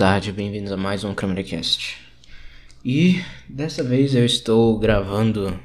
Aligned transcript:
tarde, 0.00 0.32
bem-vindos 0.32 0.72
a 0.72 0.78
mais 0.78 1.04
um 1.04 1.14
CameraCast. 1.14 1.98
E 2.82 3.22
dessa 3.46 3.84
vez 3.84 4.14
eu 4.14 4.24
estou 4.24 4.78
gravando. 4.78 5.60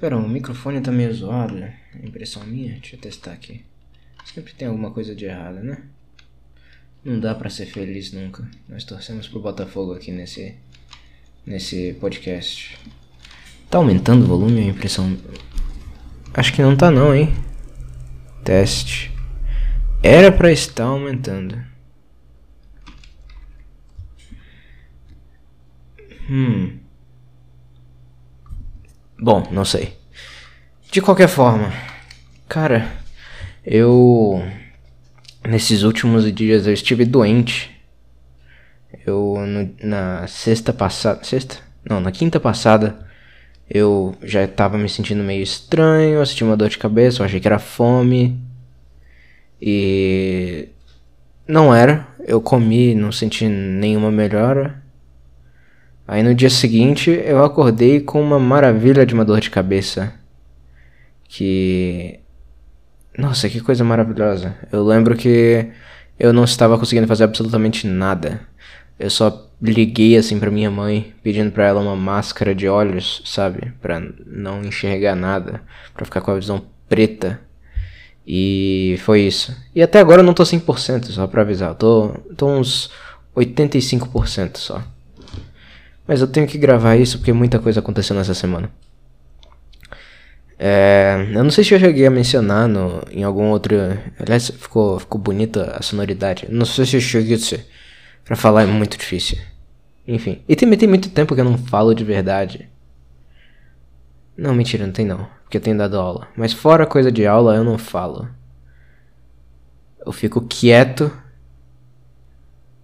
Pera, 0.00 0.16
o 0.16 0.26
microfone 0.26 0.80
tá 0.80 0.90
meio 0.90 1.12
zoado, 1.12 1.58
é 1.58 1.76
impressão 2.02 2.42
minha? 2.44 2.78
Deixa 2.80 2.96
eu 2.96 3.00
testar 3.00 3.32
aqui. 3.32 3.62
Sempre 4.24 4.54
tem 4.54 4.68
alguma 4.68 4.90
coisa 4.90 5.14
de 5.14 5.26
errada, 5.26 5.60
né? 5.60 5.82
Não 7.04 7.20
dá 7.20 7.34
pra 7.34 7.50
ser 7.50 7.66
feliz 7.66 8.10
nunca. 8.10 8.48
Nós 8.66 8.84
torcemos 8.84 9.28
pro 9.28 9.38
Botafogo 9.38 9.92
aqui 9.92 10.10
nesse 10.10 10.54
nesse 11.44 11.92
podcast. 12.00 12.78
Tá 13.68 13.76
aumentando 13.76 14.24
o 14.24 14.28
volume 14.28 14.62
a 14.62 14.64
impressão? 14.64 15.14
Acho 16.32 16.54
que 16.54 16.62
não 16.62 16.74
tá 16.74 16.90
não, 16.90 17.14
hein? 17.14 17.30
Teste. 18.42 19.12
Era 20.02 20.32
pra 20.32 20.50
estar 20.50 20.84
aumentando. 20.84 21.69
Hum. 26.30 26.78
Bom, 29.18 29.48
não 29.50 29.64
sei. 29.64 29.98
De 30.92 31.02
qualquer 31.02 31.28
forma, 31.28 31.72
cara, 32.48 32.88
eu 33.66 34.40
nesses 35.44 35.82
últimos 35.82 36.32
dias 36.32 36.68
eu 36.68 36.72
estive 36.72 37.04
doente. 37.04 37.76
Eu 39.04 39.36
no, 39.44 39.74
na 39.82 40.26
sexta 40.28 40.72
passada, 40.72 41.24
sexta? 41.24 41.56
Não, 41.84 42.00
na 42.00 42.12
quinta 42.12 42.38
passada 42.38 43.04
eu 43.68 44.14
já 44.22 44.44
estava 44.44 44.78
me 44.78 44.88
sentindo 44.88 45.24
meio 45.24 45.42
estranho, 45.42 46.18
eu 46.18 46.26
senti 46.26 46.44
uma 46.44 46.56
dor 46.56 46.68
de 46.68 46.78
cabeça, 46.78 47.22
eu 47.22 47.26
achei 47.26 47.40
que 47.40 47.48
era 47.48 47.58
fome. 47.58 48.40
E 49.60 50.68
não 51.46 51.74
era. 51.74 52.06
Eu 52.24 52.40
comi, 52.40 52.94
não 52.94 53.10
senti 53.10 53.48
nenhuma 53.48 54.12
melhora. 54.12 54.79
Aí 56.10 56.24
no 56.24 56.34
dia 56.34 56.50
seguinte 56.50 57.08
eu 57.24 57.44
acordei 57.44 58.00
com 58.00 58.20
uma 58.20 58.36
maravilha 58.36 59.06
de 59.06 59.14
uma 59.14 59.24
dor 59.24 59.38
de 59.38 59.48
cabeça. 59.48 60.12
Que. 61.28 62.18
Nossa, 63.16 63.48
que 63.48 63.60
coisa 63.60 63.84
maravilhosa. 63.84 64.56
Eu 64.72 64.84
lembro 64.84 65.16
que 65.16 65.70
eu 66.18 66.32
não 66.32 66.42
estava 66.42 66.76
conseguindo 66.76 67.06
fazer 67.06 67.22
absolutamente 67.22 67.86
nada. 67.86 68.40
Eu 68.98 69.08
só 69.08 69.48
liguei 69.62 70.16
assim 70.16 70.40
para 70.40 70.50
minha 70.50 70.68
mãe, 70.68 71.14
pedindo 71.22 71.52
para 71.52 71.66
ela 71.66 71.80
uma 71.80 71.94
máscara 71.94 72.56
de 72.56 72.66
olhos, 72.66 73.22
sabe? 73.24 73.72
Pra 73.80 74.02
não 74.26 74.64
enxergar 74.64 75.14
nada, 75.14 75.62
para 75.94 76.04
ficar 76.04 76.22
com 76.22 76.32
a 76.32 76.40
visão 76.40 76.60
preta. 76.88 77.38
E 78.26 78.96
foi 79.04 79.20
isso. 79.20 79.56
E 79.72 79.80
até 79.80 80.00
agora 80.00 80.22
eu 80.22 80.26
não 80.26 80.34
tô 80.34 80.42
100%, 80.42 81.04
só 81.04 81.28
pra 81.28 81.42
avisar. 81.42 81.68
Eu 81.68 81.74
tô, 81.76 82.08
tô 82.36 82.48
uns 82.48 82.90
85% 83.36 84.56
só. 84.56 84.82
Mas 86.10 86.20
eu 86.20 86.26
tenho 86.26 86.44
que 86.44 86.58
gravar 86.58 86.96
isso 86.96 87.18
porque 87.18 87.32
muita 87.32 87.60
coisa 87.60 87.78
aconteceu 87.78 88.16
nessa 88.16 88.34
semana. 88.34 88.68
É, 90.58 91.24
eu 91.32 91.44
não 91.44 91.52
sei 91.52 91.62
se 91.62 91.72
eu 91.72 91.78
cheguei 91.78 92.04
a 92.04 92.10
mencionar 92.10 92.66
no, 92.66 93.00
em 93.12 93.22
algum 93.22 93.44
outro. 93.50 93.76
Aliás, 94.18 94.50
ficou, 94.50 94.98
ficou 94.98 95.20
bonita 95.20 95.70
a 95.78 95.80
sonoridade. 95.82 96.48
Não 96.50 96.66
sei 96.66 96.84
se 96.84 96.96
eu 96.96 97.00
cheguei 97.00 97.34
a 97.34 97.38
dizer. 97.38 97.64
Pra 98.24 98.34
falar 98.34 98.64
é 98.64 98.66
muito 98.66 98.98
difícil. 98.98 99.38
Enfim. 100.04 100.42
E 100.48 100.56
também 100.56 100.76
tem 100.76 100.88
muito 100.88 101.10
tempo 101.10 101.32
que 101.32 101.40
eu 101.42 101.44
não 101.44 101.56
falo 101.56 101.94
de 101.94 102.02
verdade. 102.02 102.68
Não, 104.36 104.52
mentira, 104.52 104.84
não 104.84 104.92
tem 104.92 105.06
não. 105.06 105.28
Porque 105.44 105.58
eu 105.58 105.62
tenho 105.62 105.78
dado 105.78 105.96
aula. 105.96 106.26
Mas 106.36 106.52
fora 106.52 106.86
coisa 106.86 107.12
de 107.12 107.24
aula, 107.24 107.54
eu 107.54 107.62
não 107.62 107.78
falo. 107.78 108.28
Eu 110.04 110.10
fico 110.10 110.40
quieto. 110.40 111.08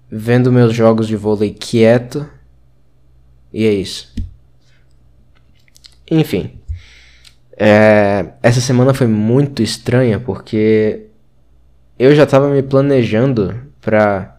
Vendo 0.09 0.53
meus 0.53 0.73
jogos 0.73 1.09
de 1.09 1.17
vôlei 1.17 1.51
quieto 1.53 2.36
e 3.57 3.65
é 3.65 3.73
isso. 3.73 4.13
Enfim. 6.11 6.61
É, 7.57 8.27
essa 8.43 8.61
semana 8.61 8.93
foi 8.93 9.07
muito 9.07 9.63
estranha 9.63 10.21
porque 10.21 11.07
eu 11.99 12.15
já 12.15 12.25
estava 12.25 12.51
me 12.51 12.63
planejando 12.63 13.59
para 13.81 14.39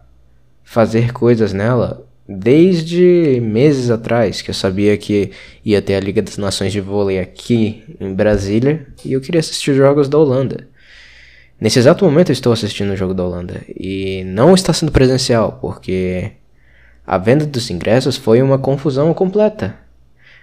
fazer 0.62 1.12
coisas 1.12 1.52
nela 1.52 2.06
desde 2.28 3.40
meses 3.42 3.90
atrás, 3.90 4.40
que 4.40 4.50
eu 4.50 4.54
sabia 4.54 4.96
que 4.96 5.32
ia 5.64 5.82
ter 5.82 5.96
a 5.96 6.00
Liga 6.00 6.22
das 6.22 6.38
Nações 6.38 6.70
de 6.70 6.80
Vôlei 6.80 7.18
aqui 7.18 7.82
em 7.98 8.14
Brasília 8.14 8.86
e 9.04 9.14
eu 9.14 9.20
queria 9.20 9.40
assistir 9.40 9.74
jogos 9.74 10.08
da 10.08 10.16
Holanda. 10.16 10.68
Nesse 11.60 11.80
exato 11.80 12.04
momento 12.04 12.28
eu 12.28 12.34
estou 12.34 12.52
assistindo 12.52 12.92
o 12.92 12.96
jogo 12.96 13.14
da 13.14 13.24
Holanda 13.24 13.62
e 13.68 14.22
não 14.26 14.54
está 14.54 14.72
sendo 14.72 14.92
presencial 14.92 15.58
porque 15.60 16.37
a 17.10 17.16
venda 17.16 17.46
dos 17.46 17.70
ingressos 17.70 18.18
foi 18.18 18.42
uma 18.42 18.58
confusão 18.58 19.14
completa. 19.14 19.74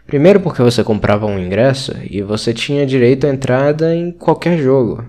Primeiro 0.07 0.39
porque 0.39 0.63
você 0.63 0.83
comprava 0.83 1.27
um 1.27 1.37
ingresso 1.37 1.93
e 2.09 2.23
você 2.23 2.55
tinha 2.55 2.87
direito 2.87 3.27
à 3.27 3.29
entrada 3.29 3.93
em 3.93 4.11
qualquer 4.11 4.57
jogo. 4.57 5.05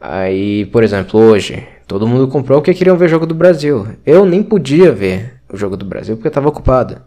Aí, 0.00 0.64
por 0.66 0.82
exemplo, 0.82 1.20
hoje, 1.20 1.64
todo 1.86 2.04
mundo 2.04 2.26
comprou 2.26 2.60
porque 2.60 2.74
queriam 2.74 2.96
ver 2.96 3.04
o 3.04 3.08
jogo 3.08 3.26
do 3.26 3.34
Brasil. 3.34 3.86
Eu 4.04 4.26
nem 4.26 4.42
podia 4.42 4.90
ver 4.90 5.40
o 5.48 5.56
jogo 5.56 5.76
do 5.76 5.84
Brasil 5.84 6.16
porque 6.16 6.26
estava 6.26 6.48
ocupado. 6.48 7.00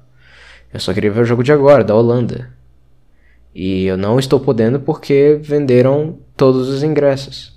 Eu 0.73 0.79
só 0.79 0.93
queria 0.93 1.11
ver 1.11 1.23
o 1.23 1.25
jogo 1.25 1.43
de 1.43 1.51
agora, 1.51 1.83
da 1.83 1.93
Holanda. 1.93 2.49
E 3.53 3.83
eu 3.83 3.97
não 3.97 4.19
estou 4.19 4.39
podendo 4.39 4.79
porque 4.79 5.37
venderam 5.41 6.17
todos 6.37 6.69
os 6.69 6.81
ingressos. 6.81 7.52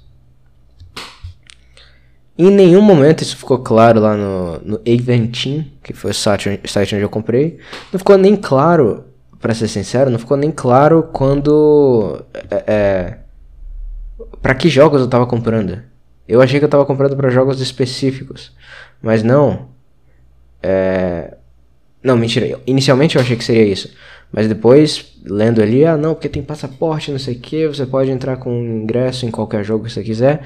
Em 2.38 2.50
nenhum 2.50 2.82
momento 2.82 3.22
isso 3.22 3.36
ficou 3.36 3.58
claro 3.58 4.00
lá 4.00 4.14
no, 4.16 4.58
no 4.58 4.80
Eventim, 4.84 5.72
que 5.82 5.92
foi 5.94 6.10
o 6.10 6.14
site, 6.14 6.48
onde 6.94 7.00
eu 7.00 7.08
comprei. 7.08 7.58
Não 7.92 7.98
ficou 7.98 8.18
nem 8.18 8.36
claro, 8.36 9.04
para 9.40 9.54
ser 9.54 9.68
sincero, 9.68 10.10
não 10.10 10.18
ficou 10.18 10.36
nem 10.36 10.50
claro 10.50 11.04
quando. 11.12 12.22
É, 12.50 12.64
é 12.66 13.18
para 14.42 14.54
que 14.54 14.68
jogos 14.68 15.00
eu 15.00 15.08
tava 15.08 15.26
comprando. 15.26 15.82
Eu 16.28 16.42
achei 16.42 16.58
que 16.58 16.64
eu 16.64 16.68
tava 16.68 16.84
comprando 16.84 17.16
para 17.16 17.30
jogos 17.30 17.60
específicos. 17.60 18.52
Mas 19.00 19.22
não. 19.22 19.68
É... 20.62 21.36
Não, 22.02 22.16
mentira. 22.16 22.60
Inicialmente 22.66 23.16
eu 23.16 23.22
achei 23.22 23.36
que 23.36 23.44
seria 23.44 23.64
isso. 23.64 23.94
Mas 24.32 24.48
depois, 24.48 25.16
lendo 25.24 25.62
ali, 25.62 25.84
ah 25.84 25.96
não, 25.96 26.14
porque 26.14 26.28
tem 26.28 26.42
passaporte, 26.42 27.10
não 27.10 27.18
sei 27.18 27.34
o 27.34 27.38
que, 27.38 27.66
você 27.66 27.86
pode 27.86 28.10
entrar 28.10 28.36
com 28.36 28.50
ingresso 28.50 29.24
em 29.24 29.30
qualquer 29.30 29.64
jogo 29.64 29.84
que 29.84 29.92
você 29.92 30.02
quiser. 30.02 30.42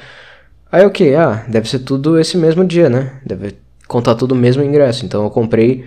Aí 0.72 0.84
o 0.84 0.90
que? 0.90 1.14
Ah, 1.14 1.44
deve 1.48 1.68
ser 1.68 1.80
tudo 1.80 2.18
esse 2.18 2.36
mesmo 2.36 2.64
dia, 2.64 2.88
né? 2.88 3.14
Deve 3.26 3.56
contar 3.88 4.14
tudo 4.14 4.32
o 4.32 4.36
mesmo 4.36 4.62
ingresso. 4.62 5.04
Então 5.04 5.24
eu 5.24 5.30
comprei 5.30 5.84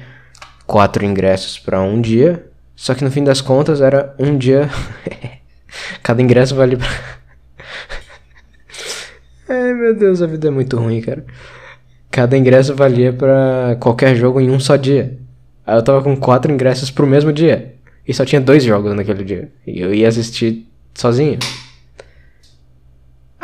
quatro 0.68 1.06
ingressos 1.06 1.58
para 1.58 1.82
um 1.82 2.02
dia. 2.02 2.46
Só 2.76 2.94
que 2.94 3.04
no 3.04 3.12
fim 3.12 3.24
das 3.24 3.40
contas 3.40 3.80
era 3.80 4.14
um 4.20 4.38
dia. 4.38 4.70
Cada 6.04 6.22
ingresso 6.22 6.56
vale 6.56 6.76
pra. 6.76 6.88
Ai 9.48 9.74
meu 9.74 9.96
Deus, 9.96 10.22
a 10.22 10.28
vida 10.28 10.48
é 10.48 10.52
muito 10.52 10.78
ruim, 10.78 11.02
cara. 11.02 11.24
Cada 12.12 12.38
ingresso 12.38 12.76
valia 12.76 13.14
para 13.14 13.78
qualquer 13.80 14.16
jogo 14.16 14.42
em 14.42 14.50
um 14.50 14.60
só 14.60 14.76
dia. 14.76 15.18
Aí 15.66 15.78
eu 15.78 15.84
tava 15.84 16.04
com 16.04 16.16
quatro 16.16 16.52
ingressos 16.52 16.92
pro 16.92 17.08
mesmo 17.08 17.32
dia. 17.32 17.76
E 18.08 18.14
só 18.14 18.26
tinha 18.26 18.42
dois 18.42 18.64
jogos 18.64 18.94
naquele 18.94 19.24
dia. 19.24 19.52
E 19.66 19.80
eu 19.80 19.94
ia 19.94 20.08
assistir 20.08 20.68
sozinho. 20.94 21.40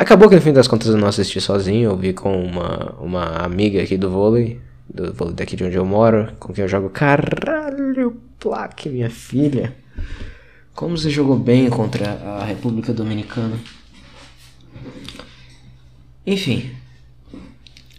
Acabou 0.00 0.30
que 0.30 0.34
no 0.34 0.40
fim 0.40 0.54
das 0.54 0.66
contas 0.66 0.88
eu 0.88 0.96
não 0.96 1.08
assisti 1.08 1.42
sozinho, 1.42 1.90
eu 1.90 1.94
vi 1.94 2.14
com 2.14 2.42
uma, 2.42 2.94
uma 2.98 3.24
amiga 3.44 3.82
aqui 3.82 3.98
do 3.98 4.08
vôlei, 4.08 4.58
do 4.88 5.12
vôlei 5.12 5.34
daqui 5.34 5.54
de 5.54 5.62
onde 5.62 5.76
eu 5.76 5.84
moro, 5.84 6.32
com 6.40 6.54
quem 6.54 6.62
eu 6.62 6.68
jogo. 6.70 6.88
Caralho, 6.88 8.16
plaque, 8.38 8.88
minha 8.88 9.10
filha. 9.10 9.76
Como 10.74 10.96
você 10.96 11.10
jogou 11.10 11.36
bem 11.38 11.68
contra 11.68 12.12
a 12.12 12.44
República 12.46 12.94
Dominicana? 12.94 13.58
Enfim. 16.26 16.70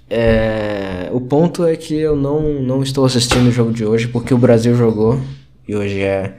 É, 0.09 1.07
o 1.13 1.21
ponto 1.21 1.63
é 1.63 1.75
que 1.75 1.93
eu 1.93 2.15
não, 2.15 2.63
não 2.63 2.81
estou 2.81 3.05
assistindo 3.05 3.47
o 3.49 3.51
jogo 3.51 3.71
de 3.71 3.85
hoje 3.85 4.07
porque 4.07 4.33
o 4.33 4.39
Brasil 4.39 4.73
jogou. 4.73 5.21
E 5.67 5.75
hoje 5.75 6.01
é 6.01 6.35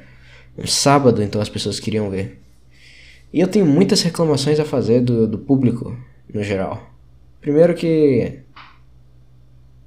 sábado, 0.65 1.23
então 1.23 1.41
as 1.41 1.49
pessoas 1.49 1.79
queriam 1.79 2.11
ver. 2.11 2.42
E 3.33 3.41
eu 3.41 3.49
tenho 3.49 3.65
muitas 3.65 4.03
reclamações 4.03 4.61
a 4.61 4.65
fazer 4.65 5.01
do, 5.01 5.27
do 5.27 5.39
público, 5.39 5.97
no 6.33 6.43
geral. 6.43 6.91
Primeiro 7.41 7.75
que 7.75 8.41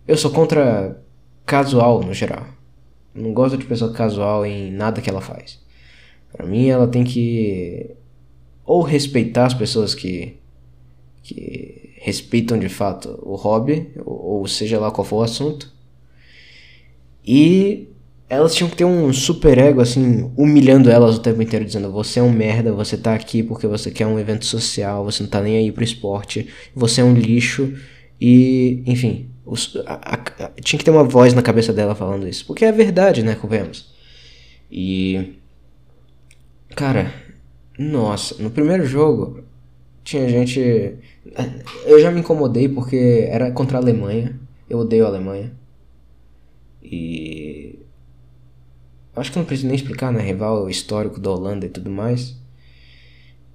eu 0.07 0.17
sou 0.17 0.31
contra 0.31 1.01
casual, 1.45 2.01
no 2.03 2.13
geral. 2.13 2.45
Não 3.13 3.33
gosto 3.33 3.57
de 3.57 3.65
pessoa 3.65 3.93
casual 3.93 4.45
em 4.45 4.71
nada 4.71 5.01
que 5.01 5.09
ela 5.09 5.21
faz. 5.21 5.63
Para 6.31 6.45
mim, 6.45 6.67
ela 6.67 6.87
tem 6.87 7.03
que 7.03 7.95
ou 8.65 8.81
respeitar 8.81 9.45
as 9.45 9.53
pessoas 9.53 9.93
que, 9.93 10.37
que 11.21 11.93
respeitam 11.97 12.57
de 12.57 12.67
fato 12.67 13.19
o 13.21 13.35
hobby, 13.35 13.91
ou, 14.03 14.39
ou 14.39 14.47
seja 14.47 14.79
lá 14.79 14.89
qual 14.89 15.05
for 15.05 15.17
o 15.17 15.23
assunto, 15.23 15.71
e 17.23 17.89
elas 18.27 18.55
tinham 18.55 18.69
que 18.69 18.75
ter 18.75 18.85
um 18.85 19.13
super 19.13 19.57
ego, 19.57 19.81
assim, 19.81 20.31
humilhando 20.35 20.89
elas 20.89 21.17
o 21.17 21.21
tempo 21.21 21.41
inteiro, 21.41 21.65
dizendo: 21.65 21.91
Você 21.91 22.19
é 22.19 22.23
um 22.23 22.31
merda, 22.31 22.71
você 22.71 22.97
tá 22.97 23.13
aqui 23.13 23.43
porque 23.43 23.67
você 23.67 23.91
quer 23.91 24.07
um 24.07 24.19
evento 24.19 24.45
social, 24.45 25.03
você 25.05 25.23
não 25.23 25.29
tá 25.29 25.41
nem 25.41 25.57
aí 25.57 25.71
pro 25.71 25.83
esporte, 25.83 26.49
você 26.73 27.01
é 27.01 27.03
um 27.03 27.13
lixo, 27.13 27.73
e, 28.19 28.83
enfim, 28.85 29.29
Os, 29.45 29.75
a, 29.85 30.15
a, 30.15 30.49
tinha 30.61 30.79
que 30.79 30.85
ter 30.85 30.91
uma 30.91 31.03
voz 31.03 31.33
na 31.33 31.41
cabeça 31.41 31.71
dela 31.73 31.93
falando 31.95 32.27
isso. 32.27 32.45
Porque 32.45 32.65
é 32.65 32.71
verdade, 32.71 33.23
né? 33.23 33.35
Convenhamos. 33.35 33.93
E. 34.71 35.35
Cara, 36.75 37.13
nossa, 37.77 38.41
no 38.41 38.49
primeiro 38.49 38.85
jogo 38.85 39.43
tinha 40.03 40.27
gente. 40.29 40.97
Eu 41.85 41.99
já 41.99 42.11
me 42.11 42.19
incomodei 42.21 42.69
porque 42.69 43.27
era 43.29 43.51
contra 43.51 43.77
a 43.77 43.81
Alemanha. 43.81 44.39
Eu 44.69 44.79
odeio 44.79 45.05
a 45.05 45.09
Alemanha. 45.09 45.51
E. 46.83 47.84
Acho 49.15 49.31
que 49.31 49.37
não 49.37 49.45
preciso 49.45 49.67
nem 49.67 49.75
explicar, 49.75 50.11
né? 50.11 50.21
Rival 50.21 50.69
histórico 50.69 51.19
da 51.19 51.31
Holanda 51.31 51.65
e 51.65 51.69
tudo 51.69 51.89
mais. 51.89 52.35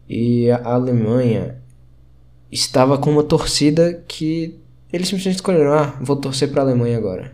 E 0.08 0.50
a 0.50 0.72
Alemanha 0.72 1.56
estava 2.50 2.98
com 2.98 3.10
uma 3.10 3.22
torcida 3.22 4.02
que 4.08 4.58
eles 4.92 5.08
simplesmente 5.08 5.36
escolheram: 5.36 5.72
ah, 5.72 5.96
vou 6.00 6.16
torcer 6.16 6.50
pra 6.50 6.62
Alemanha 6.62 6.96
agora. 6.96 7.32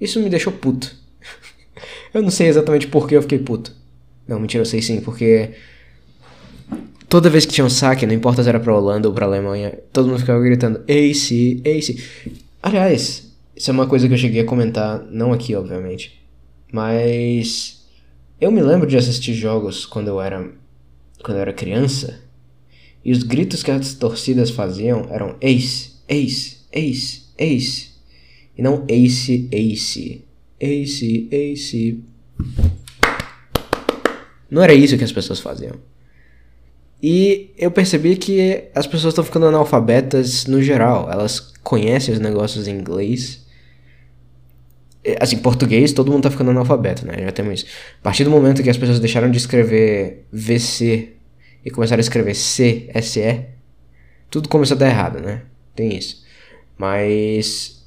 Isso 0.00 0.20
me 0.20 0.30
deixou 0.30 0.52
puto. 0.52 0.94
eu 2.14 2.22
não 2.22 2.30
sei 2.30 2.48
exatamente 2.48 2.86
por 2.86 3.06
que 3.06 3.14
eu 3.14 3.22
fiquei 3.22 3.38
puto. 3.38 3.72
Não, 4.26 4.40
mentira, 4.40 4.62
eu 4.62 4.66
sei 4.66 4.80
sim, 4.80 5.00
porque 5.00 5.50
toda 7.08 7.28
vez 7.28 7.44
que 7.44 7.52
tinha 7.52 7.64
um 7.64 7.70
saque, 7.70 8.06
não 8.06 8.14
importa 8.14 8.42
se 8.42 8.48
era 8.48 8.60
pra 8.60 8.76
Holanda 8.76 9.08
ou 9.08 9.14
pra 9.14 9.26
Alemanha, 9.26 9.78
todo 9.92 10.08
mundo 10.08 10.20
ficava 10.20 10.40
gritando 10.40 10.82
Ace, 10.88 11.60
Ace. 11.64 12.02
Aliás, 12.62 13.32
isso 13.54 13.70
é 13.70 13.72
uma 13.72 13.86
coisa 13.86 14.06
que 14.06 14.14
eu 14.14 14.18
cheguei 14.18 14.42
a 14.42 14.44
comentar, 14.44 15.04
não 15.10 15.32
aqui, 15.32 15.54
obviamente, 15.54 16.19
mas 16.72 17.84
eu 18.40 18.50
me 18.50 18.62
lembro 18.62 18.86
de 18.86 18.96
assistir 18.96 19.34
jogos 19.34 19.84
quando 19.84 20.08
eu 20.08 20.20
era 20.20 20.50
quando 21.22 21.36
eu 21.36 21.42
era 21.42 21.52
criança, 21.52 22.20
e 23.04 23.12
os 23.12 23.22
gritos 23.22 23.62
que 23.62 23.70
as 23.70 23.94
torcidas 23.94 24.50
faziam 24.50 25.06
eram 25.10 25.36
Ace, 25.40 25.92
Ace, 26.08 26.58
Ace, 26.72 27.22
Ace, 27.38 27.90
e 28.56 28.62
não 28.62 28.84
Ace, 28.88 29.48
Ace, 29.52 30.24
Ace, 30.58 31.28
Ace. 31.30 32.04
Não 34.50 34.62
era 34.62 34.74
isso 34.74 34.98
que 34.98 35.04
as 35.04 35.12
pessoas 35.12 35.40
faziam. 35.40 35.76
E 37.02 37.50
eu 37.56 37.70
percebi 37.70 38.16
que 38.16 38.64
as 38.74 38.86
pessoas 38.86 39.12
estão 39.12 39.24
ficando 39.24 39.46
analfabetas 39.46 40.44
no 40.46 40.62
geral. 40.62 41.10
Elas 41.10 41.40
conhecem 41.62 42.12
os 42.12 42.20
negócios 42.20 42.68
em 42.68 42.76
inglês. 42.76 43.46
Assim, 45.18 45.38
português, 45.38 45.92
todo 45.92 46.10
mundo 46.12 46.24
tá 46.24 46.30
ficando 46.30 46.50
analfabeto, 46.50 47.06
né? 47.06 47.14
Já 47.22 47.32
temos 47.32 47.60
isso. 47.60 47.72
A 48.00 48.02
partir 48.02 48.24
do 48.24 48.30
momento 48.30 48.62
que 48.62 48.68
as 48.68 48.76
pessoas 48.76 49.00
deixaram 49.00 49.30
de 49.30 49.38
escrever 49.38 50.26
VC 50.30 51.14
e 51.64 51.70
começaram 51.70 52.00
a 52.00 52.02
escrever 52.02 52.34
C, 52.34 52.90
SE, 53.02 53.46
tudo 54.30 54.48
começou 54.48 54.76
a 54.76 54.78
dar 54.78 54.88
errado, 54.88 55.20
né? 55.20 55.42
Tem 55.74 55.96
isso. 55.96 56.22
Mas 56.76 57.86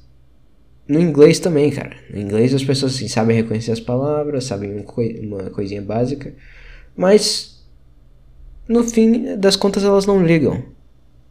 no 0.88 1.00
inglês 1.00 1.38
também, 1.38 1.70
cara. 1.70 1.96
No 2.10 2.20
inglês 2.20 2.52
as 2.52 2.64
pessoas 2.64 2.94
assim, 2.94 3.08
sabem 3.08 3.36
reconhecer 3.36 3.72
as 3.72 3.80
palavras, 3.80 4.44
sabem 4.44 4.84
uma 5.22 5.50
coisinha 5.50 5.82
básica, 5.82 6.34
mas 6.96 7.64
no 8.68 8.82
fim 8.82 9.36
das 9.36 9.56
contas 9.56 9.84
elas 9.84 10.04
não 10.04 10.24
ligam. 10.24 10.64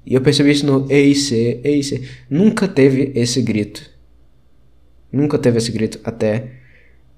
E 0.06 0.14
eu 0.16 0.22
percebi 0.22 0.52
isso 0.52 0.66
no 0.66 0.92
EIC, 0.92 1.62
EIC. 1.64 2.10
Nunca 2.30 2.68
teve 2.68 3.12
esse 3.16 3.42
grito. 3.42 3.93
Nunca 5.14 5.38
teve 5.38 5.60
esse 5.60 5.72
grito 5.72 6.00
até. 6.04 6.52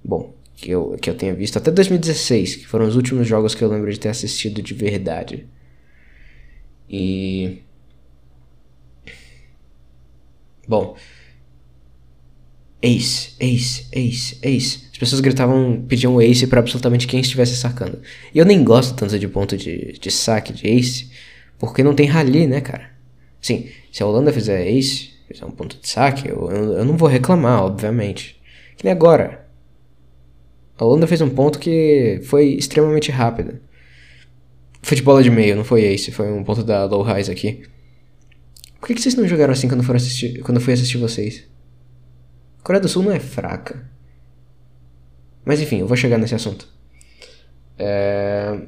Bom, 0.04 0.36
que 0.54 0.70
eu, 0.70 0.98
que 1.02 1.10
eu 1.10 1.16
tenha 1.16 1.34
visto. 1.34 1.58
Até 1.58 1.72
2016, 1.72 2.58
que 2.58 2.68
foram 2.68 2.86
os 2.86 2.98
últimos 2.98 3.26
jogos 3.26 3.56
que 3.56 3.64
eu 3.64 3.70
lembro 3.70 3.92
de 3.92 4.00
ter 4.00 4.10
assistido 4.10 4.62
de 4.62 4.74
verdade. 4.74 5.48
E. 6.90 7.62
Bom, 10.68 10.98
Ace, 12.82 13.32
Ace, 13.40 13.88
Ace, 13.94 14.38
Ace. 14.44 14.86
As 14.92 14.98
pessoas 14.98 15.22
gritavam, 15.22 15.84
pediam 15.88 16.22
Ace 16.22 16.48
para 16.48 16.60
absolutamente 16.60 17.08
quem 17.08 17.20
estivesse 17.20 17.56
sacando. 17.56 18.00
E 18.34 18.38
eu 18.38 18.46
nem 18.46 18.64
gosto 18.64 18.96
tanto 18.96 19.18
de 19.18 19.28
ponto 19.28 19.58
de, 19.58 19.94
de 19.94 20.12
saque, 20.12 20.54
de 20.54 20.68
Ace, 20.68 21.10
porque 21.58 21.84
não 21.84 21.96
tem 21.96 22.08
rally, 22.08 22.46
né, 22.46 22.62
cara? 22.62 22.92
Sim, 23.42 23.70
se 23.92 24.04
a 24.04 24.06
Holanda 24.06 24.34
fizer 24.34 24.68
Ace, 24.68 25.15
fizer 25.28 25.46
um 25.46 25.52
ponto 25.52 25.80
de 25.80 25.88
saque, 25.88 26.30
eu, 26.30 26.50
eu, 26.52 26.86
não 26.86 26.98
vou 26.98 27.08
reclamar, 27.08 27.64
obviamente. 27.64 28.42
Que 28.78 28.84
nem 28.84 28.92
agora. 28.92 29.48
A 30.78 30.84
Holanda 30.84 31.08
fez 31.08 31.22
um 31.22 31.30
ponto 31.30 31.58
que 31.58 32.20
foi 32.26 32.50
extremamente 32.50 33.12
rápido. 33.12 33.60
Foi 34.82 34.96
de 34.96 35.04
bola 35.04 35.24
de 35.24 35.32
meio, 35.32 35.56
não 35.56 35.64
foi 35.64 35.84
Ace, 35.84 36.12
foi 36.12 36.32
um 36.32 36.44
ponto 36.44 36.64
da 36.64 36.86
Low 36.86 37.02
Rise 37.02 37.32
aqui. 37.32 37.64
Por 38.80 38.88
que, 38.88 38.96
que 38.96 39.02
vocês 39.02 39.16
não 39.16 39.28
jogaram 39.28 39.54
assim 39.54 39.68
quando, 39.68 39.84
foram 39.84 39.98
assistir, 39.98 40.42
quando 40.42 40.58
eu 40.58 40.62
fui 40.62 40.74
assistir 40.74 40.98
vocês? 40.98 41.44
Coreia 42.64 42.82
do 42.82 42.88
Sul 42.88 43.04
não 43.04 43.12
é 43.12 43.20
fraca. 43.20 43.90
Mas 45.44 45.62
enfim, 45.62 45.80
eu 45.80 45.88
vou 45.88 45.98
chegar 45.98 46.18
nesse 46.18 46.36
assunto. 46.36 46.68
É... 47.78 48.60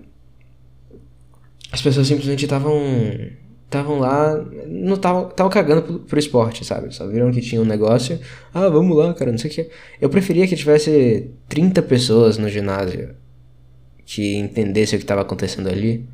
As 1.71 1.81
pessoas 1.81 2.07
simplesmente 2.07 2.45
estavam. 2.45 2.73
Estavam 3.67 3.99
lá. 3.99 4.43
Não 4.65 4.95
estavam 4.95 5.49
cagando 5.49 5.81
pro, 5.83 5.99
pro 5.99 6.19
esporte, 6.19 6.65
sabe? 6.65 6.93
Só 6.95 7.05
viram 7.05 7.31
que 7.31 7.41
tinha 7.41 7.61
um 7.61 7.65
negócio. 7.65 8.19
Ah, 8.53 8.69
vamos 8.69 8.97
lá, 8.97 9.13
cara, 9.13 9.31
não 9.31 9.37
sei 9.37 9.51
o 9.51 9.53
que. 9.53 9.69
Eu 10.01 10.09
preferia 10.09 10.47
que 10.47 10.55
tivesse 10.55 11.29
30 11.47 11.81
pessoas 11.83 12.37
no 12.37 12.49
ginásio 12.49 13.15
que 14.05 14.37
entendesse 14.37 14.95
o 14.95 14.97
que 14.97 15.03
estava 15.03 15.21
acontecendo 15.21 15.67
ali. 15.69 16.07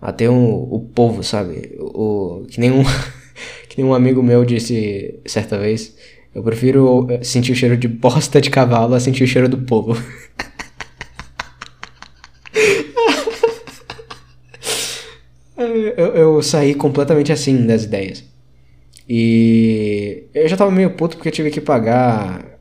Até 0.00 0.30
um, 0.30 0.54
o 0.54 0.80
povo, 0.80 1.24
sabe? 1.24 1.76
O, 1.80 2.46
que, 2.48 2.60
nem 2.60 2.70
um, 2.70 2.84
que 3.68 3.78
nem 3.78 3.86
um 3.86 3.94
amigo 3.94 4.22
meu 4.22 4.44
disse 4.44 5.18
certa 5.26 5.58
vez 5.58 5.96
eu 6.34 6.42
prefiro 6.42 7.06
eh, 7.10 7.24
sentir 7.24 7.52
o 7.52 7.54
cheiro 7.54 7.76
de 7.76 7.88
bosta 7.88 8.40
de 8.40 8.50
cavalo 8.50 8.94
a 8.94 9.00
sentir 9.00 9.24
o 9.24 9.26
cheiro 9.26 9.48
do 9.48 9.58
povo. 9.58 9.96
eu, 16.38 16.42
saí 16.42 16.74
completamente 16.74 17.32
assim 17.32 17.66
das 17.66 17.84
ideias. 17.84 18.24
E 19.08 20.24
eu 20.34 20.48
já 20.48 20.56
tava 20.56 20.70
meio 20.70 20.94
puto 20.94 21.16
porque 21.16 21.28
eu 21.28 21.32
tive 21.32 21.50
que 21.50 21.60
pagar. 21.60 22.58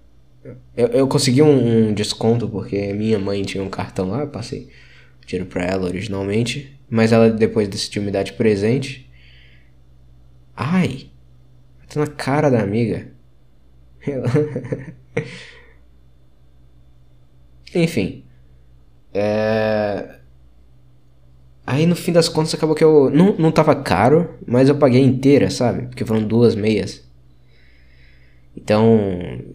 Eu, 0.76 0.88
eu 0.88 1.08
consegui 1.08 1.42
um, 1.42 1.90
um, 1.90 1.94
desconto 1.94 2.48
porque 2.48 2.94
minha 2.94 3.20
mãe 3.20 3.44
tinha 3.44 3.64
um 3.64 3.70
cartão 3.70 4.10
lá, 4.10 4.22
eu 4.22 4.28
passei 4.28 4.70
dinheiro 5.26 5.50
pra 5.50 5.66
ela 5.66 5.86
originalmente. 5.86 6.80
Mas 6.90 7.12
ela 7.12 7.30
depois 7.30 7.68
decidiu 7.68 8.02
me 8.02 8.12
dar 8.12 8.24
de 8.24 8.34
presente. 8.34 9.12
Ai! 10.56 11.10
Tá 11.90 12.00
na 12.00 12.08
cara 12.08 12.50
da 12.50 12.62
amiga. 12.62 13.12
Enfim. 17.76 18.24
É... 19.14 20.17
Aí 21.68 21.86
no 21.86 21.98
fim 21.98 22.14
das 22.14 22.30
contas 22.30 22.54
acabou 22.54 22.74
que 22.74 22.84
eu. 22.84 23.10
Não, 23.10 23.36
não 23.38 23.52
tava 23.52 23.76
caro, 23.76 24.36
mas 24.48 24.70
eu 24.70 24.78
paguei 24.78 25.02
inteira, 25.02 25.50
sabe? 25.50 25.88
Porque 25.88 26.06
foram 26.06 26.24
duas 26.26 26.56
meias. 26.56 27.04
Então. 28.56 28.98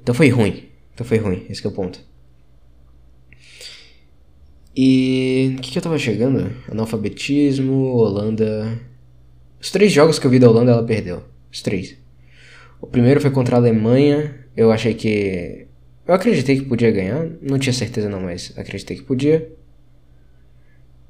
Então 0.03 0.15
foi 0.15 0.29
ruim. 0.29 0.69
Então 0.93 1.07
foi 1.07 1.17
ruim, 1.17 1.47
esse 1.49 1.65
é 1.65 1.69
o 1.71 1.73
ponto. 1.73 1.99
E. 4.77 5.55
O 5.57 5.63
que, 5.63 5.71
que 5.71 5.79
eu 5.79 5.83
tava 5.83 5.99
chegando? 5.99 6.55
Analfabetismo, 6.71 7.73
Holanda. 7.95 8.79
Os 9.59 9.71
três 9.71 9.91
jogos 9.91 10.19
que 10.19 10.27
eu 10.27 10.31
vi 10.31 10.39
da 10.39 10.51
Holanda 10.51 10.73
ela 10.73 10.85
perdeu. 10.85 11.23
Os 11.51 11.63
três. 11.63 11.97
O 12.79 12.87
primeiro 12.87 13.23
foi 13.23 13.31
contra 13.31 13.57
a 13.57 13.59
Alemanha, 13.59 14.35
eu 14.55 14.71
achei 14.71 14.93
que. 14.93 15.67
Eu 16.07 16.13
acreditei 16.15 16.59
que 16.59 16.67
podia 16.67 16.91
ganhar, 16.91 17.27
não 17.41 17.59
tinha 17.59 17.73
certeza 17.73 18.09
não, 18.11 18.21
mas 18.21 18.53
acreditei 18.55 18.99
que 18.99 19.03
podia. 19.05 19.51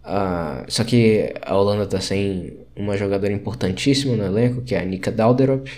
Uh, 0.04 0.64
só 0.68 0.82
que 0.84 1.32
a 1.42 1.56
Holanda 1.56 1.86
tá 1.86 2.00
sem 2.00 2.58
uma 2.74 2.96
jogadora 2.96 3.32
importantíssima 3.32 4.16
no 4.16 4.24
elenco, 4.24 4.62
que 4.62 4.74
é 4.74 4.80
a 4.80 4.84
Nika 4.84 5.12
Dalderop. 5.12 5.70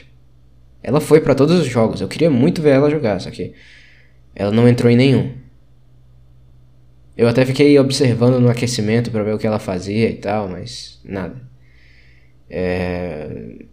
Ela 0.82 1.00
foi 1.00 1.20
para 1.20 1.34
todos 1.34 1.58
os 1.60 1.66
jogos, 1.66 2.00
eu 2.00 2.08
queria 2.08 2.30
muito 2.30 2.62
ver 2.62 2.70
ela 2.70 2.90
jogar, 2.90 3.20
só 3.20 3.30
que 3.30 3.54
ela 4.34 4.50
não 4.50 4.68
entrou 4.68 4.90
em 4.90 4.96
nenhum. 4.96 5.34
Eu 7.16 7.28
até 7.28 7.44
fiquei 7.46 7.78
observando 7.78 8.40
no 8.40 8.50
aquecimento 8.50 9.10
para 9.10 9.22
ver 9.22 9.34
o 9.34 9.38
que 9.38 9.46
ela 9.46 9.58
fazia 9.58 10.10
e 10.10 10.14
tal, 10.14 10.48
mas 10.48 11.00
nada. 11.04 11.36
É... 12.50 13.64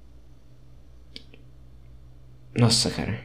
Nossa, 2.55 2.89
cara. 2.91 3.19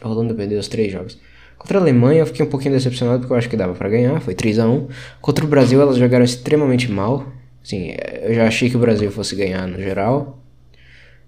A 0.00 0.08
Holanda 0.08 0.34
perdeu 0.34 0.58
os 0.58 0.68
três 0.68 0.92
jogos. 0.92 1.18
Contra 1.58 1.78
a 1.78 1.80
Alemanha 1.82 2.20
eu 2.20 2.26
fiquei 2.26 2.46
um 2.46 2.48
pouquinho 2.48 2.74
decepcionado 2.74 3.20
porque 3.20 3.32
eu 3.32 3.36
acho 3.36 3.48
que 3.48 3.56
dava 3.56 3.74
para 3.74 3.88
ganhar, 3.88 4.20
foi 4.20 4.34
3 4.34 4.60
a 4.60 4.68
1 4.68 4.88
Contra 5.20 5.44
o 5.44 5.48
Brasil 5.48 5.80
elas 5.80 5.96
jogaram 5.96 6.24
extremamente 6.24 6.90
mal. 6.90 7.26
Assim, 7.62 7.94
eu 8.22 8.34
já 8.34 8.46
achei 8.46 8.70
que 8.70 8.76
o 8.76 8.80
Brasil 8.80 9.10
fosse 9.10 9.34
ganhar 9.34 9.66
no 9.66 9.78
geral. 9.78 10.42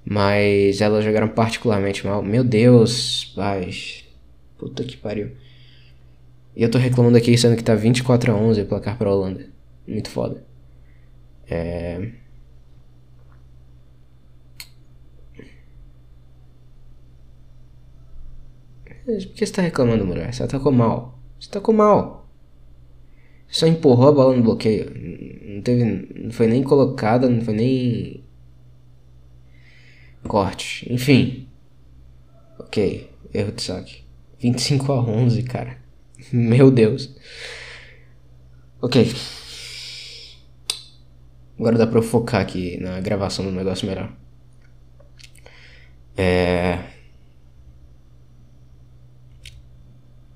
Mas 0.04 0.80
elas 0.80 1.04
jogaram 1.04 1.28
particularmente 1.28 2.06
mal. 2.06 2.22
Meu 2.22 2.42
Deus, 2.42 3.32
paz. 3.36 4.04
Puta 4.56 4.84
que 4.84 4.96
pariu. 4.96 5.32
E 6.56 6.62
eu 6.62 6.70
tô 6.70 6.78
reclamando 6.78 7.16
aqui 7.16 7.36
sendo 7.36 7.56
que 7.56 7.64
tá 7.64 7.74
24 7.74 8.32
a 8.32 8.36
11 8.36 8.62
o 8.62 8.66
placar 8.66 8.96
pra 8.96 9.10
Holanda. 9.10 9.46
Muito 9.86 10.10
foda. 10.10 10.44
É... 11.48 12.08
Por 19.18 19.34
que 19.34 19.46
você 19.46 19.52
tá 19.52 19.62
reclamando, 19.62 20.04
mulher? 20.04 20.32
Você 20.32 20.42
atacou 20.42 20.72
mal. 20.72 21.18
Você 21.38 21.48
atacou 21.48 21.74
mal. 21.74 22.28
Só 23.48 23.66
empurrou 23.66 24.08
a 24.08 24.12
bola 24.12 24.36
no 24.36 24.42
bloqueio. 24.42 24.90
Não 25.46 25.62
teve. 25.62 25.84
Não 25.84 26.30
foi 26.30 26.46
nem 26.46 26.62
colocada, 26.62 27.28
não 27.28 27.40
foi 27.42 27.54
nem. 27.54 28.24
Corte. 30.26 30.92
Enfim. 30.92 31.48
Ok. 32.58 33.10
Erro 33.34 33.52
de 33.52 33.62
saque. 33.62 34.04
25 34.38 34.92
a 34.92 35.00
11, 35.00 35.42
cara. 35.42 35.76
Meu 36.32 36.70
Deus. 36.70 37.14
Ok. 38.80 39.12
Agora 41.58 41.76
dá 41.76 41.86
pra 41.86 41.98
eu 41.98 42.02
focar 42.02 42.40
aqui 42.40 42.78
na 42.80 43.00
gravação 43.00 43.44
do 43.44 43.50
negócio 43.50 43.86
melhor. 43.86 44.10
É. 46.16 46.99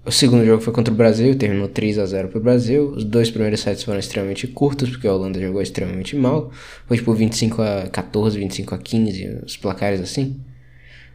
O 0.06 0.12
segundo 0.12 0.44
jogo 0.44 0.60
foi 0.60 0.70
contra 0.70 0.92
o 0.92 0.96
Brasil, 0.96 1.34
terminou 1.34 1.66
3 1.66 1.98
a 1.98 2.04
0 2.04 2.28
pro 2.28 2.38
Brasil. 2.38 2.90
Os 2.90 3.04
dois 3.04 3.30
primeiros 3.30 3.60
sets 3.60 3.82
foram 3.82 3.98
extremamente 3.98 4.46
curtos, 4.46 4.90
porque 4.90 5.08
a 5.08 5.14
Holanda 5.14 5.40
jogou 5.40 5.62
extremamente 5.62 6.14
mal. 6.14 6.50
Foi 6.86 6.98
tipo 6.98 7.14
25 7.14 7.62
a 7.62 7.88
14, 7.90 8.38
25 8.38 8.74
a 8.74 8.78
15, 8.78 9.40
os 9.46 9.56
placares 9.56 10.02
assim. 10.02 10.38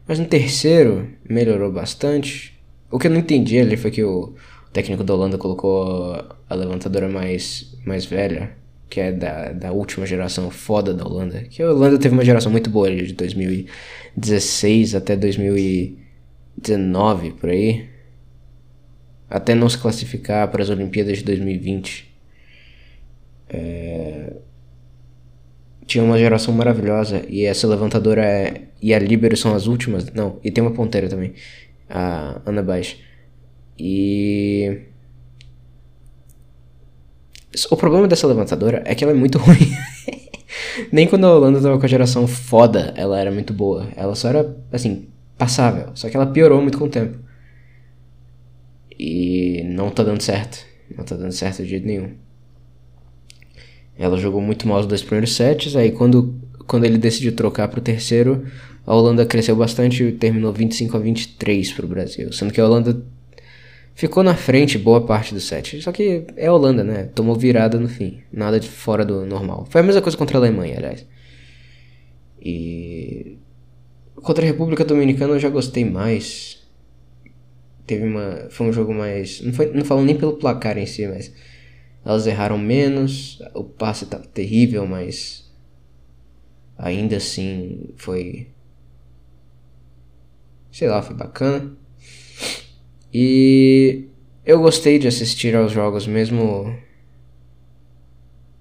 Mas 0.08 0.18
no 0.18 0.26
terceiro, 0.26 1.08
melhorou 1.30 1.72
bastante. 1.72 2.60
O 2.90 2.98
que 2.98 3.06
eu 3.06 3.12
não 3.12 3.20
entendi 3.20 3.60
ali 3.60 3.78
foi 3.78 3.92
que 3.92 4.04
o 4.04 4.34
técnico 4.74 5.04
da 5.04 5.14
Holanda 5.14 5.38
colocou 5.38 6.16
a 6.50 6.56
levantadora 6.56 7.08
mais, 7.08 7.78
mais 7.86 8.06
velha, 8.06 8.54
que 8.90 9.00
é 9.00 9.12
da, 9.12 9.52
da 9.52 9.72
última 9.72 10.08
geração 10.08 10.50
foda 10.50 10.96
da 10.96 11.06
Holanda. 11.06 11.44
Que 11.44 11.62
a 11.62 11.70
Holanda 11.70 12.00
teve 12.00 12.16
uma 12.16 12.26
geração 12.26 12.52
muito 12.52 12.72
boa 12.72 12.90
de 12.90 13.14
2016 13.14 14.96
até 14.96 15.16
2019, 15.16 17.34
por 17.34 17.52
aí 17.52 17.99
até 19.30 19.54
não 19.54 19.70
se 19.70 19.78
classificar 19.78 20.48
para 20.50 20.64
as 20.64 20.70
Olimpíadas 20.70 21.20
de 21.20 21.24
2020. 21.24 22.10
É... 23.50 24.34
Tinha 25.86 26.04
uma 26.04 26.18
geração 26.18 26.54
maravilhosa 26.54 27.24
e 27.28 27.46
essa 27.46 27.68
levantadora 27.68 28.24
é... 28.24 28.62
e 28.82 28.94
a 28.94 29.00
Libero 29.00 29.38
são 29.38 29.54
as 29.54 29.68
últimas. 29.68 30.12
Não, 30.14 30.40
e 30.44 30.52
tem 30.52 30.64
uma 30.64 30.72
ponteira 30.72 31.08
também, 31.08 31.34
a 31.90 32.42
Ana 32.46 32.64
Baix. 32.64 32.98
E. 33.78 34.82
O 37.72 37.78
problema 37.78 38.08
dessa 38.08 38.28
levantadora 38.28 38.84
é 38.86 38.94
que 38.94 39.04
ela 39.04 39.14
é 39.14 39.16
muito 39.16 39.38
ruim. 39.40 39.74
Nem 40.92 41.08
quando 41.08 41.26
a 41.26 41.36
Holanda 41.36 41.62
tava 41.62 41.78
com 41.78 41.86
a 41.86 41.90
geração 41.90 42.28
foda, 42.28 42.94
ela 42.96 43.20
era 43.20 43.32
muito 43.32 43.54
boa. 43.54 43.88
Ela 43.96 44.16
só 44.16 44.30
era, 44.30 44.56
assim, 44.72 45.08
passável. 45.38 45.90
Só 45.94 46.10
que 46.10 46.16
ela 46.16 46.28
piorou 46.28 46.62
muito 46.62 46.78
com 46.78 46.86
o 46.86 46.90
tempo. 46.90 47.18
E 49.00 49.64
não 49.64 49.90
tá 49.90 50.04
dando 50.04 50.22
certo. 50.22 50.66
Não 50.96 51.06
tá 51.06 51.16
dando 51.16 51.32
certo 51.32 51.64
de 51.64 51.70
jeito 51.70 51.88
nenhum. 51.88 52.12
Ela 53.98 54.18
jogou 54.18 54.42
muito 54.42 54.68
mal 54.68 54.80
os 54.80 54.86
dois 54.86 55.02
primeiros 55.02 55.36
sets, 55.36 55.76
aí 55.76 55.92
quando, 55.92 56.36
quando 56.68 56.86
ele 56.86 56.98
decidiu 56.98 57.34
trocar 57.36 57.68
pro 57.68 57.82
terceiro, 57.82 58.46
a 58.86 58.96
Holanda 58.96 59.26
cresceu 59.26 59.56
bastante 59.56 60.04
e 60.04 60.12
terminou 60.12 60.52
25 60.52 60.98
a 60.98 61.00
23 61.00 61.74
pro 61.74 61.88
Brasil. 61.88 62.32
Sendo 62.34 62.54
que 62.54 62.60
a 62.60 62.66
Holanda 62.66 63.02
ficou 63.94 64.24
na 64.24 64.34
frente 64.36 64.78
boa 64.78 65.06
parte 65.06 65.34
do 65.34 65.40
set. 65.40 65.82
Só 65.82 65.92
que 65.92 66.26
é 66.38 66.48
a 66.48 66.54
Holanda, 66.54 66.84
né? 66.84 67.04
Tomou 67.14 67.36
virada 67.36 67.78
no 67.78 67.90
fim. 67.90 68.20
Nada 68.32 68.60
de 68.60 68.70
fora 68.70 69.06
do 69.06 69.26
normal. 69.26 69.68
Foi 69.70 69.82
a 69.82 69.84
mesma 69.84 70.02
coisa 70.02 70.18
contra 70.18 70.38
a 70.38 70.42
Alemanha, 70.42 70.78
aliás. 70.78 71.06
E. 72.42 73.38
Contra 74.16 74.44
a 74.44 74.48
República 74.48 74.84
Dominicana 74.84 75.34
eu 75.34 75.40
já 75.40 75.50
gostei 75.50 75.86
mais 75.86 76.60
teve 77.90 78.06
uma. 78.06 78.48
Foi 78.52 78.68
um 78.68 78.72
jogo 78.74 78.94
mais. 78.94 79.42
Não, 79.42 79.52
foi, 79.52 79.74
não 79.74 79.84
falo 79.84 80.04
nem 80.04 80.16
pelo 80.16 80.38
placar 80.38 80.78
em 80.78 80.86
si, 80.86 81.08
mas. 81.08 81.34
Elas 82.06 82.28
erraram 82.28 82.58
menos. 82.58 83.40
O 83.56 83.64
passe 83.64 84.04
estava 84.04 84.24
terrível, 84.26 84.86
mas. 84.86 85.52
Ainda 86.78 87.18
assim 87.18 87.90
foi. 87.98 88.48
Sei 90.72 90.88
lá, 90.88 91.02
foi 91.02 91.16
bacana. 91.16 91.76
E. 93.12 94.06
Eu 94.46 94.62
gostei 94.62 95.00
de 95.00 95.08
assistir 95.08 95.56
aos 95.56 95.72
jogos 95.72 96.06
mesmo. 96.06 96.78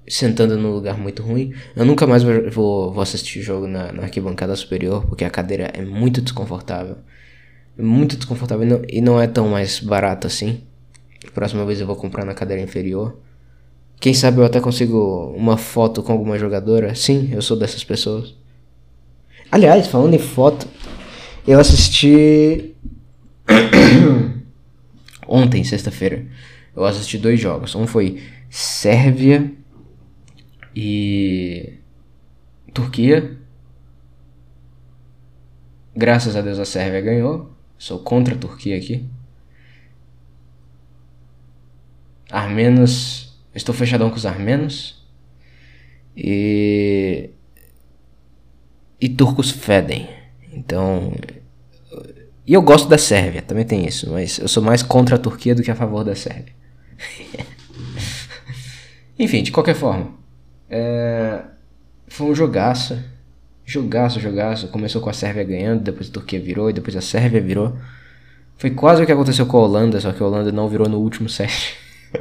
Sentando 0.08 0.56
num 0.56 0.72
lugar 0.72 0.96
muito 0.96 1.22
ruim. 1.22 1.52
Eu 1.76 1.84
nunca 1.84 2.06
mais 2.06 2.22
vou, 2.22 2.90
vou 2.90 3.02
assistir 3.02 3.42
jogo 3.42 3.66
na, 3.66 3.92
na 3.92 4.04
arquibancada 4.04 4.56
superior, 4.56 5.06
porque 5.06 5.22
a 5.22 5.28
cadeira 5.28 5.64
é 5.74 5.82
muito 5.82 6.22
desconfortável 6.22 6.96
muito 7.78 8.16
desconfortável 8.16 8.66
e 8.66 8.68
não, 8.68 8.82
e 8.88 9.00
não 9.00 9.20
é 9.20 9.26
tão 9.26 9.48
mais 9.48 9.80
barato 9.80 10.26
assim. 10.26 10.62
Próxima 11.32 11.64
vez 11.64 11.80
eu 11.80 11.86
vou 11.86 11.96
comprar 11.96 12.24
na 12.24 12.34
cadeira 12.34 12.62
inferior. 12.62 13.16
Quem 14.00 14.14
sabe 14.14 14.38
eu 14.38 14.44
até 14.44 14.60
consigo 14.60 15.32
uma 15.36 15.56
foto 15.56 16.02
com 16.02 16.12
alguma 16.12 16.38
jogadora. 16.38 16.94
Sim, 16.94 17.30
eu 17.32 17.42
sou 17.42 17.56
dessas 17.56 17.82
pessoas. 17.84 18.34
Aliás, 19.50 19.86
falando 19.86 20.14
em 20.14 20.18
foto, 20.18 20.68
eu 21.46 21.58
assisti. 21.58 22.74
Ontem, 25.26 25.64
sexta-feira, 25.64 26.26
eu 26.74 26.84
assisti 26.84 27.18
dois 27.18 27.40
jogos. 27.40 27.74
Um 27.74 27.86
foi 27.86 28.22
Sérvia 28.48 29.50
e. 30.74 31.74
Turquia. 32.72 33.36
Graças 35.96 36.36
a 36.36 36.40
Deus 36.40 36.58
a 36.58 36.64
Sérvia 36.64 37.00
ganhou. 37.00 37.57
Sou 37.78 38.00
contra 38.00 38.34
a 38.34 38.38
Turquia 38.38 38.76
aqui. 38.76 39.06
Armenos. 42.30 43.38
Estou 43.54 43.74
fechadão 43.74 44.10
com 44.10 44.16
os 44.16 44.26
armenos. 44.26 45.06
E. 46.16 47.30
E 49.00 49.08
turcos 49.08 49.50
fedem. 49.50 50.10
Então. 50.52 51.12
E 52.44 52.54
eu 52.54 52.62
gosto 52.62 52.88
da 52.88 52.98
Sérvia, 52.98 53.42
também 53.42 53.64
tem 53.64 53.86
isso. 53.86 54.10
Mas 54.10 54.38
eu 54.38 54.48
sou 54.48 54.62
mais 54.62 54.82
contra 54.82 55.16
a 55.16 55.18
Turquia 55.18 55.54
do 55.54 55.62
que 55.62 55.70
a 55.70 55.76
favor 55.76 56.02
da 56.02 56.14
Sérvia. 56.14 56.52
Enfim, 59.18 59.42
de 59.42 59.52
qualquer 59.52 59.74
forma. 59.74 60.14
É... 60.68 61.44
Foi 62.08 62.26
um 62.26 62.34
jogaço. 62.34 62.98
Jogaço, 63.68 64.18
jogaço. 64.18 64.68
Começou 64.68 65.02
com 65.02 65.10
a 65.10 65.12
Sérvia 65.12 65.44
ganhando, 65.44 65.82
depois 65.82 66.08
a 66.08 66.12
Turquia 66.12 66.40
virou 66.40 66.70
e 66.70 66.72
depois 66.72 66.96
a 66.96 67.02
Sérvia 67.02 67.38
virou. 67.38 67.76
Foi 68.56 68.70
quase 68.70 69.02
o 69.02 69.06
que 69.06 69.12
aconteceu 69.12 69.44
com 69.44 69.58
a 69.58 69.60
Holanda, 69.60 70.00
só 70.00 70.10
que 70.10 70.22
a 70.22 70.26
Holanda 70.26 70.50
não 70.50 70.70
virou 70.70 70.88
no 70.88 70.98
último 70.98 71.28
set. 71.28 71.76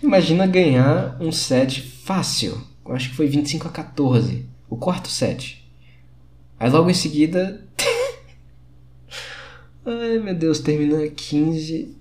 Imagina 0.00 0.46
ganhar 0.46 1.16
um 1.20 1.32
set 1.32 1.82
fácil. 1.82 2.62
Eu 2.86 2.94
acho 2.94 3.10
que 3.10 3.16
foi 3.16 3.26
25 3.26 3.66
a 3.66 3.72
14. 3.72 4.48
O 4.68 4.76
quarto 4.76 5.08
set. 5.08 5.68
Aí 6.60 6.70
logo 6.70 6.88
em 6.88 6.94
seguida. 6.94 7.66
Ai 9.84 10.20
meu 10.20 10.36
Deus, 10.36 10.60
termina 10.60 11.08
15. 11.08 11.96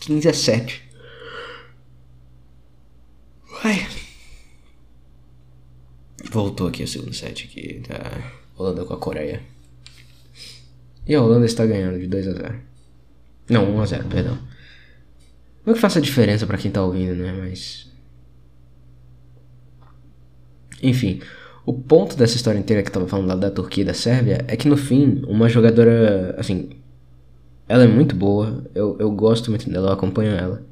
15 0.00 0.28
a 0.28 0.34
7. 0.34 0.82
Ai. 3.62 3.86
Voltou 6.30 6.68
aqui 6.68 6.82
o 6.82 6.88
segundo 6.88 7.12
set 7.12 7.44
aqui 7.44 7.82
da 7.88 8.32
Holanda 8.56 8.84
com 8.84 8.94
a 8.94 8.98
Coreia. 8.98 9.42
E 11.06 11.14
a 11.14 11.22
Holanda 11.22 11.46
está 11.46 11.66
ganhando 11.66 11.98
de 11.98 12.06
2 12.06 12.28
a 12.28 12.32
0. 12.32 12.54
Não, 13.50 13.76
1 13.76 13.80
a 13.80 13.86
0, 13.86 14.08
perdão. 14.08 14.38
Não 15.64 15.72
é 15.72 15.74
que 15.74 15.80
faça 15.80 16.00
diferença 16.00 16.46
para 16.46 16.58
quem 16.58 16.70
tá 16.70 16.82
ouvindo, 16.82 17.14
né? 17.14 17.32
Mas 17.32 17.92
enfim, 20.82 21.20
o 21.64 21.72
ponto 21.72 22.16
dessa 22.16 22.34
história 22.34 22.58
inteira 22.58 22.82
que 22.82 22.88
eu 22.88 22.92
tava 22.92 23.06
falando 23.06 23.28
lá 23.28 23.36
da 23.36 23.50
Turquia 23.50 23.82
e 23.82 23.86
da 23.86 23.94
Sérvia 23.94 24.44
é 24.48 24.56
que 24.56 24.68
no 24.68 24.76
fim, 24.76 25.22
uma 25.28 25.48
jogadora, 25.48 26.34
assim, 26.36 26.70
ela 27.68 27.84
é 27.84 27.86
muito 27.86 28.16
boa, 28.16 28.64
eu, 28.74 28.96
eu 28.98 29.10
gosto 29.12 29.48
muito 29.50 29.70
dela, 29.70 29.90
eu 29.90 29.92
acompanho 29.92 30.32
ela, 30.32 30.62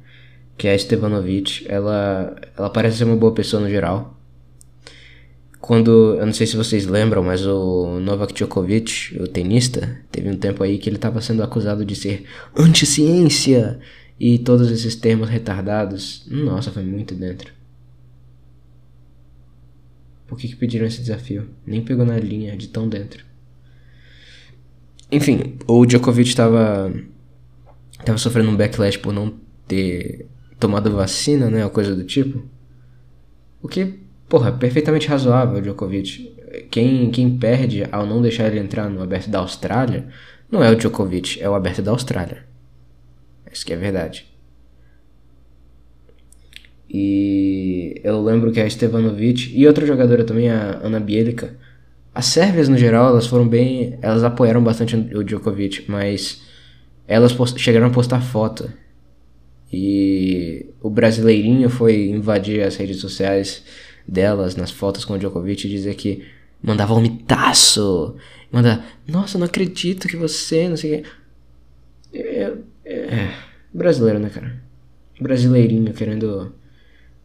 que 0.57 0.67
é 0.67 0.73
a 0.73 0.77
Stevanovic, 0.77 1.65
ela, 1.69 2.35
ela 2.57 2.69
parece 2.69 2.97
ser 2.97 3.05
uma 3.05 3.15
boa 3.15 3.33
pessoa 3.33 3.63
no 3.63 3.69
geral, 3.69 4.20
quando, 5.61 6.15
eu 6.15 6.25
não 6.25 6.33
sei 6.33 6.47
se 6.47 6.57
vocês 6.57 6.87
lembram, 6.87 7.21
mas 7.21 7.45
o 7.45 7.99
Novak 7.99 8.33
Djokovic, 8.33 9.15
o 9.21 9.27
tenista, 9.27 10.03
teve 10.11 10.27
um 10.27 10.35
tempo 10.35 10.63
aí 10.63 10.79
que 10.79 10.89
ele 10.89 10.95
estava 10.95 11.21
sendo 11.21 11.43
acusado 11.43 11.85
de 11.85 11.95
ser 11.95 12.25
anti-ciência 12.57 13.79
e 14.19 14.39
todos 14.39 14.71
esses 14.71 14.95
termos 14.95 15.29
retardados. 15.29 16.25
Nossa, 16.27 16.71
foi 16.71 16.83
muito 16.83 17.13
dentro. 17.13 17.53
Por 20.25 20.35
que, 20.35 20.47
que 20.47 20.55
pediram 20.55 20.87
esse 20.87 20.99
desafio? 21.01 21.47
Nem 21.63 21.81
pegou 21.81 22.05
na 22.05 22.17
linha 22.17 22.57
de 22.57 22.67
tão 22.67 22.89
dentro. 22.89 23.23
Enfim, 25.11 25.57
o 25.67 25.85
Djokovic 25.85 26.29
estava 26.29 26.91
tava 28.03 28.17
sofrendo 28.17 28.49
um 28.49 28.57
backlash 28.57 28.97
por 28.97 29.13
não 29.13 29.35
ter 29.67 30.25
tomado 30.59 30.91
vacina, 30.91 31.51
né, 31.51 31.63
ou 31.63 31.69
coisa 31.69 31.95
do 31.95 32.03
tipo. 32.03 32.43
O 33.61 33.67
que 33.67 33.99
Porra, 34.31 34.49
perfeitamente 34.49 35.09
razoável, 35.09 35.61
Djokovic. 35.61 36.33
quem, 36.71 37.11
quem 37.11 37.37
perde 37.37 37.85
ao 37.91 38.05
não 38.05 38.21
deixar 38.21 38.47
ele 38.47 38.59
entrar 38.59 38.89
no 38.89 39.03
aberto 39.03 39.29
da 39.29 39.39
Austrália 39.39 40.07
não 40.49 40.63
é 40.63 40.71
o 40.71 40.75
Djokovic, 40.77 41.41
é 41.41 41.49
o 41.49 41.53
aberto 41.53 41.81
da 41.81 41.91
Austrália. 41.91 42.45
Isso 43.51 43.65
que 43.65 43.73
é 43.73 43.75
verdade. 43.75 44.25
E 46.89 47.99
eu 48.05 48.23
lembro 48.23 48.53
que 48.53 48.61
a 48.61 48.69
Stevanovic 48.69 49.51
e 49.53 49.67
outra 49.67 49.85
jogadora 49.85 50.23
também, 50.23 50.49
a 50.49 50.79
Ana 50.81 51.01
Bielica, 51.01 51.57
as 52.15 52.27
sérvias 52.27 52.69
no 52.69 52.77
geral, 52.77 53.09
elas 53.09 53.27
foram 53.27 53.45
bem, 53.45 53.99
elas 54.01 54.23
apoiaram 54.23 54.63
bastante 54.63 54.95
o 54.95 55.25
Djokovic, 55.25 55.91
mas 55.91 56.41
elas 57.05 57.35
chegaram 57.57 57.87
a 57.87 57.91
postar 57.91 58.21
foto. 58.21 58.71
E 59.73 60.67
o 60.81 60.89
brasileirinho 60.89 61.69
foi 61.69 62.07
invadir 62.07 62.61
as 62.61 62.77
redes 62.77 63.01
sociais 63.01 63.90
delas 64.07 64.55
nas 64.55 64.71
fotos 64.71 65.05
com 65.05 65.13
o 65.13 65.17
Djokovic 65.17 65.67
dizer 65.67 65.95
que 65.95 66.25
mandava 66.61 66.93
vomitaço. 66.93 68.15
Manda, 68.51 68.83
nossa, 69.07 69.37
não 69.37 69.45
acredito 69.45 70.07
que 70.07 70.17
você, 70.17 70.67
não 70.67 70.77
sei 70.77 70.99
o 70.99 71.03
que. 71.03 71.09
É, 72.13 72.53
é, 72.85 72.93
é, 72.93 73.35
brasileiro, 73.73 74.19
né, 74.19 74.29
cara? 74.29 74.61
Brasileirinho 75.19 75.93
querendo. 75.93 76.53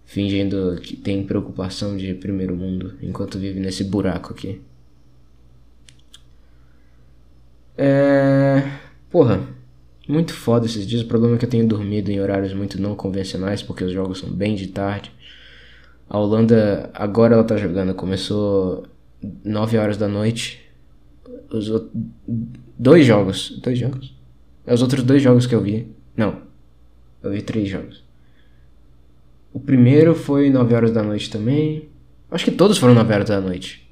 fingindo 0.04 0.78
que 0.82 0.96
tem 0.96 1.24
preocupação 1.24 1.96
de 1.96 2.14
primeiro 2.14 2.54
mundo 2.54 2.94
enquanto 3.02 3.38
vive 3.38 3.58
nesse 3.60 3.84
buraco 3.84 4.32
aqui. 4.32 4.60
É. 7.76 8.62
Porra, 9.10 9.46
muito 10.08 10.32
foda 10.32 10.66
esses 10.66 10.86
dias. 10.86 11.02
O 11.02 11.06
problema 11.06 11.36
é 11.36 11.38
que 11.38 11.44
eu 11.44 11.50
tenho 11.50 11.66
dormido 11.66 12.10
em 12.10 12.20
horários 12.20 12.52
muito 12.54 12.80
não 12.80 12.94
convencionais 12.94 13.62
porque 13.62 13.84
os 13.84 13.92
jogos 13.92 14.18
são 14.18 14.30
bem 14.30 14.54
de 14.54 14.68
tarde. 14.68 15.12
A 16.08 16.18
Holanda, 16.18 16.90
agora 16.94 17.34
ela 17.34 17.44
tá 17.44 17.56
jogando, 17.56 17.94
começou 17.94 18.86
9 19.44 19.76
horas 19.78 19.96
da 19.96 20.08
noite. 20.08 20.60
Os 21.50 21.70
dois 22.78 23.04
jogos. 23.04 23.58
Dois 23.62 23.78
jogos? 23.78 24.14
É 24.66 24.74
os 24.74 24.82
outros 24.82 25.02
dois 25.02 25.22
jogos 25.22 25.46
que 25.46 25.54
eu 25.54 25.60
vi. 25.60 25.92
Não. 26.16 26.42
Eu 27.22 27.32
vi 27.32 27.42
três 27.42 27.68
jogos. 27.68 28.04
O 29.52 29.60
primeiro 29.60 30.14
foi 30.14 30.50
9 30.50 30.74
horas 30.74 30.92
da 30.92 31.02
noite 31.02 31.30
também. 31.30 31.88
Acho 32.30 32.44
que 32.44 32.50
todos 32.50 32.78
foram 32.78 32.94
9 32.94 33.12
horas 33.12 33.28
da 33.28 33.40
noite. 33.40 33.88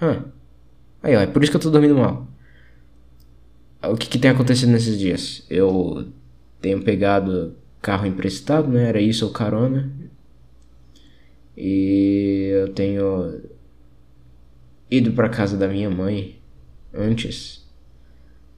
Hã. 0.00 0.24
Aí, 1.02 1.16
ó, 1.16 1.20
é 1.20 1.26
por 1.26 1.42
isso 1.42 1.52
que 1.52 1.56
eu 1.56 1.60
tô 1.60 1.70
dormindo 1.70 1.94
mal. 1.94 2.26
O 3.82 3.96
que, 3.96 4.08
que 4.08 4.18
tem 4.18 4.30
acontecido 4.30 4.70
nesses 4.70 4.98
dias? 4.98 5.46
Eu 5.48 6.08
tenho 6.60 6.82
pegado 6.82 7.56
carro 7.80 8.06
emprestado, 8.06 8.68
né? 8.68 8.88
Era 8.88 9.00
isso 9.00 9.24
ou 9.24 9.32
carona. 9.32 9.90
E 11.62 12.48
eu 12.54 12.72
tenho 12.72 13.42
ido 14.90 15.12
para 15.12 15.28
casa 15.28 15.58
da 15.58 15.68
minha 15.68 15.90
mãe 15.90 16.40
antes. 16.94 17.68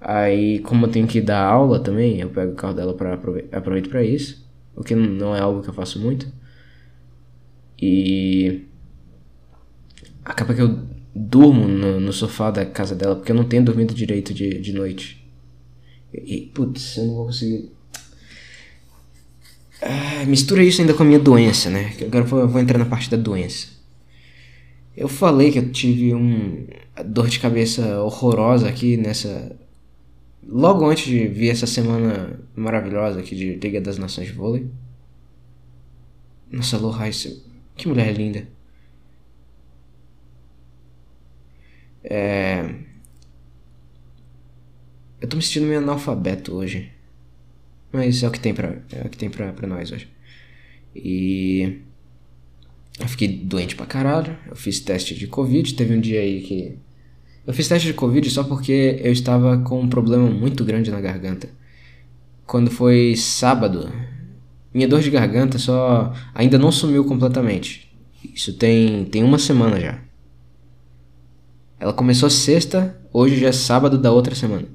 Aí, 0.00 0.60
como 0.60 0.86
eu 0.86 0.90
tenho 0.90 1.08
que 1.08 1.20
dar 1.20 1.44
aula 1.44 1.80
também, 1.82 2.20
eu 2.20 2.30
pego 2.30 2.52
o 2.52 2.54
carro 2.54 2.74
dela 2.74 2.94
para 2.94 3.14
aproveito 3.14 3.88
para 3.90 4.04
isso, 4.04 4.48
o 4.76 4.84
que 4.84 4.94
não 4.94 5.34
é 5.34 5.40
algo 5.40 5.62
que 5.62 5.68
eu 5.68 5.74
faço 5.74 5.98
muito. 5.98 6.32
E 7.76 8.66
acaba 10.24 10.54
que 10.54 10.62
eu 10.62 10.78
durmo 11.12 11.66
no, 11.66 11.98
no 11.98 12.12
sofá 12.12 12.52
da 12.52 12.64
casa 12.64 12.94
dela 12.94 13.16
porque 13.16 13.32
eu 13.32 13.36
não 13.36 13.48
tenho 13.48 13.64
dormido 13.64 13.92
direito 13.92 14.32
de, 14.32 14.60
de 14.60 14.72
noite. 14.72 15.28
E, 16.14 16.52
putz, 16.54 16.96
eu 16.98 17.06
não 17.06 17.14
vou 17.16 17.26
conseguir 17.26 17.72
ah, 19.82 20.24
mistura 20.26 20.62
isso 20.62 20.80
ainda 20.80 20.94
com 20.94 21.02
a 21.02 21.06
minha 21.06 21.18
doença, 21.18 21.68
né? 21.68 21.92
Agora 22.00 22.24
eu 22.24 22.28
vou, 22.28 22.48
vou 22.48 22.60
entrar 22.60 22.78
na 22.78 22.86
parte 22.86 23.10
da 23.10 23.16
doença. 23.16 23.68
Eu 24.96 25.08
falei 25.08 25.50
que 25.50 25.58
eu 25.58 25.72
tive 25.72 26.14
um 26.14 26.66
dor 27.06 27.28
de 27.28 27.40
cabeça 27.40 28.00
horrorosa 28.02 28.68
aqui 28.68 28.96
nessa. 28.96 29.58
Logo 30.46 30.86
antes 30.88 31.06
de 31.06 31.26
vir 31.26 31.50
essa 31.50 31.66
semana 31.66 32.38
maravilhosa 32.54 33.20
aqui 33.20 33.34
de 33.34 33.54
Liga 33.56 33.80
das 33.80 33.98
Nações 33.98 34.28
de 34.28 34.32
Vôlei. 34.32 34.70
Nossa, 36.50 36.76
Lohais, 36.76 37.42
que 37.76 37.88
mulher 37.88 38.12
linda. 38.12 38.46
É... 42.04 42.74
Eu 45.20 45.28
tô 45.28 45.36
me 45.36 45.42
sentindo 45.42 45.66
meio 45.66 45.78
analfabeto 45.78 46.54
hoje. 46.54 46.92
Mas 47.92 48.22
é 48.22 48.28
o 48.28 48.30
que 48.30 48.40
tem 48.40 48.54
pra, 48.54 48.76
é 48.90 49.02
o 49.04 49.08
que 49.08 49.16
tem 49.16 49.28
pra, 49.28 49.52
pra 49.52 49.66
nós 49.66 49.92
hoje. 49.92 50.08
E. 50.94 51.80
Eu 52.98 53.08
fiquei 53.08 53.28
doente 53.28 53.76
pra 53.76 53.86
caralho. 53.86 54.36
Eu 54.48 54.56
fiz 54.56 54.80
teste 54.80 55.14
de 55.14 55.26
Covid. 55.26 55.74
Teve 55.74 55.94
um 55.94 56.00
dia 56.00 56.20
aí 56.20 56.40
que. 56.42 56.78
Eu 57.46 57.52
fiz 57.52 57.68
teste 57.68 57.88
de 57.88 57.94
Covid 57.94 58.28
só 58.30 58.44
porque 58.44 59.00
eu 59.02 59.12
estava 59.12 59.58
com 59.58 59.80
um 59.80 59.88
problema 59.88 60.30
muito 60.30 60.64
grande 60.64 60.90
na 60.90 61.00
garganta. 61.00 61.48
Quando 62.46 62.70
foi 62.70 63.14
sábado, 63.16 63.92
minha 64.72 64.86
dor 64.86 65.00
de 65.00 65.10
garganta 65.10 65.58
só 65.58 66.14
ainda 66.34 66.58
não 66.58 66.70
sumiu 66.70 67.04
completamente. 67.04 67.92
Isso 68.34 68.52
tem, 68.54 69.04
tem 69.06 69.24
uma 69.24 69.38
semana 69.38 69.80
já. 69.80 70.00
Ela 71.80 71.92
começou 71.92 72.30
sexta, 72.30 72.96
hoje 73.12 73.40
já 73.40 73.48
é 73.48 73.52
sábado 73.52 73.98
da 73.98 74.12
outra 74.12 74.34
semana. 74.36 74.68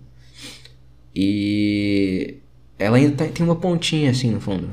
E 1.15 2.38
ela 2.79 2.97
ainda 2.97 3.15
tá, 3.15 3.31
tem 3.31 3.45
uma 3.45 3.55
pontinha 3.55 4.11
assim 4.11 4.31
no 4.31 4.39
fundo. 4.39 4.69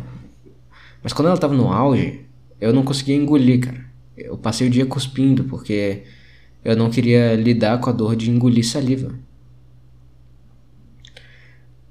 Mas 1.02 1.12
quando 1.12 1.28
ela 1.28 1.38
tava 1.38 1.54
no 1.54 1.72
auge, 1.72 2.20
eu 2.60 2.72
não 2.72 2.82
conseguia 2.82 3.14
engolir, 3.14 3.60
cara. 3.60 3.84
Eu 4.16 4.36
passei 4.38 4.66
o 4.66 4.70
dia 4.70 4.86
cuspindo 4.86 5.44
porque 5.44 6.02
eu 6.64 6.76
não 6.76 6.90
queria 6.90 7.34
lidar 7.34 7.78
com 7.78 7.90
a 7.90 7.92
dor 7.92 8.16
de 8.16 8.30
engolir 8.30 8.64
saliva. 8.66 9.14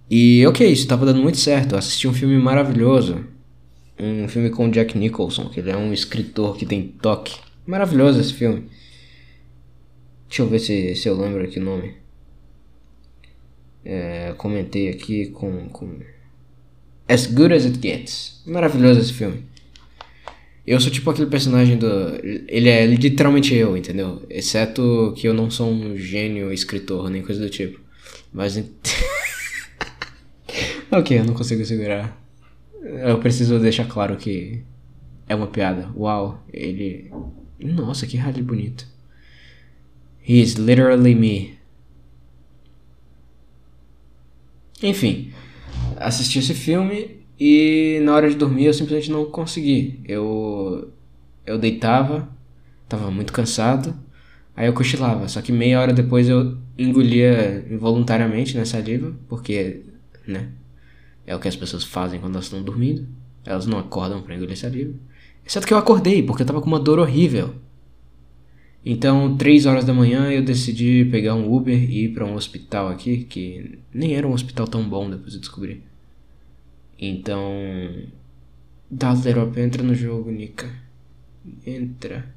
E 0.10 0.46
ok, 0.46 0.68
isso 0.68 0.88
tava 0.88 1.06
dando 1.06 1.22
muito 1.22 1.38
certo. 1.38 1.74
Eu 1.74 1.80
assisti 1.80 2.08
um 2.08 2.14
filme 2.14 2.38
maravilhoso. 2.38 3.26
Um 4.00 4.28
filme 4.28 4.50
com 4.50 4.70
Jack 4.70 4.98
Nicholson, 4.98 5.50
que 5.50 5.60
ele 5.60 5.72
é 5.72 5.78
um 5.78 5.94
escritor 5.94 6.58
que 6.58 6.66
tem 6.66 6.84
toque. 6.84 7.40
Maravilhoso 7.66 8.20
esse 8.20 8.34
filme. 8.34 8.68
Deixa 10.28 10.42
eu 10.42 10.48
ver 10.48 10.60
se, 10.60 10.96
se 10.96 11.08
eu 11.08 11.16
lembro 11.16 11.44
aqui 11.44 11.60
o 11.60 11.64
nome. 11.64 12.03
É, 13.86 14.34
comentei 14.38 14.90
aqui 14.90 15.28
com, 15.28 15.68
com 15.70 16.00
As 17.08 17.26
Good 17.26 17.54
As 17.54 17.66
It 17.66 17.80
Gets. 17.82 18.44
Maravilhoso 18.46 19.00
esse 19.00 19.14
filme. 19.14 19.46
Eu 20.66 20.80
sou 20.80 20.90
tipo 20.90 21.10
aquele 21.10 21.30
personagem 21.30 21.78
do. 21.78 21.88
Ele 22.48 22.70
é 22.70 22.86
literalmente 22.86 23.54
eu, 23.54 23.76
entendeu? 23.76 24.24
Exceto 24.30 25.14
que 25.18 25.28
eu 25.28 25.34
não 25.34 25.52
sou 25.52 25.70
um 25.70 25.98
gênio 25.98 26.54
escritor, 26.54 27.10
nem 27.10 27.22
coisa 27.22 27.42
do 27.42 27.50
tipo. 27.50 27.82
Mas. 28.32 28.58
ok, 30.90 31.20
eu 31.20 31.26
não 31.26 31.34
consigo 31.34 31.66
segurar. 31.66 32.18
Eu 32.82 33.20
preciso 33.20 33.60
deixar 33.60 33.88
claro 33.88 34.16
que 34.16 34.64
é 35.28 35.36
uma 35.36 35.48
piada. 35.48 35.90
Uau, 35.98 36.42
ele. 36.52 37.12
Nossa, 37.60 38.08
que 38.08 38.16
rádio 38.16 38.44
bonito. 38.44 38.88
He 40.26 40.42
is 40.42 40.54
literally 40.56 41.14
me. 41.14 41.58
Enfim, 44.84 45.32
assisti 45.98 46.40
esse 46.40 46.54
filme 46.54 47.22
e 47.40 48.00
na 48.04 48.14
hora 48.14 48.30
de 48.30 48.36
dormir 48.36 48.66
eu 48.66 48.74
simplesmente 48.74 49.10
não 49.10 49.26
consegui. 49.26 50.02
Eu 50.06 50.92
eu 51.46 51.58
deitava, 51.58 52.30
tava 52.88 53.12
muito 53.12 53.34
cansado, 53.34 53.96
aí 54.56 54.68
eu 54.68 54.74
cochilava, 54.74 55.28
só 55.28 55.42
que 55.42 55.52
meia 55.52 55.80
hora 55.80 55.94
depois 55.94 56.30
eu 56.30 56.58
engolia 56.78 57.66
involuntariamente 57.70 58.58
nessa 58.58 58.78
saliva, 58.78 59.14
porque, 59.28 59.84
né, 60.28 60.50
é 61.26 61.36
o 61.36 61.40
que 61.40 61.48
as 61.48 61.56
pessoas 61.56 61.84
fazem 61.84 62.20
quando 62.20 62.36
elas 62.36 62.46
estão 62.46 62.62
dormindo. 62.62 63.08
Elas 63.46 63.66
não 63.66 63.78
acordam 63.78 64.22
para 64.22 64.36
engolir 64.36 64.58
saliva. 64.58 64.94
Exceto 65.46 65.68
que 65.68 65.74
eu 65.74 65.78
acordei, 65.78 66.24
porque 66.24 66.44
eu 66.44 66.46
tava 66.46 66.62
com 66.62 66.68
uma 66.68 66.80
dor 66.80 67.00
horrível. 67.00 67.56
Então, 68.86 69.38
três 69.38 69.66
horas 69.66 69.86
da 69.86 69.94
manhã 69.94 70.30
eu 70.30 70.44
decidi 70.44 71.06
pegar 71.06 71.36
um 71.36 71.52
Uber 71.54 71.74
e 71.74 72.06
ir 72.06 72.14
para 72.14 72.26
um 72.26 72.36
hospital 72.36 72.90
aqui, 72.90 73.24
que 73.24 73.80
nem 73.94 74.16
era 74.16 74.28
um 74.28 74.34
hospital 74.34 74.68
tão 74.68 74.88
bom 74.88 75.10
depois 75.10 75.34
eu 75.34 75.40
descobri. 75.40 75.82
Então, 77.00 77.52
dá 78.92 79.14
Europa, 79.26 79.60
entra 79.60 79.84
no 79.84 79.96
jogo, 79.96 80.32
Nika. 80.32 80.70
Entra. 81.66 82.34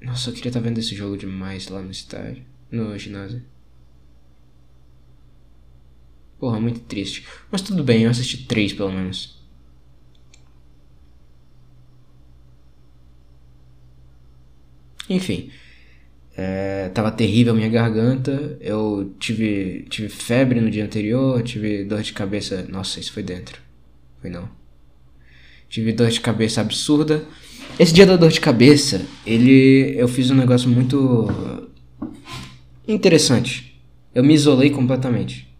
Nossa, 0.00 0.30
eu 0.30 0.34
queria 0.34 0.50
estar 0.50 0.60
tá 0.60 0.68
vendo 0.68 0.78
esse 0.78 0.94
jogo 0.94 1.16
demais 1.16 1.68
lá 1.68 1.80
no 1.82 1.90
estádio, 1.90 2.44
no 2.70 2.96
ginásio. 2.98 3.42
Porra, 6.38 6.60
muito 6.60 6.80
triste. 6.80 7.26
Mas 7.50 7.62
tudo 7.62 7.82
bem, 7.82 8.02
eu 8.02 8.10
assisti 8.10 8.46
três 8.46 8.72
pelo 8.72 8.92
menos. 8.92 9.43
Enfim, 15.08 15.50
é, 16.36 16.88
tava 16.88 17.10
terrível 17.10 17.52
a 17.52 17.56
minha 17.56 17.68
garganta. 17.68 18.56
Eu 18.60 19.14
tive, 19.18 19.86
tive 19.88 20.08
febre 20.08 20.60
no 20.60 20.70
dia 20.70 20.84
anterior, 20.84 21.42
tive 21.42 21.84
dor 21.84 22.02
de 22.02 22.12
cabeça. 22.12 22.66
Nossa, 22.68 22.98
isso 23.00 23.12
foi 23.12 23.22
dentro. 23.22 23.60
Foi 24.20 24.30
não. 24.30 24.48
Tive 25.68 25.92
dor 25.92 26.10
de 26.10 26.20
cabeça 26.20 26.60
absurda. 26.60 27.24
Esse 27.78 27.92
dia 27.92 28.06
da 28.06 28.16
dor 28.16 28.30
de 28.30 28.40
cabeça, 28.40 29.04
ele. 29.26 29.94
Eu 29.96 30.08
fiz 30.08 30.30
um 30.30 30.34
negócio 30.34 30.68
muito. 30.68 31.28
interessante. 32.86 33.80
Eu 34.14 34.22
me 34.22 34.34
isolei 34.34 34.70
completamente. 34.70 35.52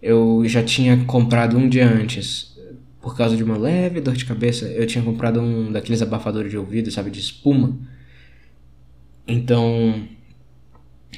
Eu 0.00 0.44
já 0.46 0.62
tinha 0.62 1.04
comprado 1.04 1.58
um 1.58 1.68
dia 1.68 1.88
antes, 1.88 2.56
por 3.00 3.16
causa 3.16 3.36
de 3.36 3.42
uma 3.42 3.56
leve 3.56 4.00
dor 4.00 4.14
de 4.14 4.24
cabeça, 4.24 4.66
eu 4.66 4.86
tinha 4.86 5.02
comprado 5.02 5.40
um 5.40 5.72
daqueles 5.72 6.00
abafadores 6.02 6.50
de 6.50 6.58
ouvido, 6.58 6.90
sabe, 6.90 7.10
de 7.10 7.18
espuma. 7.18 7.76
Então, 9.26 10.06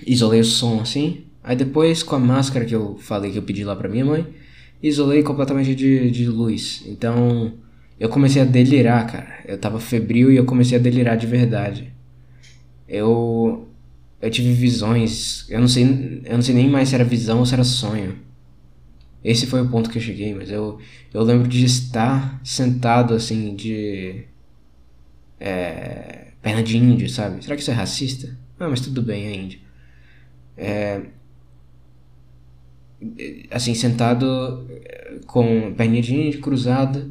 isolei 0.06 0.40
o 0.40 0.44
som 0.44 0.80
assim. 0.80 1.24
Aí 1.42 1.56
depois, 1.56 2.02
com 2.02 2.16
a 2.16 2.18
máscara 2.18 2.64
que 2.64 2.74
eu 2.74 2.96
falei 2.98 3.32
que 3.32 3.38
eu 3.38 3.42
pedi 3.42 3.64
lá 3.64 3.74
pra 3.76 3.88
minha 3.88 4.04
mãe, 4.04 4.26
isolei 4.82 5.22
completamente 5.22 5.74
de, 5.74 6.10
de 6.10 6.28
luz. 6.28 6.82
Então, 6.86 7.54
eu 7.98 8.08
comecei 8.08 8.42
a 8.42 8.44
delirar, 8.44 9.06
cara. 9.10 9.40
Eu 9.46 9.58
tava 9.58 9.80
febril 9.80 10.30
e 10.30 10.36
eu 10.36 10.44
comecei 10.44 10.78
a 10.78 10.80
delirar 10.80 11.16
de 11.16 11.26
verdade. 11.26 11.92
Eu 12.88 13.66
eu 14.20 14.30
tive 14.30 14.52
visões, 14.52 15.46
eu 15.48 15.60
não 15.60 15.68
sei, 15.68 16.22
eu 16.24 16.34
não 16.34 16.42
sei 16.42 16.54
nem 16.54 16.68
mais 16.68 16.88
se 16.88 16.94
era 16.96 17.04
visão 17.04 17.38
ou 17.40 17.46
se 17.46 17.54
era 17.54 17.64
sonho. 17.64 18.16
Esse 19.22 19.46
foi 19.46 19.60
o 19.60 19.68
ponto 19.68 19.90
que 19.90 19.98
eu 19.98 20.02
cheguei, 20.02 20.34
mas 20.34 20.50
eu 20.50 20.78
eu 21.12 21.22
lembro 21.22 21.48
de 21.48 21.64
estar 21.64 22.40
sentado 22.44 23.14
assim 23.14 23.54
de 23.54 24.24
é, 25.40 26.27
perna 26.48 26.62
de 26.62 26.78
índio, 26.78 27.08
sabe? 27.10 27.42
Será 27.42 27.54
que 27.54 27.62
isso 27.62 27.70
é 27.70 27.74
racista? 27.74 28.36
Ah, 28.58 28.68
mas 28.68 28.80
tudo 28.80 29.02
bem, 29.02 29.26
é 29.26 29.34
índio. 29.34 29.60
É, 30.56 31.02
assim, 33.50 33.74
sentado 33.74 34.66
com 35.26 35.74
perninha 35.74 36.02
de 36.02 36.14
índio 36.14 36.40
cruzada 36.40 37.08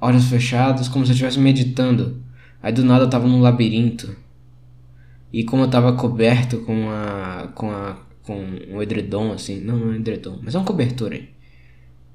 olhos 0.00 0.26
fechados, 0.26 0.88
como 0.88 1.04
se 1.06 1.12
eu 1.12 1.14
estivesse 1.14 1.38
meditando. 1.38 2.22
Aí 2.62 2.72
do 2.72 2.84
nada 2.84 3.04
eu 3.04 3.10
tava 3.10 3.26
num 3.26 3.40
labirinto. 3.40 4.14
E 5.32 5.44
como 5.44 5.62
eu 5.62 5.70
tava 5.70 5.94
coberto 5.94 6.58
com 6.58 6.90
a. 6.90 7.48
com 7.54 7.70
a. 7.70 7.96
com 8.22 8.36
um 8.70 8.82
edredom, 8.82 9.32
assim. 9.32 9.60
Não, 9.60 9.78
não 9.78 9.88
é 9.88 9.90
um 9.92 9.94
edredom, 9.96 10.38
mas 10.42 10.54
é 10.54 10.58
um 10.58 10.64
cobertor 10.64 11.12
aí. 11.12 11.33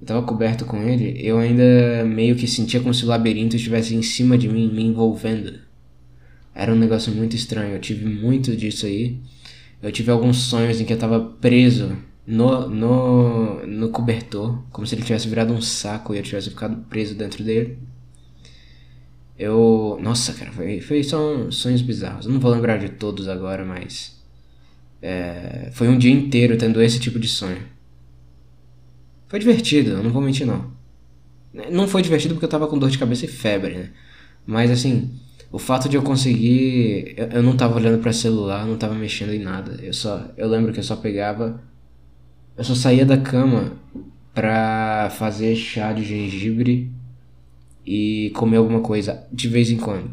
Eu 0.01 0.07
tava 0.07 0.25
coberto 0.25 0.65
com 0.65 0.81
ele, 0.81 1.19
eu 1.21 1.37
ainda 1.37 2.05
meio 2.05 2.35
que 2.35 2.47
sentia 2.47 2.79
como 2.79 2.93
se 2.93 3.03
o 3.03 3.07
labirinto 3.07 3.55
estivesse 3.55 3.95
em 3.95 4.01
cima 4.01 4.37
de 4.37 4.47
mim, 4.47 4.71
me 4.71 4.83
envolvendo. 4.83 5.59
Era 6.55 6.73
um 6.73 6.77
negócio 6.77 7.13
muito 7.13 7.35
estranho, 7.35 7.73
eu 7.73 7.79
tive 7.79 8.05
muito 8.05 8.55
disso 8.55 8.85
aí. 8.85 9.19
Eu 9.81 9.91
tive 9.91 10.11
alguns 10.11 10.37
sonhos 10.37 10.79
em 10.79 10.85
que 10.85 10.93
eu 10.93 10.97
tava 10.97 11.19
preso 11.19 11.97
no, 12.27 12.69
no, 12.69 13.65
no 13.65 13.89
cobertor, 13.89 14.61
como 14.71 14.85
se 14.85 14.93
ele 14.95 15.03
tivesse 15.03 15.27
virado 15.27 15.53
um 15.53 15.61
saco 15.61 16.13
e 16.13 16.17
eu 16.17 16.23
tivesse 16.23 16.49
ficado 16.49 16.77
preso 16.89 17.15
dentro 17.15 17.43
dele. 17.43 17.77
Eu. 19.37 19.97
Nossa, 20.01 20.33
cara, 20.33 20.51
foi, 20.51 20.81
foi 20.81 21.01
só 21.01 21.49
sonhos 21.49 21.81
bizarros. 21.81 22.25
Eu 22.25 22.33
não 22.33 22.39
vou 22.41 22.51
lembrar 22.51 22.77
de 22.77 22.89
todos 22.89 23.29
agora, 23.29 23.63
mas. 23.63 24.19
É, 25.01 25.69
foi 25.71 25.87
um 25.87 25.97
dia 25.97 26.11
inteiro 26.11 26.57
tendo 26.57 26.81
esse 26.81 26.99
tipo 26.99 27.17
de 27.17 27.27
sonho. 27.27 27.63
Foi 29.29 29.39
divertido, 29.39 29.91
eu 29.91 30.03
não 30.03 30.11
vou 30.11 30.21
mentir 30.21 30.45
não. 30.45 30.71
Não 31.71 31.87
foi 31.87 32.01
divertido 32.01 32.33
porque 32.33 32.45
eu 32.45 32.49
tava 32.49 32.67
com 32.67 32.77
dor 32.77 32.89
de 32.89 32.97
cabeça 32.97 33.23
e 33.23 33.29
febre, 33.29 33.75
né? 33.75 33.89
Mas 34.45 34.69
assim, 34.69 35.11
o 35.49 35.57
fato 35.57 35.87
de 35.87 35.95
eu 35.95 36.03
conseguir. 36.03 37.13
Eu, 37.15 37.27
eu 37.27 37.43
não 37.43 37.55
tava 37.55 37.77
olhando 37.77 38.01
para 38.01 38.11
celular, 38.11 38.65
não 38.65 38.77
tava 38.77 38.93
mexendo 38.93 39.31
em 39.31 39.39
nada. 39.39 39.79
Eu 39.81 39.93
só. 39.93 40.29
Eu 40.35 40.49
lembro 40.49 40.73
que 40.73 40.79
eu 40.79 40.83
só 40.83 40.97
pegava 40.97 41.61
eu 42.59 42.65
só 42.65 42.75
saía 42.75 43.05
da 43.05 43.15
cama 43.15 43.71
pra 44.33 45.09
fazer 45.17 45.55
chá 45.55 45.93
de 45.93 46.03
gengibre 46.03 46.91
e 47.85 48.33
comer 48.35 48.57
alguma 48.57 48.81
coisa 48.81 49.25
de 49.31 49.47
vez 49.47 49.71
em 49.71 49.77
quando. 49.77 50.11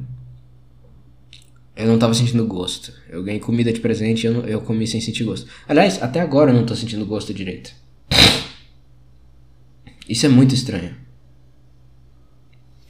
Eu 1.74 1.88
não 1.88 1.98
tava 1.98 2.14
sentindo 2.14 2.46
gosto. 2.46 2.92
Eu 3.10 3.24
ganhei 3.24 3.40
comida 3.40 3.72
de 3.72 3.80
presente 3.80 4.22
e 4.22 4.26
eu, 4.28 4.46
eu 4.46 4.60
comi 4.60 4.86
sem 4.86 5.00
sentir 5.00 5.24
gosto. 5.24 5.48
Aliás, 5.66 6.00
até 6.00 6.20
agora 6.20 6.52
eu 6.52 6.54
não 6.54 6.64
tô 6.64 6.76
sentindo 6.76 7.04
gosto 7.04 7.34
direito. 7.34 7.72
Isso 10.08 10.26
é 10.26 10.28
muito 10.28 10.54
estranho. 10.54 10.94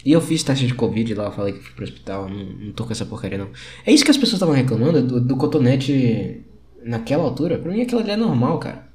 E 0.05 0.13
eu 0.13 0.21
fiz 0.21 0.45
teste 0.45 0.67
de 0.67 0.75
Covid 0.75 1.15
lá, 1.15 1.33
falei 1.33 1.55
que 1.55 1.61
fui 1.61 1.73
pro 1.75 1.85
hospital, 1.85 2.29
não, 2.29 2.45
não 2.45 2.73
tô 2.73 2.85
com 2.85 2.93
essa 2.93 3.05
porcaria 3.05 3.39
não. 3.39 3.51
É 3.85 3.93
isso 3.93 4.05
que 4.05 4.11
as 4.11 4.17
pessoas 4.17 4.35
estavam 4.35 4.55
reclamando 4.55 5.03
do, 5.03 5.21
do 5.21 5.37
cotonete 5.37 6.45
naquela 6.85 7.25
altura? 7.25 7.59
Pra 7.59 7.73
mim 7.73 7.83
aquilo 7.83 8.01
ali 8.01 8.13
é 8.13 8.17
normal, 8.17 8.59
cara. 8.61 8.87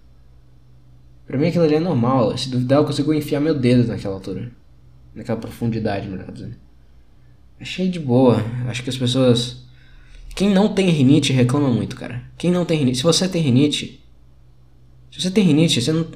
Pra 1.27 1.37
mim 1.37 1.47
aquilo 1.47 1.65
ali 1.65 1.75
é 1.75 1.79
normal. 1.79 2.37
Se 2.37 2.49
duvidar, 2.49 2.79
eu 2.79 2.85
consigo 2.85 3.13
enfiar 3.13 3.41
meu 3.41 3.53
dedo 3.53 3.87
naquela 3.87 4.15
altura. 4.15 4.51
Naquela 5.13 5.39
profundidade, 5.39 6.07
melhor 6.07 6.31
dizendo. 6.31 6.55
Achei 7.59 7.89
de 7.89 7.99
boa. 7.99 8.43
Acho 8.67 8.83
que 8.83 8.89
as 8.89 8.97
pessoas. 8.97 9.65
Quem 10.33 10.49
não 10.49 10.73
tem 10.73 10.89
rinite 10.89 11.33
reclama 11.33 11.69
muito, 11.69 11.95
cara. 11.95 12.23
Quem 12.37 12.51
não 12.51 12.63
tem 12.63 12.79
rinite. 12.79 12.97
Se 12.97 13.03
você 13.03 13.27
tem 13.27 13.41
rinite. 13.41 14.01
Se 15.11 15.21
você 15.21 15.29
tem 15.29 15.43
rinite, 15.43 15.81
você 15.81 15.91
não. 15.91 16.07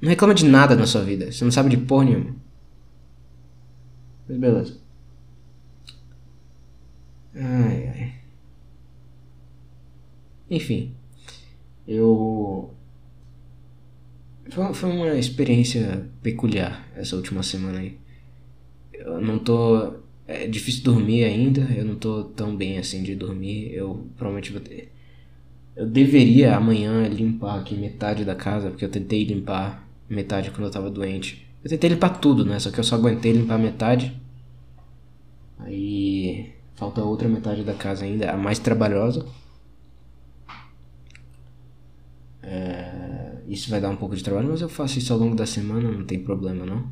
Não 0.00 0.08
reclama 0.08 0.34
de 0.34 0.44
nada 0.44 0.74
na 0.76 0.86
sua 0.86 1.02
vida. 1.02 1.32
Você 1.32 1.44
não 1.44 1.52
sabe 1.52 1.70
de 1.70 1.78
porra 1.78 2.04
nenhuma. 2.04 2.36
Mas 4.28 4.38
beleza. 4.38 4.78
Ai, 7.34 7.88
ai. 7.88 8.14
Enfim. 10.50 10.94
Eu 11.86 12.74
foi, 14.50 14.90
uma 14.90 15.14
experiência 15.14 16.08
peculiar 16.22 16.86
essa 16.94 17.16
última 17.16 17.42
semana 17.42 17.80
aí. 17.80 17.98
Eu 18.92 19.20
não 19.20 19.38
tô. 19.38 19.94
É 20.26 20.46
difícil 20.46 20.82
dormir 20.82 21.24
ainda, 21.24 21.60
eu 21.72 21.84
não 21.84 21.94
tô 21.94 22.24
tão 22.24 22.56
bem 22.56 22.78
assim 22.78 23.02
de 23.02 23.14
dormir. 23.14 23.72
Eu 23.72 24.06
provavelmente 24.16 24.52
vou 24.52 24.60
ter. 24.60 24.92
Eu 25.74 25.86
deveria 25.86 26.56
amanhã 26.56 27.06
limpar 27.06 27.60
aqui 27.60 27.76
metade 27.76 28.24
da 28.24 28.34
casa, 28.34 28.70
porque 28.70 28.84
eu 28.84 28.88
tentei 28.88 29.24
limpar 29.24 29.85
metade 30.08 30.50
quando 30.50 30.64
eu 30.64 30.70
tava 30.70 30.90
doente. 30.90 31.46
Eu 31.62 31.70
tentei 31.70 31.90
limpar 31.90 32.20
tudo, 32.20 32.44
né? 32.44 32.58
Só 32.58 32.70
que 32.70 32.78
eu 32.78 32.84
só 32.84 32.96
aguentei 32.96 33.32
limpar 33.32 33.58
metade. 33.58 34.20
Aí 35.58 36.52
falta 36.74 37.02
outra 37.02 37.28
metade 37.28 37.64
da 37.64 37.74
casa 37.74 38.04
ainda, 38.04 38.30
a 38.30 38.36
mais 38.36 38.58
trabalhosa. 38.58 39.26
É, 42.42 43.38
isso 43.48 43.70
vai 43.70 43.80
dar 43.80 43.90
um 43.90 43.96
pouco 43.96 44.14
de 44.14 44.22
trabalho, 44.22 44.48
mas 44.50 44.60
eu 44.60 44.68
faço 44.68 44.98
isso 44.98 45.12
ao 45.12 45.18
longo 45.18 45.34
da 45.34 45.46
semana, 45.46 45.90
não 45.90 46.04
tem 46.04 46.22
problema 46.22 46.64
não. 46.64 46.86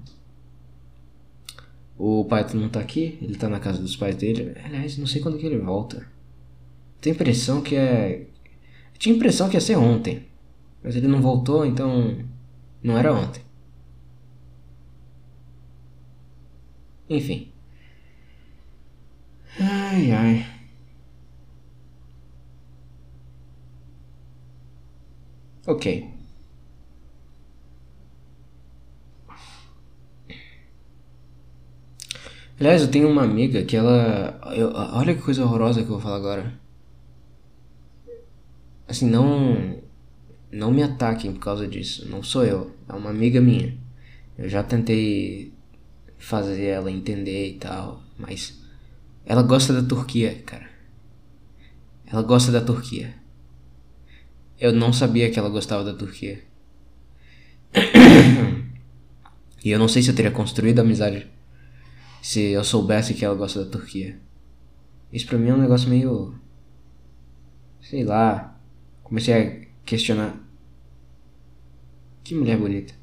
O 1.97 2.25
pai 2.25 2.45
não 2.55 2.69
tá 2.69 2.81
aqui, 2.81 3.19
ele 3.23 3.37
tá 3.37 3.49
na 3.49 3.61
casa 3.61 3.81
dos 3.81 3.97
pais 3.97 4.17
dele. 4.17 4.57
Aliás, 4.65 4.99
não 4.99 5.07
sei 5.07 5.23
quando 5.23 5.39
que 5.39 5.47
ele 5.47 5.59
volta. 5.59 6.05
Tenho 7.01 7.15
impressão 7.15 7.61
que 7.61 7.77
é. 7.77 8.23
Eu 8.93 8.99
tinha 8.99 9.15
impressão 9.15 9.49
que 9.49 9.57
ia 9.57 9.61
ser 9.61 9.77
ontem. 9.77 10.25
Mas 10.83 10.97
ele 10.97 11.07
não 11.07 11.21
voltou, 11.21 11.65
então. 11.65 12.17
Não 12.85 12.97
era 12.97 13.13
ontem. 13.13 13.43
Enfim. 17.09 17.53
Ai 19.61 20.11
ai. 20.13 20.47
Ok. 25.67 25.87
Aliás, 32.59 32.83
eu 32.83 32.91
tenho 32.91 33.09
uma 33.09 33.23
amiga 33.23 33.63
que 33.65 33.77
ela. 33.77 34.41
Eu, 34.57 34.73
olha 34.75 35.15
que 35.15 35.23
coisa 35.23 35.43
horrorosa 35.45 35.81
que 35.81 35.87
eu 35.87 35.93
vou 35.93 36.01
falar 36.01 36.17
agora. 36.17 36.55
Assim, 38.89 39.09
não. 39.09 39.83
Não 40.53 40.71
me 40.71 40.83
ataquem 40.83 41.33
por 41.33 41.41
causa 41.41 41.67
disso. 41.67 42.09
Não 42.09 42.23
sou 42.23 42.45
eu. 42.45 42.74
É 42.89 42.93
uma 42.93 43.11
amiga 43.11 43.41
minha. 43.41 43.77
Eu 44.37 44.49
já 44.49 44.63
tentei 44.63 45.53
fazer 46.19 46.65
ela 46.65 46.91
entender 46.91 47.49
e 47.49 47.55
tal. 47.55 48.03
Mas. 48.19 48.63
Ela 49.25 49.43
gosta 49.43 49.73
da 49.73 49.83
Turquia, 49.87 50.43
cara. 50.45 50.69
Ela 52.07 52.23
gosta 52.23 52.53
da 52.53 52.61
Turquia. 52.61 53.15
Eu 54.59 54.73
não 54.73 54.93
sabia 54.93 55.31
que 55.31 55.39
ela 55.39 55.49
gostava 55.49 55.83
da 55.83 55.95
Turquia. 55.95 56.43
e 59.65 59.71
eu 59.71 59.79
não 59.79 59.89
sei 59.89 60.03
se 60.03 60.11
eu 60.11 60.15
teria 60.15 60.31
construído 60.31 60.81
amizade 60.81 61.27
se 62.25 62.41
eu 62.53 62.65
soubesse 62.65 63.13
que 63.13 63.23
ela 63.23 63.35
gosta 63.35 63.65
da 63.65 63.71
Turquia. 63.71 64.19
Isso 65.13 65.27
pra 65.27 65.37
mim 65.37 65.51
é 65.51 65.55
um 65.55 65.61
negócio 65.61 65.91
meio. 65.91 66.35
Sei 67.83 68.03
lá. 68.03 68.59
Comecei 69.03 69.35
a 69.35 69.67
questionar. 69.85 70.44
Que 72.25 72.35
mulher 72.35 72.57
hum. 72.57 72.63
bonita. 72.63 72.95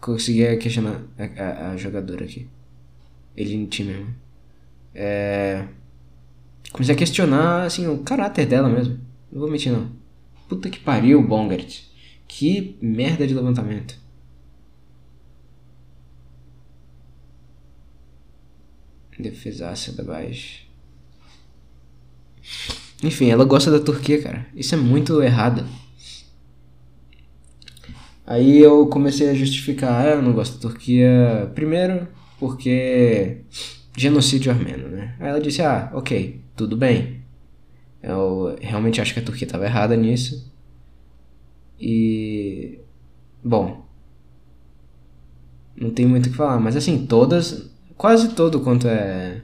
Consegui 0.00 0.56
questionar 0.58 1.02
a, 1.18 1.42
a, 1.42 1.70
a 1.70 1.76
jogadora 1.76 2.24
aqui. 2.24 2.46
Ele 3.34 3.54
em 3.54 3.66
ti 3.66 3.82
mesmo. 3.82 4.04
Né? 4.04 4.14
É. 4.94 5.68
Comecei 6.70 6.94
a 6.94 6.98
questionar, 6.98 7.64
assim, 7.64 7.86
o 7.86 7.98
caráter 7.98 8.46
dela 8.46 8.68
mesmo. 8.68 9.00
Não 9.32 9.40
vou 9.40 9.50
mentir, 9.50 9.72
não. 9.72 9.90
Puta 10.48 10.68
que 10.68 10.78
pariu, 10.78 11.26
Bongert. 11.26 11.84
Que 12.28 12.76
merda 12.82 13.26
de 13.26 13.34
levantamento. 13.34 13.98
Defesaça 19.18 19.92
da 19.92 20.04
baixa. 20.04 20.60
Enfim, 23.02 23.30
ela 23.30 23.44
gosta 23.44 23.70
da 23.70 23.80
Turquia, 23.80 24.22
cara. 24.22 24.46
Isso 24.54 24.74
é 24.74 24.78
muito 24.78 25.22
errado. 25.22 25.66
Aí 28.26 28.58
eu 28.58 28.86
comecei 28.88 29.30
a 29.30 29.34
justificar, 29.34 30.04
ah, 30.04 30.10
eu 30.10 30.22
não 30.22 30.32
gosto 30.32 30.54
da 30.54 30.60
Turquia. 30.60 31.50
Primeiro, 31.54 32.08
porque 32.40 33.42
genocídio 33.96 34.52
armênio, 34.52 34.88
né? 34.88 35.14
Aí 35.20 35.28
ela 35.28 35.40
disse, 35.40 35.62
ah, 35.62 35.90
ok, 35.94 36.40
tudo 36.56 36.76
bem. 36.76 37.22
Eu 38.02 38.56
realmente 38.60 39.00
acho 39.00 39.14
que 39.14 39.20
a 39.20 39.24
Turquia 39.24 39.46
estava 39.46 39.64
errada 39.64 39.96
nisso. 39.96 40.52
E. 41.80 42.78
Bom. 43.42 43.86
Não 45.76 45.90
tem 45.90 46.06
muito 46.06 46.26
o 46.26 46.30
que 46.30 46.36
falar, 46.36 46.58
mas 46.58 46.76
assim, 46.76 47.06
todas. 47.06 47.70
Quase 47.96 48.34
todo 48.34 48.60
quanto 48.60 48.88
é. 48.88 49.42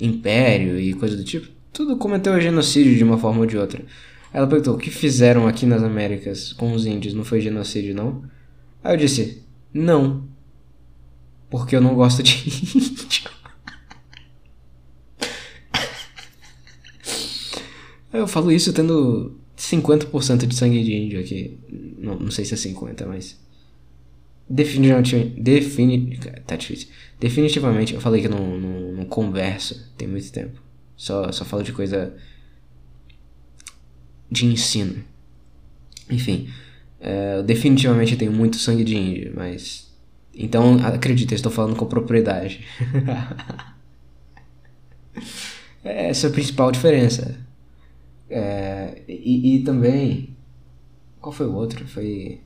Império 0.00 0.78
e 0.78 0.94
coisa 0.94 1.16
do 1.16 1.24
tipo, 1.24 1.48
tudo 1.72 1.96
cometeu 1.96 2.40
genocídio 2.40 2.94
de 2.96 3.02
uma 3.02 3.18
forma 3.18 3.40
ou 3.40 3.46
de 3.46 3.56
outra. 3.56 3.82
Ela 4.32 4.46
perguntou: 4.46 4.74
o 4.74 4.78
que 4.78 4.90
fizeram 4.90 5.46
aqui 5.46 5.66
nas 5.66 5.82
Américas 5.82 6.52
com 6.52 6.72
os 6.72 6.86
índios? 6.86 7.14
Não 7.14 7.24
foi 7.24 7.40
genocídio, 7.40 7.94
não? 7.94 8.24
Aí 8.82 8.94
eu 8.94 8.98
disse: 8.98 9.42
não. 9.72 10.28
Porque 11.50 11.76
eu 11.76 11.80
não 11.80 11.94
gosto 11.94 12.22
de 12.22 12.32
índio. 12.76 13.30
eu 18.12 18.26
falo 18.26 18.52
isso 18.52 18.72
tendo 18.72 19.36
50% 19.56 20.46
de 20.46 20.54
sangue 20.54 20.82
de 20.82 20.94
índio 20.94 21.20
aqui. 21.20 21.58
Não, 21.98 22.18
não 22.18 22.30
sei 22.30 22.44
se 22.44 22.54
é 22.54 22.56
50, 22.56 23.06
mas. 23.06 23.40
Definitivamente. 24.48 25.16
Defini, 25.38 26.18
tá 26.46 26.56
difícil. 26.56 26.88
Definitivamente, 27.18 27.94
eu 27.94 28.00
falei 28.00 28.20
que 28.20 28.28
não, 28.28 28.58
não, 28.58 28.92
não 28.92 29.04
converso 29.04 29.90
tem 29.96 30.08
muito 30.08 30.30
tempo. 30.30 30.60
Só, 30.96 31.30
só 31.32 31.44
falo 31.44 31.62
de 31.62 31.72
coisa. 31.72 32.14
De 34.32 34.46
ensino. 34.46 35.04
Enfim. 36.10 36.48
É, 37.00 37.42
definitivamente 37.42 38.16
tenho 38.16 38.32
muito 38.32 38.56
sangue 38.56 38.84
de 38.84 38.96
índio, 38.96 39.32
mas. 39.36 39.92
Então, 40.34 40.78
acredita, 40.86 41.34
estou 41.34 41.52
falando 41.52 41.76
com 41.76 41.84
propriedade. 41.84 42.64
Essa 45.84 46.28
é 46.28 46.30
a 46.30 46.32
principal 46.32 46.72
diferença. 46.72 47.38
É, 48.30 49.02
e, 49.06 49.56
e 49.56 49.64
também. 49.64 50.30
Qual 51.20 51.32
foi 51.32 51.46
o 51.46 51.54
outro? 51.54 51.86
Foi. 51.86 52.40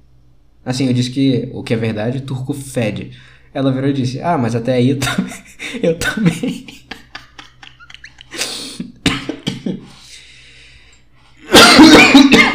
Assim, 0.65 0.87
eu 0.87 0.93
disse 0.93 1.11
que 1.11 1.49
o 1.53 1.63
que 1.63 1.75
é 1.75 1.77
verdade, 1.77 2.23
turco 2.23 2.53
fede. 2.53 3.13
Ela 3.55 3.73
virou 3.73 3.91
e 3.91 3.93
disse: 3.93 4.21
Ah, 4.21 4.37
mas 4.37 4.55
até 4.55 4.75
aí 4.75 4.91
eu 4.91 4.99
também. 4.99 5.47
Eu 5.83 5.99
também. 5.99 6.86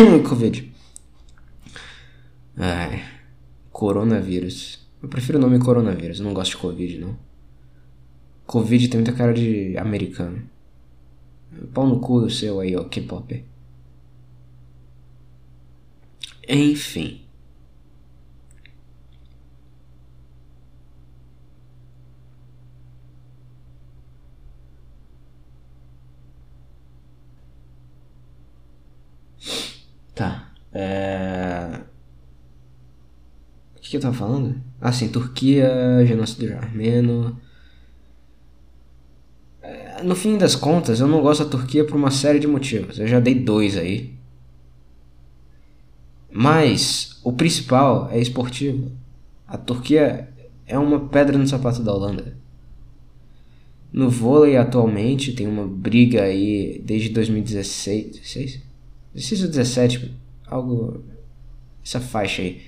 Covid. 0.28 0.72
Ai. 2.58 3.04
Coronavírus. 3.72 4.88
Eu 5.02 5.10
prefiro 5.10 5.38
o 5.38 5.42
nome 5.42 5.60
coronavírus, 5.60 6.20
eu 6.20 6.26
não 6.26 6.34
gosto 6.34 6.52
de 6.52 6.58
Covid, 6.58 7.00
não. 7.00 7.18
Covid 8.46 8.88
tem 8.88 9.00
muita 9.00 9.14
cara 9.14 9.34
de 9.34 9.78
americano. 9.78 10.44
Pau 11.74 11.88
no 11.88 12.00
cu 12.00 12.22
do 12.22 12.30
seu 12.30 12.60
aí, 12.60 12.76
ó, 12.76 12.84
K-pop. 12.84 13.44
Enfim. 16.48 17.22
Tá. 30.21 30.51
É... 30.73 31.79
O 33.75 33.81
que, 33.81 33.89
que 33.89 33.97
eu 33.97 34.01
tava 34.01 34.13
falando? 34.13 34.62
Ah, 34.79 34.91
sim, 34.91 35.10
Turquia, 35.10 36.05
genocídio 36.05 36.57
armeno 36.57 37.38
no 40.03 40.15
fim 40.15 40.38
das 40.38 40.55
contas, 40.55 40.99
eu 40.99 41.07
não 41.07 41.21
gosto 41.21 41.43
da 41.43 41.49
Turquia 41.49 41.86
por 41.86 41.95
uma 41.95 42.12
série 42.12 42.39
de 42.39 42.47
motivos. 42.47 42.99
Eu 42.99 43.07
já 43.07 43.19
dei 43.19 43.36
dois 43.36 43.77
aí. 43.77 44.13
Mas 46.31 47.19
o 47.23 47.34
principal 47.34 48.10
é 48.12 48.19
esportivo. 48.19 48.91
A 49.47 49.57
Turquia 49.57 50.29
é 50.65 50.77
uma 50.77 51.07
pedra 51.07 51.38
no 51.38 51.47
sapato 51.47 51.84
da 51.84 51.93
Holanda. 51.93 52.38
No 53.91 54.10
vôlei 54.10 54.55
atualmente 54.55 55.34
tem 55.34 55.47
uma 55.47 55.67
briga 55.67 56.23
aí 56.23 56.81
desde 56.86 57.10
2016, 57.10 58.19
16? 58.21 58.70
16 59.13 59.43
ou 59.43 59.47
17, 59.50 60.17
algo 60.45 61.04
essa 61.84 62.00
faixa 62.00 62.41
aí, 62.41 62.62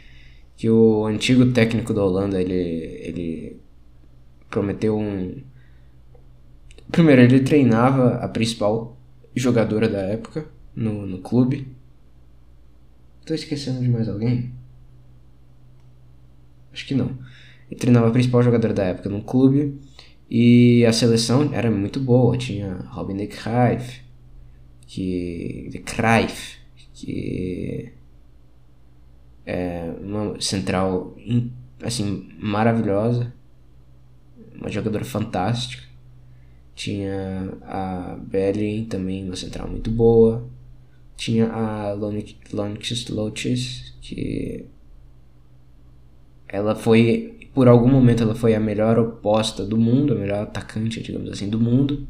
que 0.58 0.70
o 0.70 1.06
antigo 1.06 1.52
técnico 1.52 1.94
da 1.94 2.04
Holanda, 2.04 2.42
ele 2.42 2.54
ele 2.54 3.62
prometeu 4.50 4.98
um 4.98 5.42
Primeiro, 6.94 7.24
ele 7.24 7.40
treinava 7.40 8.18
a 8.18 8.28
principal 8.28 8.96
jogadora 9.36 9.90
da 9.90 10.02
época 10.02 10.46
no, 10.76 11.08
no 11.08 11.18
clube. 11.18 11.68
Tô 13.26 13.34
esquecendo 13.34 13.82
de 13.82 13.90
mais 13.90 14.08
alguém? 14.08 14.52
Acho 16.72 16.86
que 16.86 16.94
não. 16.94 17.18
Ele 17.68 17.80
treinava 17.80 18.10
a 18.10 18.12
principal 18.12 18.44
jogadora 18.44 18.76
da 18.76 18.84
época 18.84 19.10
no 19.10 19.24
clube. 19.24 19.80
E 20.30 20.86
a 20.86 20.94
seleção 20.94 21.52
era 21.52 21.72
muito 21.72 22.00
boa. 22.00 22.38
Tinha 22.38 22.76
Robin 22.92 23.26
Cruyff, 23.26 24.03
que... 24.94 25.70
De 25.72 25.80
Cruyff, 25.80 26.58
que... 26.94 27.92
É 29.46 29.92
uma 30.02 30.40
central, 30.40 31.16
assim, 31.82 32.30
maravilhosa. 32.40 33.34
Uma 34.56 34.70
jogadora 34.70 35.04
fantástica. 35.04 35.84
Tinha 36.76 37.58
a 37.64 38.18
Belly 38.22 38.86
também, 38.86 39.26
uma 39.26 39.36
central 39.36 39.68
muito 39.68 39.92
boa. 39.92 40.48
Tinha 41.18 41.48
a 41.52 41.94
Lonix 41.94 43.10
Loches, 43.10 43.94
que 44.02 44.66
ela 46.48 46.76
foi, 46.76 47.50
por 47.54 47.68
algum 47.68 47.90
momento, 47.90 48.24
ela 48.24 48.36
foi 48.36 48.56
a 48.56 48.60
melhor 48.60 48.98
oposta 48.98 49.66
do 49.66 49.78
mundo, 49.78 50.14
a 50.14 50.18
melhor 50.18 50.44
atacante, 50.44 51.02
digamos 51.02 51.30
assim, 51.30 51.50
do 51.50 51.60
mundo. 51.60 52.08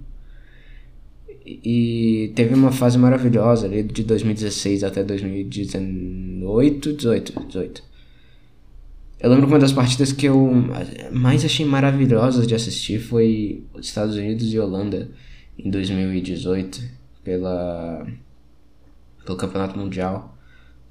E 1.46 2.32
teve 2.36 2.54
uma 2.54 2.72
fase 2.72 2.98
maravilhosa 2.98 3.66
ali 3.68 3.84
de 3.84 4.04
2016 4.04 4.84
até 4.84 5.04
2018, 5.04 6.94
18, 6.94 7.34
18 7.48 7.94
eu 9.24 9.30
lembro 9.30 9.48
que 9.48 9.54
uma 9.54 9.60
das 9.60 9.72
partidas 9.72 10.12
que 10.12 10.26
eu 10.26 10.52
mais 11.14 11.46
achei 11.46 11.66
maravilhosas 11.66 12.46
de 12.46 12.54
assistir 12.54 13.00
foi 13.00 13.64
Estados 13.80 14.18
Unidos 14.18 14.54
e 14.54 14.60
Holanda 14.60 15.10
em 15.58 15.72
2018 15.72 16.84
pela 17.24 18.06
pelo 19.26 19.38
Campeonato 19.38 19.80
Mundial, 19.80 20.38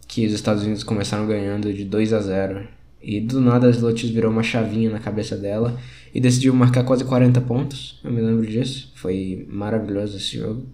que 0.08 0.24
os 0.24 0.32
Estados 0.32 0.62
Unidos 0.62 0.82
começaram 0.82 1.26
ganhando 1.26 1.70
de 1.74 1.84
2 1.84 2.14
a 2.14 2.20
0 2.20 2.66
e 3.02 3.20
do 3.20 3.38
nada 3.38 3.68
as 3.68 3.78
Lotus 3.78 4.08
virou 4.08 4.30
uma 4.30 4.42
chavinha 4.42 4.88
na 4.88 4.98
cabeça 4.98 5.36
dela 5.36 5.78
e 6.14 6.20
decidiu 6.20 6.55
marcar 6.55 6.85
quase 6.85 7.05
40 7.05 7.40
pontos. 7.40 7.98
Eu 8.05 8.12
me 8.12 8.20
lembro 8.20 8.46
disso. 8.46 8.92
Foi 8.94 9.46
maravilhoso 9.48 10.16
esse 10.16 10.37
jogo. 10.38 10.66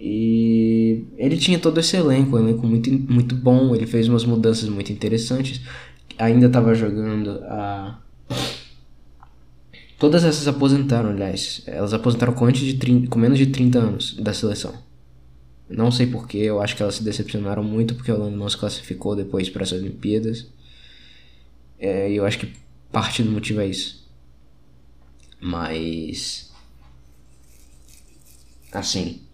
E 0.00 1.04
ele 1.16 1.36
tinha 1.36 1.58
todo 1.58 1.80
esse 1.80 1.96
elenco, 1.96 2.36
um 2.36 2.38
elenco 2.38 2.64
muito, 2.64 2.90
muito 2.90 3.34
bom, 3.34 3.74
ele 3.74 3.86
fez 3.86 4.08
umas 4.08 4.24
mudanças 4.24 4.68
muito 4.68 4.92
interessantes. 4.92 5.60
Ainda 6.16 6.46
estava 6.46 6.74
jogando 6.74 7.30
a. 7.44 8.00
Todas 9.98 10.22
essas 10.22 10.46
aposentaram, 10.46 11.10
aliás. 11.10 11.62
Elas 11.66 11.92
aposentaram 11.92 12.32
com, 12.32 12.44
antes 12.44 12.62
de 12.62 12.74
30, 12.74 13.08
com 13.08 13.18
menos 13.18 13.38
de 13.38 13.46
30 13.46 13.78
anos 13.78 14.14
da 14.14 14.32
seleção. 14.32 14.72
Não 15.68 15.90
sei 15.90 16.06
porquê, 16.06 16.38
eu 16.38 16.62
acho 16.62 16.76
que 16.76 16.82
elas 16.82 16.94
se 16.94 17.02
decepcionaram 17.02 17.62
muito 17.62 17.94
porque 17.94 18.10
a 18.10 18.14
Holanda 18.14 18.36
não 18.36 18.48
se 18.48 18.56
classificou 18.56 19.16
depois 19.16 19.50
para 19.50 19.64
as 19.64 19.72
Olimpíadas. 19.72 20.46
É, 21.78 22.10
e 22.10 22.16
eu 22.16 22.24
acho 22.24 22.38
que 22.38 22.52
parte 22.90 23.22
do 23.22 23.30
motivo 23.30 23.60
é 23.60 23.66
isso. 23.66 24.06
Mas. 25.40 26.52
Assim 28.72 29.28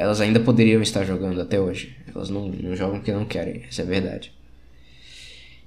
elas 0.00 0.18
ainda 0.18 0.40
poderiam 0.40 0.80
estar 0.80 1.04
jogando 1.04 1.42
até 1.42 1.60
hoje. 1.60 1.94
Elas 2.14 2.30
não, 2.30 2.48
não 2.48 2.74
jogam 2.74 2.96
porque 2.96 3.12
não 3.12 3.26
querem, 3.26 3.64
essa 3.68 3.82
é 3.82 3.84
a 3.84 3.88
verdade. 3.88 4.32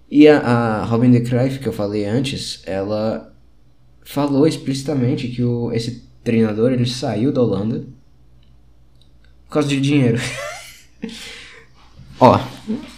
E 0.10 0.28
a, 0.28 0.40
a 0.40 0.86
Robin 0.86 1.12
de 1.12 1.22
Cruyff, 1.22 1.60
que 1.60 1.68
eu 1.68 1.74
falei 1.74 2.04
antes, 2.04 2.64
ela 2.66 3.32
falou 4.04 4.48
explicitamente 4.48 5.28
que 5.28 5.44
o, 5.44 5.72
esse 5.72 6.04
treinador 6.24 6.72
ele 6.72 6.88
saiu 6.88 7.32
da 7.32 7.44
Holanda 7.44 7.86
por 9.46 9.54
causa 9.54 9.68
de 9.68 9.80
dinheiro. 9.80 10.18
Ó, 12.20 12.40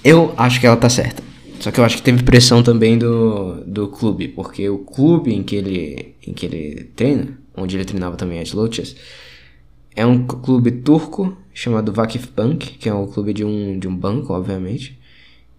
eu 0.06 0.34
acho 0.38 0.62
que 0.62 0.68
ela 0.68 0.78
tá 0.78 0.90
certa. 0.90 1.22
Só 1.66 1.72
que 1.72 1.80
eu 1.80 1.84
acho 1.84 1.98
que 1.98 2.04
teve 2.04 2.22
pressão 2.22 2.62
também 2.62 2.96
do, 2.96 3.64
do 3.66 3.88
clube, 3.88 4.28
porque 4.28 4.70
o 4.70 4.78
clube 4.78 5.34
em 5.34 5.42
que 5.42 5.56
ele, 5.56 6.14
em 6.28 6.32
que 6.32 6.46
ele 6.46 6.92
treina, 6.96 7.40
onde 7.58 7.76
ele 7.76 7.84
treinava 7.84 8.16
também 8.16 8.40
as 8.40 8.54
Lochas, 8.54 8.96
é 9.96 10.06
um 10.06 10.28
clube 10.28 10.70
turco 10.70 11.36
chamado 11.52 11.92
Vakif 11.92 12.30
Bank, 12.36 12.78
que 12.78 12.88
é 12.88 12.94
um 12.94 13.08
clube 13.08 13.34
de 13.34 13.44
um, 13.44 13.80
de 13.80 13.88
um 13.88 13.98
banco, 13.98 14.32
obviamente. 14.32 15.00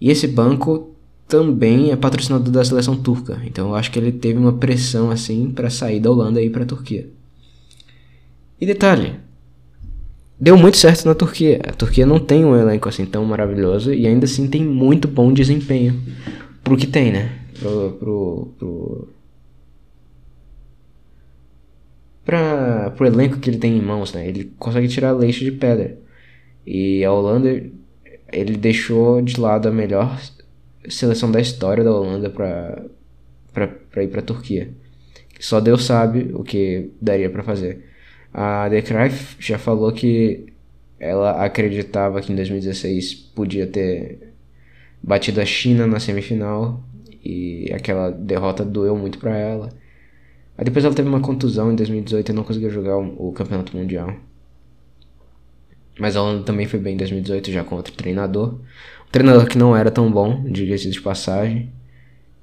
E 0.00 0.08
esse 0.08 0.28
banco 0.28 0.94
também 1.26 1.90
é 1.90 1.96
patrocinador 1.96 2.52
da 2.52 2.64
seleção 2.64 2.94
turca. 2.94 3.42
Então 3.44 3.70
eu 3.70 3.74
acho 3.74 3.90
que 3.90 3.98
ele 3.98 4.12
teve 4.12 4.38
uma 4.38 4.52
pressão 4.52 5.10
assim 5.10 5.50
para 5.50 5.68
sair 5.68 5.98
da 5.98 6.08
Holanda 6.08 6.40
e 6.40 6.46
ir 6.46 6.50
para 6.50 6.62
a 6.62 6.66
Turquia. 6.66 7.10
E 8.60 8.64
detalhe, 8.64 9.16
deu 10.38 10.56
muito 10.56 10.76
certo 10.76 11.06
na 11.06 11.14
Turquia. 11.14 11.60
A 11.66 11.72
Turquia 11.72 12.06
não 12.06 12.18
tem 12.18 12.44
um 12.44 12.56
elenco 12.56 12.88
assim 12.88 13.06
tão 13.06 13.24
maravilhoso 13.24 13.92
e 13.92 14.06
ainda 14.06 14.24
assim 14.24 14.48
tem 14.48 14.62
muito 14.64 15.08
bom 15.08 15.32
desempenho 15.32 16.00
pro 16.62 16.76
que 16.76 16.86
tem, 16.86 17.12
né? 17.12 17.32
Pro, 17.58 17.92
pro, 17.92 18.54
pro, 18.58 19.08
pra, 22.24 22.90
pro 22.90 23.06
elenco 23.06 23.38
que 23.38 23.48
ele 23.48 23.58
tem 23.58 23.76
em 23.76 23.82
mãos, 23.82 24.12
né? 24.12 24.28
Ele 24.28 24.52
consegue 24.58 24.88
tirar 24.88 25.12
leite 25.12 25.44
de 25.44 25.52
pedra. 25.52 25.98
E 26.66 27.04
a 27.04 27.12
Holanda, 27.12 27.48
ele 28.32 28.56
deixou 28.56 29.22
de 29.22 29.40
lado 29.40 29.68
a 29.68 29.72
melhor 29.72 30.20
seleção 30.88 31.30
da 31.30 31.40
história 31.40 31.84
da 31.84 31.92
Holanda 31.92 32.28
pra, 32.28 32.84
pra, 33.52 33.68
pra 33.68 34.02
ir 34.02 34.08
pra 34.08 34.22
Turquia. 34.22 34.70
Só 35.38 35.60
Deus 35.60 35.84
sabe 35.84 36.30
o 36.34 36.42
que 36.42 36.90
daria 37.00 37.30
para 37.30 37.42
fazer. 37.42 37.85
A 38.38 38.68
The 38.68 38.82
Cruyff 38.82 39.34
já 39.38 39.58
falou 39.58 39.90
que 39.90 40.52
ela 41.00 41.42
acreditava 41.42 42.20
que 42.20 42.30
em 42.30 42.36
2016 42.36 43.14
podia 43.34 43.66
ter 43.66 44.34
batido 45.02 45.40
a 45.40 45.44
China 45.46 45.86
na 45.86 45.98
semifinal 45.98 46.84
e 47.24 47.72
aquela 47.72 48.10
derrota 48.10 48.62
doeu 48.62 48.94
muito 48.94 49.18
para 49.18 49.34
ela. 49.34 49.70
Aí 50.58 50.66
depois 50.66 50.84
ela 50.84 50.94
teve 50.94 51.08
uma 51.08 51.20
contusão 51.20 51.72
em 51.72 51.76
2018 51.76 52.28
e 52.28 52.34
não 52.34 52.44
conseguiu 52.44 52.68
jogar 52.68 52.98
o, 52.98 53.32
Campeonato 53.32 53.74
Mundial. 53.74 54.14
Mas 55.98 56.14
a 56.14 56.22
Holanda 56.22 56.44
também 56.44 56.66
foi 56.66 56.78
bem 56.78 56.92
em 56.92 56.98
2018 56.98 57.50
já 57.50 57.64
com 57.64 57.76
outro 57.76 57.94
treinador. 57.94 58.60
Um 59.08 59.10
treinador 59.10 59.46
que 59.46 59.56
não 59.56 59.74
era 59.74 59.90
tão 59.90 60.12
bom, 60.12 60.44
diga-se 60.44 60.90
de 60.90 61.00
passagem. 61.00 61.72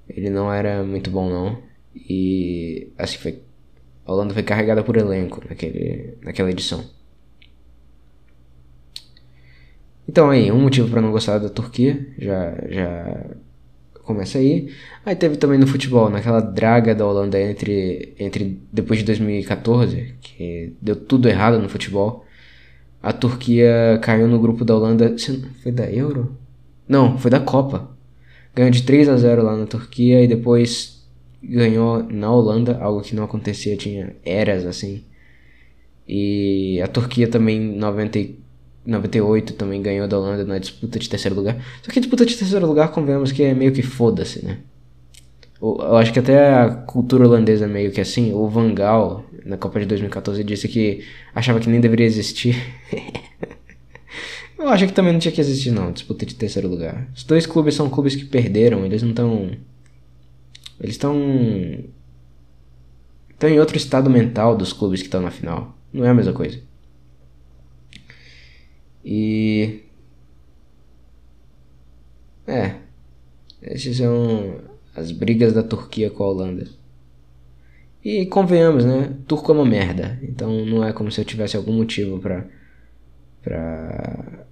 Ele 0.10 0.32
não 0.32 0.52
era 0.52 0.84
muito 0.84 1.12
bom 1.12 1.30
não. 1.30 1.62
E 1.96 2.88
assim 2.98 3.20
foi. 3.20 3.44
A 4.06 4.12
Holanda 4.12 4.34
foi 4.34 4.44
carregada 4.44 4.84
por 4.84 4.98
elenco 4.98 5.42
naquele, 5.48 6.18
naquela 6.22 6.52
edição. 6.52 6.84
Então 10.08 10.30
aí, 10.30 10.52
um 10.52 10.62
motivo 10.62 10.90
para 10.90 11.02
não 11.02 11.12
gostar 11.12 11.40
da 11.40 11.50
Turquia 11.50 12.06
já, 12.20 12.54
já 12.70 13.26
começa 14.04 14.38
aí. 14.38 14.70
Aí 15.06 15.16
teve 15.16 15.38
também 15.38 15.58
no 15.58 15.68
futebol, 15.68 16.10
naquela 16.10 16.42
draga 16.42 16.94
da 16.94 17.06
Holanda 17.06 17.40
entre, 17.42 18.14
entre 18.20 18.62
depois 18.72 19.00
de 19.00 19.06
2014, 19.06 20.16
que 20.22 20.76
deu 20.82 20.96
tudo 20.96 21.30
errado 21.30 21.60
no 21.60 21.70
futebol. 21.70 22.26
A 23.02 23.12
Turquia 23.12 24.00
caiu 24.02 24.28
no 24.28 24.40
grupo 24.40 24.64
da 24.64 24.76
Holanda. 24.76 25.16
Foi 25.62 25.72
da 25.72 25.90
Euro? 25.90 26.38
Não, 26.88 27.18
foi 27.18 27.32
da 27.32 27.40
Copa. 27.40 27.90
Ganhou 28.56 28.72
de 28.72 28.84
3 28.84 29.10
a 29.10 29.18
0 29.18 29.44
lá 29.44 29.58
na 29.58 29.66
Turquia 29.66 30.22
e 30.22 30.28
depois 30.28 30.93
ganhou 31.44 32.04
na 32.04 32.32
Holanda, 32.32 32.78
algo 32.80 33.02
que 33.02 33.16
não 33.16 33.24
acontecia, 33.24 33.76
tinha 33.76 34.16
eras 34.24 34.66
assim. 34.66 35.04
E 36.08 36.82
a 36.82 36.88
Turquia 36.88 37.28
também, 37.28 37.60
90 37.60 38.44
98 38.86 39.54
também 39.54 39.82
ganhou 39.82 40.08
da 40.08 40.20
Holanda 40.20 40.44
na 40.44 40.58
disputa 40.58 41.00
de 41.00 41.10
terceiro 41.10 41.36
lugar. 41.36 41.58
Só 41.82 41.92
que 41.92 42.00
a 42.00 42.02
disputa 42.02 42.26
de 42.26 42.36
terceiro 42.36 42.66
lugar, 42.68 42.92
convenhamos 42.92 43.32
que 43.32 43.44
é 43.44 43.54
meio 43.54 43.72
que 43.72 43.82
foda-se, 43.82 44.44
né? 44.46 44.60
Eu 45.62 45.96
acho 45.96 46.12
que 46.12 46.20
até 46.20 46.54
a 46.54 46.70
cultura 46.70 47.26
holandesa 47.26 47.64
é 47.64 47.68
meio 47.68 47.92
que 47.92 48.02
assim. 48.02 48.34
O 48.34 48.50
Van 48.50 48.74
Gaal, 48.74 49.24
na 49.46 49.56
Copa 49.56 49.80
de 49.80 49.86
2014, 49.86 50.44
disse 50.44 50.68
que 50.68 51.06
achava 51.34 51.60
que 51.62 51.70
nem 51.70 51.80
deveria 51.80 52.06
existir. 52.06 52.58
Eu 54.60 54.70
acho 54.70 54.86
que 54.88 54.94
também 54.94 55.12
não 55.12 55.20
tinha 55.20 55.32
que 55.32 55.42
existir, 55.42 55.72
não, 55.72 55.92
disputa 55.92 56.26
de 56.26 56.36
terceiro 56.36 56.70
lugar. 56.70 57.10
Os 57.16 57.24
dois 57.24 57.46
clubes 57.46 57.76
são 57.76 57.90
clubes 57.90 58.16
que 58.16 58.24
perderam, 58.24 58.86
eles 58.86 59.02
não 59.02 59.10
estão. 59.10 59.52
Eles 60.84 60.96
estão. 60.96 61.16
Estão 63.30 63.50
em 63.50 63.60
outro 63.60 63.78
estado 63.78 64.10
mental 64.10 64.58
dos 64.58 64.74
clubes 64.74 65.00
que 65.00 65.08
estão 65.08 65.22
na 65.22 65.32
final. 65.32 65.78
Não 65.94 66.04
é 66.04 66.10
a 66.10 66.14
mesma 66.14 66.34
coisa. 66.34 66.60
E. 69.04 69.82
É. 72.46 72.76
Essas 73.62 73.96
são 73.96 74.60
as 74.94 75.12
brigas 75.12 75.54
da 75.54 75.64
Turquia 75.64 76.10
com 76.10 76.24
a 76.24 76.28
Holanda. 76.28 76.68
E 78.04 78.26
convenhamos, 78.26 78.84
né? 78.84 79.16
Turco 79.26 79.54
é 79.54 79.56
uma 79.56 79.66
merda. 79.66 80.20
Então 80.22 80.66
não 80.66 80.84
é 80.84 80.92
como 80.92 81.10
se 81.10 81.22
eu 81.22 81.26
tivesse 81.26 81.56
algum 81.56 81.72
motivo 81.72 82.20
pra. 82.20 82.46
pra. 83.42 84.46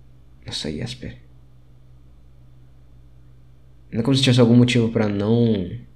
Nossa, 0.46 0.72
Jasper. 0.72 1.18
Não 3.92 4.00
é 4.00 4.04
como 4.04 4.16
se 4.16 4.24
tivesse 4.24 4.40
algum 4.40 4.56
motivo 4.56 4.90
para 4.90 5.10
não. 5.10 5.91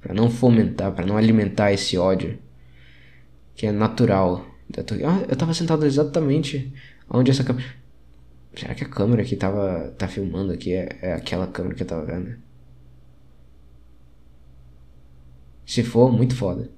Para 0.00 0.14
não 0.14 0.30
fomentar, 0.30 0.92
para 0.92 1.06
não 1.06 1.16
alimentar 1.16 1.72
esse 1.72 1.96
ódio 1.98 2.38
que 3.54 3.66
é 3.66 3.72
natural 3.72 4.46
ah, 5.04 5.24
eu 5.28 5.36
tava 5.36 5.54
sentado 5.54 5.86
exatamente 5.86 6.72
onde 7.08 7.30
essa 7.30 7.44
câmera. 7.44 7.66
Será 8.54 8.74
que 8.74 8.84
a 8.84 8.88
câmera 8.88 9.24
que 9.24 9.36
tava 9.36 9.94
tá 9.98 10.08
filmando 10.08 10.52
aqui 10.52 10.72
é, 10.74 10.98
é 11.02 11.12
aquela 11.14 11.46
câmera 11.46 11.74
que 11.74 11.82
eu 11.82 11.86
tava 11.86 12.04
vendo? 12.04 12.36
Se 15.64 15.82
for, 15.84 16.10
muito 16.12 16.34
foda. 16.34 16.68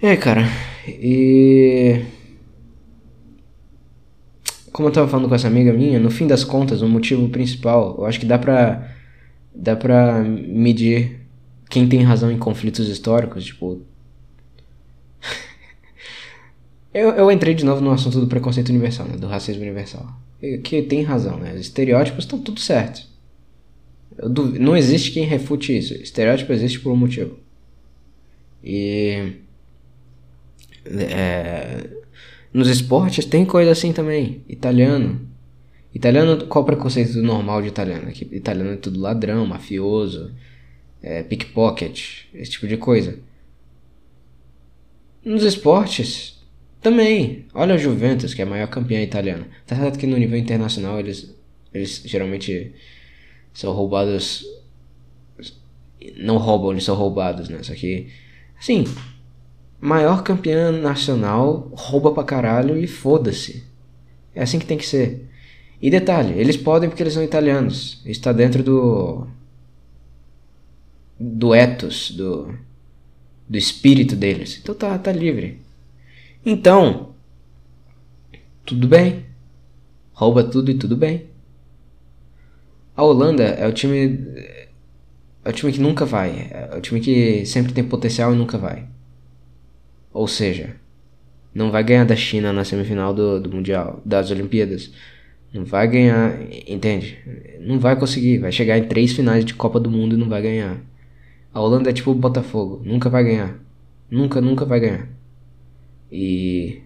É, 0.00 0.16
cara. 0.16 0.42
E 0.88 2.04
como 4.76 4.88
eu 4.88 4.92
tava 4.92 5.08
falando 5.08 5.26
com 5.26 5.34
essa 5.34 5.48
amiga 5.48 5.72
minha, 5.72 5.98
no 5.98 6.10
fim 6.10 6.26
das 6.26 6.44
contas, 6.44 6.82
o 6.82 6.88
motivo 6.88 7.30
principal, 7.30 7.94
eu 7.96 8.04
acho 8.04 8.20
que 8.20 8.26
dá 8.26 8.38
pra, 8.38 8.86
dá 9.54 9.74
pra 9.74 10.22
medir 10.22 11.22
quem 11.70 11.88
tem 11.88 12.02
razão 12.02 12.30
em 12.30 12.36
conflitos 12.36 12.86
históricos, 12.86 13.46
tipo. 13.46 13.80
eu, 16.92 17.08
eu 17.12 17.30
entrei 17.32 17.54
de 17.54 17.64
novo 17.64 17.80
no 17.80 17.90
assunto 17.90 18.20
do 18.20 18.26
preconceito 18.26 18.68
universal, 18.68 19.06
né, 19.06 19.16
do 19.16 19.26
racismo 19.26 19.62
universal. 19.62 20.06
Que 20.62 20.82
tem 20.82 21.02
razão, 21.02 21.38
né? 21.38 21.54
Os 21.54 21.62
estereótipos 21.62 22.24
estão 22.24 22.38
tudo 22.38 22.60
certo. 22.60 23.00
Não 24.60 24.76
existe 24.76 25.10
quem 25.10 25.24
refute 25.24 25.74
isso. 25.74 25.94
Estereótipo 25.94 26.52
existe 26.52 26.80
por 26.80 26.92
um 26.92 26.96
motivo. 26.96 27.38
E. 28.62 29.32
É, 30.90 31.88
nos 32.52 32.68
esportes 32.68 33.24
tem 33.24 33.44
coisa 33.44 33.70
assim 33.72 33.92
também. 33.92 34.42
Italiano. 34.48 35.20
Italiano, 35.94 36.46
qual 36.46 36.62
o 36.62 36.66
preconceito 36.66 37.22
normal 37.22 37.62
de 37.62 37.68
italiano? 37.68 38.10
Que 38.12 38.24
italiano 38.34 38.72
é 38.72 38.76
tudo 38.76 39.00
ladrão, 39.00 39.46
mafioso, 39.46 40.34
é, 41.02 41.22
pickpocket, 41.22 42.24
esse 42.34 42.50
tipo 42.52 42.66
de 42.66 42.76
coisa. 42.76 43.18
Nos 45.24 45.42
esportes, 45.42 46.36
também. 46.86 47.46
Olha 47.52 47.74
a 47.74 47.78
Juventus, 47.78 48.32
que 48.32 48.40
é 48.40 48.44
a 48.44 48.48
maior 48.48 48.68
campeã 48.68 49.02
italiana. 49.02 49.48
Tá 49.66 49.74
certo 49.74 49.98
que 49.98 50.06
no 50.06 50.16
nível 50.16 50.38
internacional 50.38 51.00
eles, 51.00 51.34
eles 51.74 52.00
geralmente 52.04 52.72
são 53.52 53.72
roubados. 53.72 54.46
Não 56.16 56.36
roubam, 56.36 56.70
eles 56.70 56.84
são 56.84 56.94
roubados, 56.94 57.48
né? 57.48 57.60
Só 57.64 57.74
que, 57.74 58.08
assim, 58.56 58.84
maior 59.80 60.22
campeã 60.22 60.72
nacional, 60.72 61.70
rouba 61.72 62.12
pra 62.12 62.24
caralho 62.24 62.76
e 62.76 62.86
foda-se. 62.86 63.64
É 64.34 64.42
assim 64.42 64.58
que 64.58 64.66
tem 64.66 64.78
que 64.78 64.86
ser. 64.86 65.28
E 65.80 65.90
detalhe, 65.90 66.38
eles 66.38 66.56
podem 66.56 66.88
porque 66.88 67.02
eles 67.02 67.12
são 67.14 67.22
italianos. 67.22 68.02
Está 68.04 68.32
dentro 68.32 68.62
do. 68.62 69.26
do 71.18 71.54
ethos, 71.54 72.10
do. 72.10 72.54
do 73.48 73.58
espírito 73.58 74.16
deles. 74.16 74.58
Então 74.62 74.74
tá, 74.74 74.98
tá 74.98 75.12
livre. 75.12 75.60
Então. 76.44 77.14
Tudo 78.64 78.88
bem. 78.88 79.26
Rouba 80.12 80.42
tudo 80.44 80.70
e 80.70 80.74
tudo 80.74 80.96
bem. 80.96 81.26
A 82.96 83.02
Holanda 83.02 83.44
é 83.44 83.66
o 83.66 83.72
time. 83.72 84.18
É 85.44 85.50
o 85.50 85.52
time 85.52 85.72
que 85.72 85.80
nunca 85.80 86.04
vai. 86.04 86.48
É 86.50 86.76
o 86.76 86.80
time 86.80 87.00
que 87.00 87.44
sempre 87.46 87.72
tem 87.72 87.84
potencial 87.84 88.32
e 88.32 88.36
nunca 88.36 88.58
vai. 88.58 88.88
Ou 90.16 90.26
seja, 90.26 90.76
não 91.54 91.70
vai 91.70 91.84
ganhar 91.84 92.06
da 92.06 92.16
China 92.16 92.50
na 92.50 92.64
semifinal 92.64 93.12
do, 93.12 93.38
do 93.38 93.50
Mundial, 93.50 94.00
das 94.02 94.30
Olimpíadas. 94.30 94.90
Não 95.52 95.62
vai 95.62 95.86
ganhar, 95.86 96.40
entende? 96.66 97.18
Não 97.60 97.78
vai 97.78 97.96
conseguir. 97.96 98.38
Vai 98.38 98.50
chegar 98.50 98.78
em 98.78 98.88
três 98.88 99.12
finais 99.12 99.44
de 99.44 99.52
Copa 99.52 99.78
do 99.78 99.90
Mundo 99.90 100.16
e 100.16 100.18
não 100.18 100.26
vai 100.26 100.40
ganhar. 100.40 100.80
A 101.52 101.60
Holanda 101.60 101.90
é 101.90 101.92
tipo 101.92 102.12
o 102.12 102.14
Botafogo, 102.14 102.80
nunca 102.82 103.10
vai 103.10 103.24
ganhar. 103.24 103.60
Nunca, 104.10 104.40
nunca 104.40 104.64
vai 104.64 104.80
ganhar. 104.80 105.06
E 106.10 106.80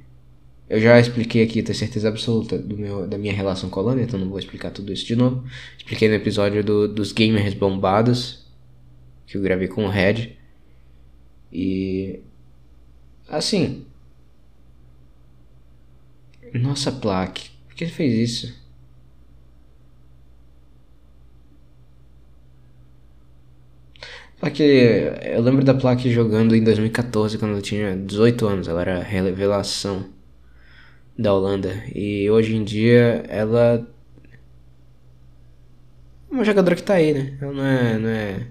eu 0.69 0.81
já 0.81 0.99
expliquei 0.99 1.45
aqui, 1.45 1.63
tenho 1.63 1.79
certeza 1.79 2.09
absoluta 2.09 2.59
do 2.59 2.77
meu, 2.77 3.07
da 3.07 3.17
minha 3.17 3.33
relação 3.33 3.71
com 3.71 3.79
a 3.79 3.83
Holanda, 3.85 4.03
então 4.03 4.19
não 4.19 4.29
vou 4.29 4.41
explicar 4.41 4.73
tudo 4.73 4.93
isso 4.93 5.07
de 5.07 5.15
novo. 5.15 5.45
Expliquei 5.79 6.09
no 6.09 6.15
episódio 6.15 6.65
do, 6.65 6.89
dos 6.89 7.13
gamers 7.13 7.55
bombados, 7.55 8.45
que 9.25 9.37
eu 9.37 9.43
gravei 9.43 9.69
com 9.69 9.85
o 9.85 9.89
Red. 9.89 10.33
E. 11.53 12.25
Assim. 13.31 13.87
Nossa, 16.55 16.93
plaque. 16.93 17.51
Por 17.67 17.75
que 17.75 17.85
ele 17.85 17.93
fez 17.93 18.13
isso? 18.15 18.61
Plaque, 24.39 24.63
eu 24.63 25.43
lembro 25.43 25.63
da 25.65 25.75
Plaque 25.75 26.11
jogando 26.11 26.57
em 26.57 26.65
2014, 26.65 27.37
quando 27.39 27.57
eu 27.57 27.63
tinha 27.63 27.95
18 27.97 28.47
anos. 28.47 28.69
Ela 28.69 28.81
era 28.81 29.03
revelação 29.03 30.09
da 31.19 31.33
Holanda. 31.35 31.85
E 31.95 32.31
hoje 32.31 32.57
em 32.57 32.65
dia 32.65 33.25
ela. 33.29 33.87
É 36.31 36.35
uma 36.35 36.45
jogadora 36.45 36.77
que 36.77 36.83
tá 36.83 36.95
aí, 36.95 37.13
né? 37.13 37.39
Ela 37.41 37.53
não 37.53 37.65
é, 37.65 37.99
não 37.99 38.09
é 38.09 38.47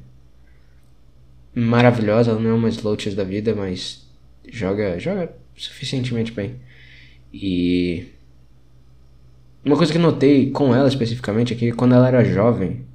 maravilhosa, 1.55 2.31
ela 2.31 2.39
não 2.39 2.51
é 2.51 2.53
uma 2.53 2.69
Sloaches 2.69 3.15
da 3.15 3.23
vida, 3.23 3.55
mas 3.55 4.08
joga, 4.51 4.99
joga 4.99 5.33
suficientemente 5.55 6.31
bem. 6.31 6.55
E. 7.33 8.05
Uma 9.63 9.75
coisa 9.75 9.91
que 9.91 9.99
notei 9.99 10.51
com 10.51 10.73
ela 10.73 10.87
especificamente 10.87 11.53
é 11.53 11.55
que 11.55 11.71
quando 11.71 11.93
ela 11.93 12.07
era 12.07 12.23
jovem, 12.23 12.85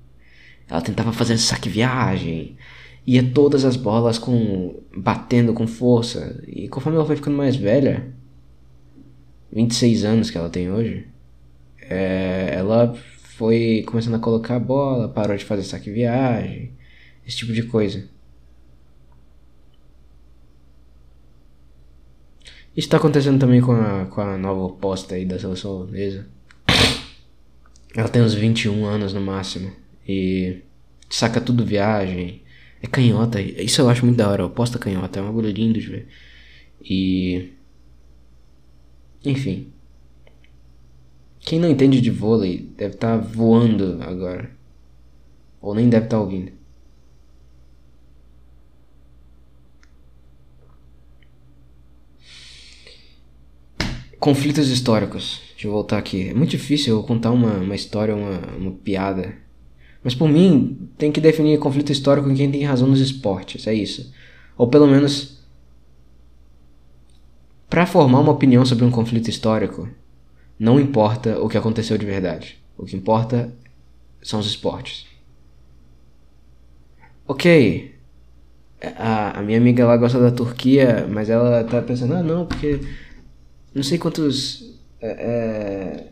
ela 0.69 0.81
tentava 0.81 1.13
fazer 1.13 1.37
saque 1.39 1.69
viagem, 1.69 2.57
ia 3.07 3.23
todas 3.23 3.65
as 3.65 3.77
bolas 3.77 4.19
com 4.19 4.83
batendo 4.97 5.53
com 5.53 5.67
força. 5.67 6.43
E 6.47 6.69
conforme 6.69 6.97
ela 6.97 7.07
foi 7.07 7.17
ficando 7.17 7.37
mais 7.37 7.55
velha, 7.55 8.13
26 9.53 10.05
anos 10.05 10.31
que 10.31 10.39
ela 10.39 10.49
tem 10.51 10.71
hoje, 10.71 11.07
é, 11.83 12.55
ela 12.55 12.95
foi 13.37 13.85
começando 13.87 14.15
a 14.15 14.19
colocar 14.19 14.57
a 14.57 14.61
bola, 14.61 15.09
parou 15.09 15.37
de 15.37 15.45
fazer 15.45 15.63
saque 15.65 15.91
viagem, 15.91 16.73
esse 17.27 17.37
tipo 17.37 17.53
de 17.53 17.65
coisa. 17.65 18.09
Isso 22.77 22.89
tá 22.89 22.97
acontecendo 22.97 23.39
também 23.39 23.61
com 23.61 23.72
a, 23.72 24.07
com 24.07 24.20
a 24.20 24.37
nova 24.37 24.62
oposta 24.62 25.14
aí 25.14 25.25
da 25.25 25.39
seleção 25.39 25.70
holandesa. 25.70 26.27
Ela 27.95 28.09
tem 28.09 28.20
uns 28.20 28.35
21 28.35 28.85
anos 28.85 29.14
no 29.14 29.20
máximo. 29.20 29.72
E 30.07 30.62
saca 31.09 31.41
tudo 31.41 31.64
viagem. 31.64 32.43
É 32.83 32.87
canhota. 32.87 33.41
Isso 33.41 33.81
eu 33.81 33.89
acho 33.89 34.05
muito 34.05 34.18
da 34.18 34.29
hora. 34.29 34.45
Oposta 34.45 34.79
canhota. 34.79 35.20
É 35.20 35.22
um 35.22 35.27
bagulho 35.27 35.51
lindo 35.51 35.79
de 35.79 35.87
ver. 35.87 36.09
E. 36.83 37.53
Enfim. 39.25 39.72
Quem 41.39 41.61
não 41.61 41.70
entende 41.70 42.01
de 42.01 42.11
vôlei 42.11 42.72
deve 42.77 42.95
estar 42.95 43.18
tá 43.18 43.25
voando 43.25 44.03
agora. 44.03 44.51
Ou 45.61 45.75
nem 45.75 45.89
deve 45.89 46.07
estar 46.07 46.16
tá 46.16 46.22
ouvindo. 46.22 46.53
Conflitos 54.25 54.70
históricos. 54.70 55.43
Deixa 55.51 55.68
eu 55.68 55.72
voltar 55.72 55.99
aqui. 55.99 56.31
É 56.31 56.33
muito 56.33 56.53
difícil 56.53 56.97
eu 56.97 57.03
contar 57.03 57.31
uma, 57.31 57.57
uma 57.59 57.75
história, 57.75 58.16
uma, 58.16 58.41
uma 58.57 58.70
piada. 58.70 59.35
Mas 60.03 60.14
por 60.14 60.31
mim, 60.31 60.89
tem 60.97 61.12
que 61.12 61.20
definir 61.20 61.59
conflito 61.59 61.93
histórico 61.93 62.31
em 62.31 62.35
quem 62.35 62.51
tem 62.51 62.64
razão 62.64 62.89
nos 62.89 63.01
esportes. 63.01 63.66
É 63.66 63.75
isso. 63.75 64.14
Ou 64.57 64.66
pelo 64.66 64.87
menos. 64.87 65.45
Para 67.68 67.85
formar 67.85 68.20
uma 68.20 68.33
opinião 68.33 68.64
sobre 68.64 68.87
um 68.87 68.91
conflito 68.91 69.29
histórico, 69.29 69.87
não 70.59 70.81
importa 70.81 71.39
o 71.39 71.47
que 71.47 71.59
aconteceu 71.59 71.99
de 71.99 72.07
verdade. 72.07 72.57
O 72.79 72.87
que 72.87 72.97
importa 72.97 73.53
são 74.22 74.41
os 74.41 74.47
esportes. 74.47 75.07
Ok. 77.29 77.95
A, 78.97 79.39
a 79.39 79.43
minha 79.43 79.59
amiga 79.59 79.85
lá 79.85 79.99
gosta 79.99 80.18
da 80.18 80.31
Turquia, 80.31 81.07
mas 81.11 81.29
ela 81.29 81.62
tá 81.64 81.83
pensando, 81.83 82.14
ah 82.14 82.22
não, 82.22 82.47
porque 82.47 82.81
não 83.75 83.83
sei 83.83 83.99
quantos 83.99 84.79
é, 85.01 86.05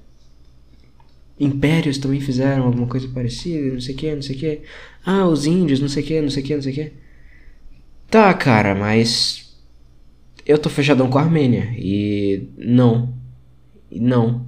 impérios 1.38 1.98
também 1.98 2.20
fizeram 2.20 2.64
alguma 2.64 2.86
coisa 2.86 3.08
parecida, 3.08 3.72
não 3.72 3.80
sei 3.80 3.94
o 3.94 3.98
que, 3.98 4.14
não 4.14 4.22
sei 4.22 4.36
o 4.36 4.38
que. 4.38 4.60
Ah, 5.04 5.26
os 5.26 5.46
índios, 5.46 5.80
não 5.80 5.88
sei 5.88 6.02
o 6.02 6.06
que, 6.06 6.20
não 6.20 6.30
sei 6.30 6.42
o 6.42 6.46
que, 6.46 6.54
não 6.54 6.62
sei 6.62 6.72
o 6.72 6.74
que. 6.74 6.92
Tá, 8.10 8.32
cara, 8.34 8.74
mas 8.74 9.56
eu 10.44 10.58
tô 10.58 10.68
fechadão 10.68 11.08
com 11.08 11.18
a 11.18 11.22
Armênia 11.22 11.72
e 11.76 12.48
não, 12.58 13.14
não, 13.90 14.46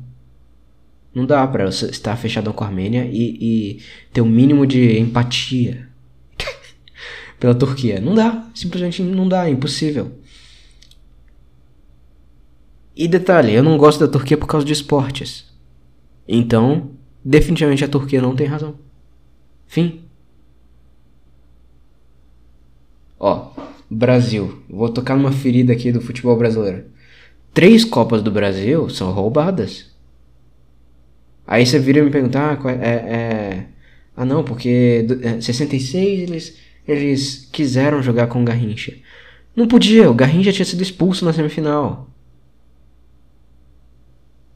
não 1.15 1.25
dá 1.25 1.47
pra 1.47 1.69
estar 1.69 2.17
fechadão 2.17 2.53
com 2.53 2.65
a 2.65 2.67
Armênia 2.67 3.09
e, 3.11 3.39
e 3.41 3.81
ter 4.13 4.21
o 4.21 4.25
um 4.25 4.29
mínimo 4.29 4.67
de 4.67 4.99
empatia 4.99 5.89
pela 7.41 7.55
Turquia. 7.55 8.01
Não 8.01 8.15
dá, 8.15 8.49
simplesmente 8.55 9.03
não 9.03 9.29
dá, 9.29 9.49
é 9.49 9.51
impossível. 9.51 10.13
E 12.97 13.09
detalhe, 13.09 13.53
eu 13.53 13.63
não 13.63 13.77
gosto 13.77 14.01
da 14.01 14.13
Turquia 14.13 14.37
por 14.37 14.47
causa 14.47 14.65
de 14.65 14.73
esportes. 14.73 15.53
Então, 16.29 16.91
definitivamente 17.25 17.85
a 17.85 17.89
Turquia 17.89 18.23
não 18.23 18.37
tem 18.37 18.47
razão. 18.47 18.77
Fim. 19.67 20.03
Ó, 23.19 23.51
Brasil. 23.91 24.63
Vou 24.69 24.89
tocar 24.89 25.17
numa 25.17 25.33
ferida 25.33 25.73
aqui 25.73 25.91
do 25.91 26.01
futebol 26.01 26.37
brasileiro. 26.37 26.85
Três 27.53 27.85
Copas 27.85 28.23
do 28.23 28.31
Brasil 28.31 28.89
são 28.89 29.13
roubadas. 29.13 29.93
Aí 31.47 31.67
você 31.67 31.79
vira 31.79 31.99
e 31.99 32.03
me 32.03 32.11
perguntar, 32.11 32.59
ah, 32.65 32.71
é, 32.71 32.89
é, 32.89 33.67
ah 34.17 34.25
não, 34.25 34.43
porque 34.43 35.07
é, 35.23 35.41
66 35.41 36.21
eles, 36.21 36.59
eles 36.87 37.49
quiseram 37.53 38.03
jogar 38.03 38.29
com 38.29 38.41
o 38.41 38.45
Garrincha. 38.45 38.95
Não 39.55 39.69
podia, 39.69 40.11
o 40.11 40.15
Garrincha 40.15 40.53
tinha 40.53 40.65
sido 40.65 40.83
expulso 40.83 41.25
na 41.25 41.33
semifinal. 41.33 42.14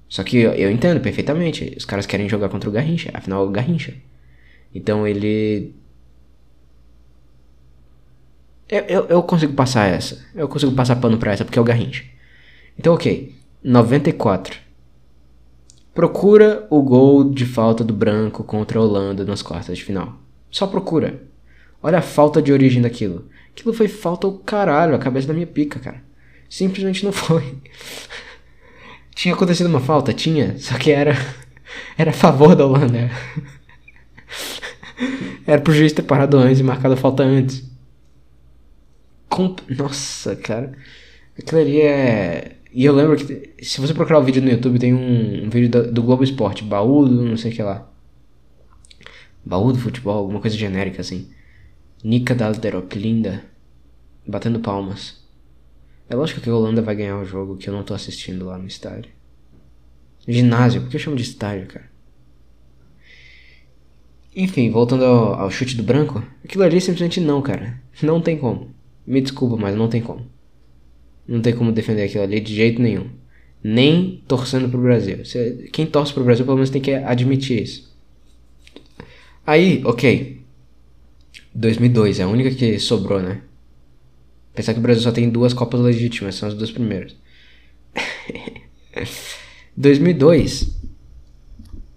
Só 0.08 0.22
que 0.22 0.38
eu, 0.38 0.52
eu 0.52 0.70
entendo 0.70 1.00
perfeitamente. 1.00 1.74
Os 1.76 1.84
caras 1.84 2.06
querem 2.06 2.28
jogar 2.28 2.48
contra 2.48 2.68
o 2.68 2.72
Garrincha. 2.72 3.10
Afinal, 3.12 3.44
é 3.44 3.46
o 3.46 3.50
Garrincha. 3.50 3.94
Então 4.74 5.06
ele. 5.06 5.74
Eu, 8.68 8.80
eu, 8.82 9.06
eu, 9.06 9.22
consigo 9.22 9.52
passar 9.54 9.86
essa. 9.86 10.24
Eu 10.34 10.48
consigo 10.48 10.72
passar 10.72 10.96
pano 10.96 11.18
pra 11.18 11.32
essa 11.32 11.44
porque 11.44 11.58
é 11.58 11.62
o 11.62 11.64
Garrincha. 11.64 12.04
Então, 12.78 12.94
ok. 12.94 13.34
94. 13.62 14.58
Procura 15.94 16.66
o 16.70 16.80
gol 16.80 17.24
de 17.24 17.44
falta 17.44 17.82
do 17.82 17.92
branco 17.92 18.44
contra 18.44 18.78
a 18.78 18.82
Holanda 18.82 19.24
nas 19.24 19.42
quartas 19.42 19.76
de 19.76 19.84
final. 19.84 20.16
Só 20.50 20.66
procura. 20.66 21.22
Olha 21.82 21.98
a 21.98 22.02
falta 22.02 22.40
de 22.40 22.52
origem 22.52 22.80
daquilo. 22.80 23.28
Aquilo 23.50 23.74
foi 23.74 23.88
falta 23.88 24.26
o 24.26 24.38
caralho, 24.38 24.94
a 24.94 24.98
cabeça 24.98 25.26
da 25.26 25.34
minha 25.34 25.46
pica, 25.46 25.80
cara. 25.80 26.02
Simplesmente 26.48 27.04
não 27.04 27.12
foi. 27.12 27.56
Tinha 29.18 29.34
acontecido 29.34 29.66
uma 29.66 29.80
falta? 29.80 30.12
Tinha, 30.12 30.56
só 30.60 30.78
que 30.78 30.92
era 30.92 31.12
era 31.98 32.10
a 32.12 32.14
favor 32.14 32.54
da 32.54 32.64
Holanda. 32.64 33.10
Era 35.46 35.60
pro 35.62 35.72
juiz 35.72 35.92
ter 35.92 36.02
parado 36.02 36.36
antes 36.36 36.60
e 36.60 36.62
marcado 36.62 36.94
a 36.94 36.96
falta 36.96 37.22
antes. 37.22 37.64
Comp 39.28 39.60
Nossa, 39.70 40.36
cara. 40.36 40.72
Aquilo 41.38 41.60
ali 41.60 41.80
é. 41.80 42.56
E 42.72 42.84
eu 42.84 42.94
lembro 42.94 43.16
que 43.16 43.54
se 43.64 43.80
você 43.80 43.94
procurar 43.94 44.18
o 44.18 44.24
vídeo 44.24 44.42
no 44.42 44.50
YouTube, 44.50 44.78
tem 44.78 44.92
um, 44.92 45.46
um 45.46 45.50
vídeo 45.50 45.70
do, 45.70 45.92
do, 45.92 46.02
Globo 46.02 46.22
Esporte, 46.22 46.62
baú 46.62 47.08
do 47.08 47.22
não 47.22 47.36
sei 47.36 47.50
o 47.50 47.54
que 47.54 47.62
lá. 47.62 47.90
Baú 49.44 49.72
do 49.72 49.78
futebol, 49.78 50.18
alguma 50.18 50.40
coisa 50.40 50.56
genérica 50.56 51.00
assim. 51.00 51.30
Nika 52.04 52.34
Dalderop, 52.34 52.94
linda. 52.96 53.42
Batendo 54.26 54.60
palmas. 54.60 55.27
É 56.10 56.14
lógico 56.14 56.40
que 56.40 56.48
a 56.48 56.54
Holanda 56.54 56.80
vai 56.80 56.96
ganhar 56.96 57.18
o 57.18 57.24
jogo 57.24 57.56
que 57.56 57.68
eu 57.68 57.74
não 57.74 57.82
tô 57.82 57.92
assistindo 57.92 58.46
lá 58.46 58.56
no 58.56 58.66
estádio. 58.66 59.10
Ginásio, 60.26 60.80
por 60.80 60.90
que 60.90 60.96
eu 60.96 61.00
chamo 61.00 61.16
de 61.16 61.22
estádio, 61.22 61.66
cara? 61.66 61.90
Enfim, 64.34 64.70
voltando 64.70 65.04
ao, 65.04 65.34
ao, 65.34 65.50
chute 65.50 65.76
do 65.76 65.82
branco, 65.82 66.22
aquilo 66.44 66.62
ali 66.64 66.80
simplesmente 66.80 67.20
não, 67.20 67.42
cara. 67.42 67.80
Não 68.02 68.20
tem 68.20 68.38
como. 68.38 68.74
Me 69.06 69.20
desculpa, 69.20 69.56
mas 69.56 69.74
não 69.74 69.88
tem 69.88 70.00
como. 70.00 70.26
Não 71.26 71.42
tem 71.42 71.54
como 71.54 71.72
defender 71.72 72.04
aquilo 72.04 72.22
ali 72.22 72.40
de 72.40 72.54
jeito 72.54 72.80
nenhum. 72.80 73.10
Nem 73.62 74.22
torcendo 74.28 74.68
pro 74.68 74.80
Brasil. 74.80 75.18
Quem 75.72 75.86
torce 75.86 76.12
pro 76.12 76.24
Brasil 76.24 76.44
pelo 76.44 76.56
menos 76.56 76.70
tem 76.70 76.80
que 76.80 76.92
admitir 76.92 77.62
isso. 77.62 77.94
Aí, 79.46 79.82
ok. 79.84 80.40
2002, 81.54 82.20
é 82.20 82.22
a 82.22 82.28
única 82.28 82.50
que 82.50 82.78
sobrou, 82.78 83.20
né? 83.20 83.42
Pensar 84.58 84.72
que 84.72 84.80
o 84.80 84.82
Brasil 84.82 85.04
só 85.04 85.12
tem 85.12 85.30
duas 85.30 85.54
Copas 85.54 85.78
legítimas, 85.78 86.34
são 86.34 86.48
as 86.48 86.54
duas 86.56 86.72
primeiras. 86.72 87.14
2002, 89.76 90.76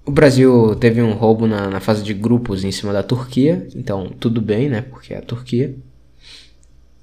o 0.06 0.12
Brasil 0.12 0.76
teve 0.76 1.02
um 1.02 1.14
roubo 1.14 1.48
na, 1.48 1.72
na, 1.72 1.80
fase 1.80 2.04
de 2.04 2.14
grupos 2.14 2.64
em 2.64 2.72
cima 2.72 2.94
da 2.94 3.02
Turquia, 3.02 3.68
então 3.76 4.12
tudo 4.20 4.40
bem, 4.40 4.70
né? 4.70 4.84
Porque 4.84 5.12
é 5.12 5.18
a 5.18 5.24
Turquia. 5.24 5.74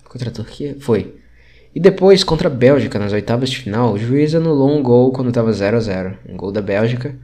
Contra 0.05 0.29
a 0.29 0.33
Turquia? 0.33 0.77
Foi. 0.79 1.17
E 1.75 1.81
depois, 1.81 2.23
contra 2.23 2.47
a 2.47 2.53
Bélgica, 2.53 2.97
nas 2.97 3.13
oitavas 3.13 3.51
de 3.51 3.59
final, 3.59 3.95
o 3.95 3.99
juiz 3.99 4.37
anulou 4.37 4.71
um 4.71 4.81
gol 4.81 5.11
quando 5.11 5.33
tava 5.33 5.53
0 5.53 5.77
a 5.77 5.81
0 5.81 6.19
Um 6.29 6.37
gol 6.37 6.53
da 6.53 6.63
Bélgica. 6.63 7.17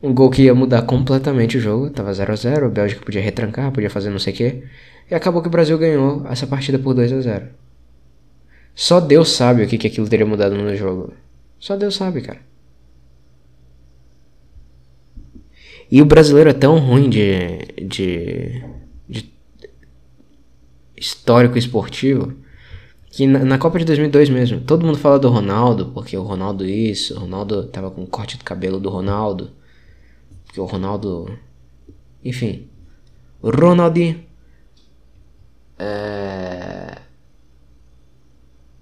Um 0.00 0.14
gol 0.14 0.30
que 0.30 0.42
ia 0.42 0.54
mudar 0.54 0.82
completamente 0.82 1.58
o 1.58 1.60
jogo. 1.60 1.90
Tava 1.90 2.14
0 2.14 2.32
a 2.32 2.36
0 2.36 2.66
A 2.66 2.68
Bélgica 2.68 3.04
podia 3.04 3.20
retrancar, 3.20 3.72
podia 3.72 3.90
fazer 3.90 4.10
não 4.10 4.20
sei 4.20 4.32
o 4.32 4.36
quê. 4.36 4.62
E 5.10 5.14
acabou 5.14 5.40
que 5.40 5.48
o 5.48 5.50
Brasil 5.50 5.78
ganhou 5.78 6.26
essa 6.26 6.46
partida 6.46 6.78
por 6.78 6.94
2 6.94 7.12
a 7.12 7.20
0 7.20 7.46
Só 8.74 9.00
Deus 9.00 9.30
sabe 9.30 9.62
o 9.62 9.68
que, 9.68 9.78
que 9.78 9.86
aquilo 9.86 10.08
teria 10.08 10.26
mudado 10.26 10.54
no 10.54 10.74
jogo. 10.76 11.12
Só 11.58 11.76
Deus 11.76 11.94
sabe, 11.94 12.20
cara. 12.20 12.40
E 15.90 16.02
o 16.02 16.06
brasileiro 16.06 16.50
é 16.50 16.52
tão 16.52 16.78
ruim 16.78 17.08
de, 17.08 17.58
de, 17.86 18.64
de 19.08 19.32
histórico 20.96 21.56
esportivo 21.56 22.34
que 23.16 23.26
na, 23.26 23.38
na, 23.44 23.56
Copa 23.56 23.78
de 23.78 23.84
2002 23.86 24.28
mesmo, 24.28 24.60
todo 24.60 24.84
mundo 24.84 24.98
fala 24.98 25.18
do 25.18 25.30
Ronaldo, 25.30 25.86
porque 25.94 26.16
o 26.18 26.22
Ronaldo 26.22 26.66
isso, 26.66 27.14
o 27.14 27.20
Ronaldo 27.20 27.64
tava 27.64 27.90
com 27.90 28.02
o 28.02 28.06
corte 28.06 28.36
de 28.36 28.44
cabelo 28.44 28.78
do 28.78 28.90
Ronaldo, 28.90 29.52
porque 30.44 30.60
o 30.60 30.66
Ronaldo, 30.66 31.38
enfim, 32.22 32.68
o 33.40 33.48
Ronaldinho, 33.48 34.25
é... 35.78 36.98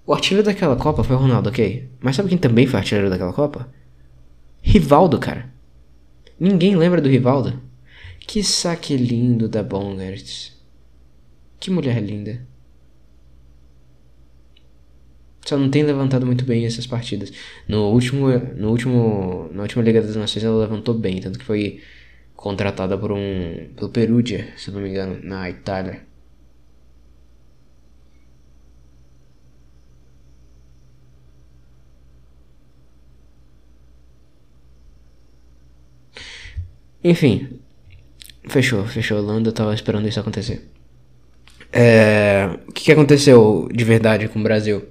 o 0.05 0.13
artilheiro 0.13 0.45
daquela 0.45 0.75
Copa 0.75 1.03
foi 1.03 1.15
o 1.15 1.19
Ronaldo, 1.19 1.49
ok, 1.49 1.89
mas 1.99 2.15
sabe 2.15 2.29
quem 2.29 2.37
também 2.37 2.67
foi 2.67 2.79
artilheiro 2.79 3.09
daquela 3.09 3.33
Copa? 3.33 3.69
Rivaldo, 4.61 5.19
cara. 5.19 5.53
Ninguém 6.39 6.75
lembra 6.75 7.01
do 7.01 7.09
Rivaldo? 7.09 7.61
Que 8.19 8.43
saque 8.43 8.97
lindo 8.97 9.47
da 9.47 9.61
Bongarts. 9.61 10.55
Que 11.59 11.69
mulher 11.69 12.01
linda. 12.01 12.45
Só 15.45 15.57
não 15.57 15.69
tem 15.69 15.83
levantado 15.83 16.25
muito 16.25 16.43
bem 16.43 16.65
essas 16.65 16.87
partidas. 16.87 17.31
No 17.67 17.91
último, 17.91 18.27
no 18.57 18.71
último, 18.71 19.47
na 19.53 19.61
última 19.61 19.83
Liga 19.83 20.01
das 20.01 20.15
Nações 20.15 20.43
ela 20.43 20.61
levantou 20.61 20.95
bem, 20.95 21.21
tanto 21.21 21.37
que 21.37 21.45
foi 21.45 21.81
contratada 22.35 22.97
por 22.97 23.11
um 23.11 23.69
pelo 23.75 23.89
Perugia, 23.91 24.51
se 24.57 24.71
não 24.71 24.81
me 24.81 24.89
engano, 24.89 25.19
na 25.23 25.47
Itália. 25.49 26.01
Enfim, 37.07 37.59
fechou, 38.47 38.83
fechou. 38.87 39.19
Holanda, 39.19 39.49
eu 39.49 39.53
tava 39.53 39.75
esperando 39.75 40.07
isso 40.07 40.19
acontecer. 40.19 40.67
É, 41.71 42.49
o 42.67 42.71
que, 42.71 42.85
que 42.85 42.91
aconteceu 42.91 43.69
de 43.71 43.83
verdade 43.83 44.27
com 44.27 44.39
o 44.39 44.43
Brasil? 44.43 44.83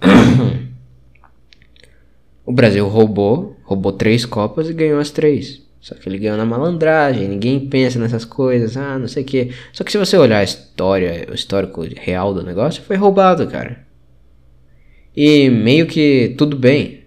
o 2.46 2.52
Brasil 2.52 2.86
roubou, 2.86 3.56
roubou 3.64 3.90
três 3.90 4.24
Copas 4.24 4.70
e 4.70 4.72
ganhou 4.72 5.00
as 5.00 5.10
três. 5.10 5.60
Só 5.80 5.96
que 5.96 6.08
ele 6.08 6.18
ganhou 6.18 6.36
na 6.36 6.46
malandragem, 6.46 7.26
ninguém 7.26 7.68
pensa 7.68 7.98
nessas 7.98 8.24
coisas, 8.24 8.76
ah, 8.76 8.96
não 8.96 9.08
sei 9.08 9.24
o 9.24 9.26
que. 9.26 9.50
Só 9.72 9.82
que 9.82 9.90
se 9.90 9.98
você 9.98 10.16
olhar 10.16 10.38
a 10.38 10.44
história, 10.44 11.26
o 11.28 11.34
histórico 11.34 11.82
real 11.96 12.32
do 12.32 12.44
negócio, 12.44 12.80
foi 12.84 12.94
roubado, 12.94 13.44
cara. 13.48 13.84
E 15.16 15.50
meio 15.50 15.88
que 15.88 16.32
tudo 16.38 16.56
bem. 16.56 17.02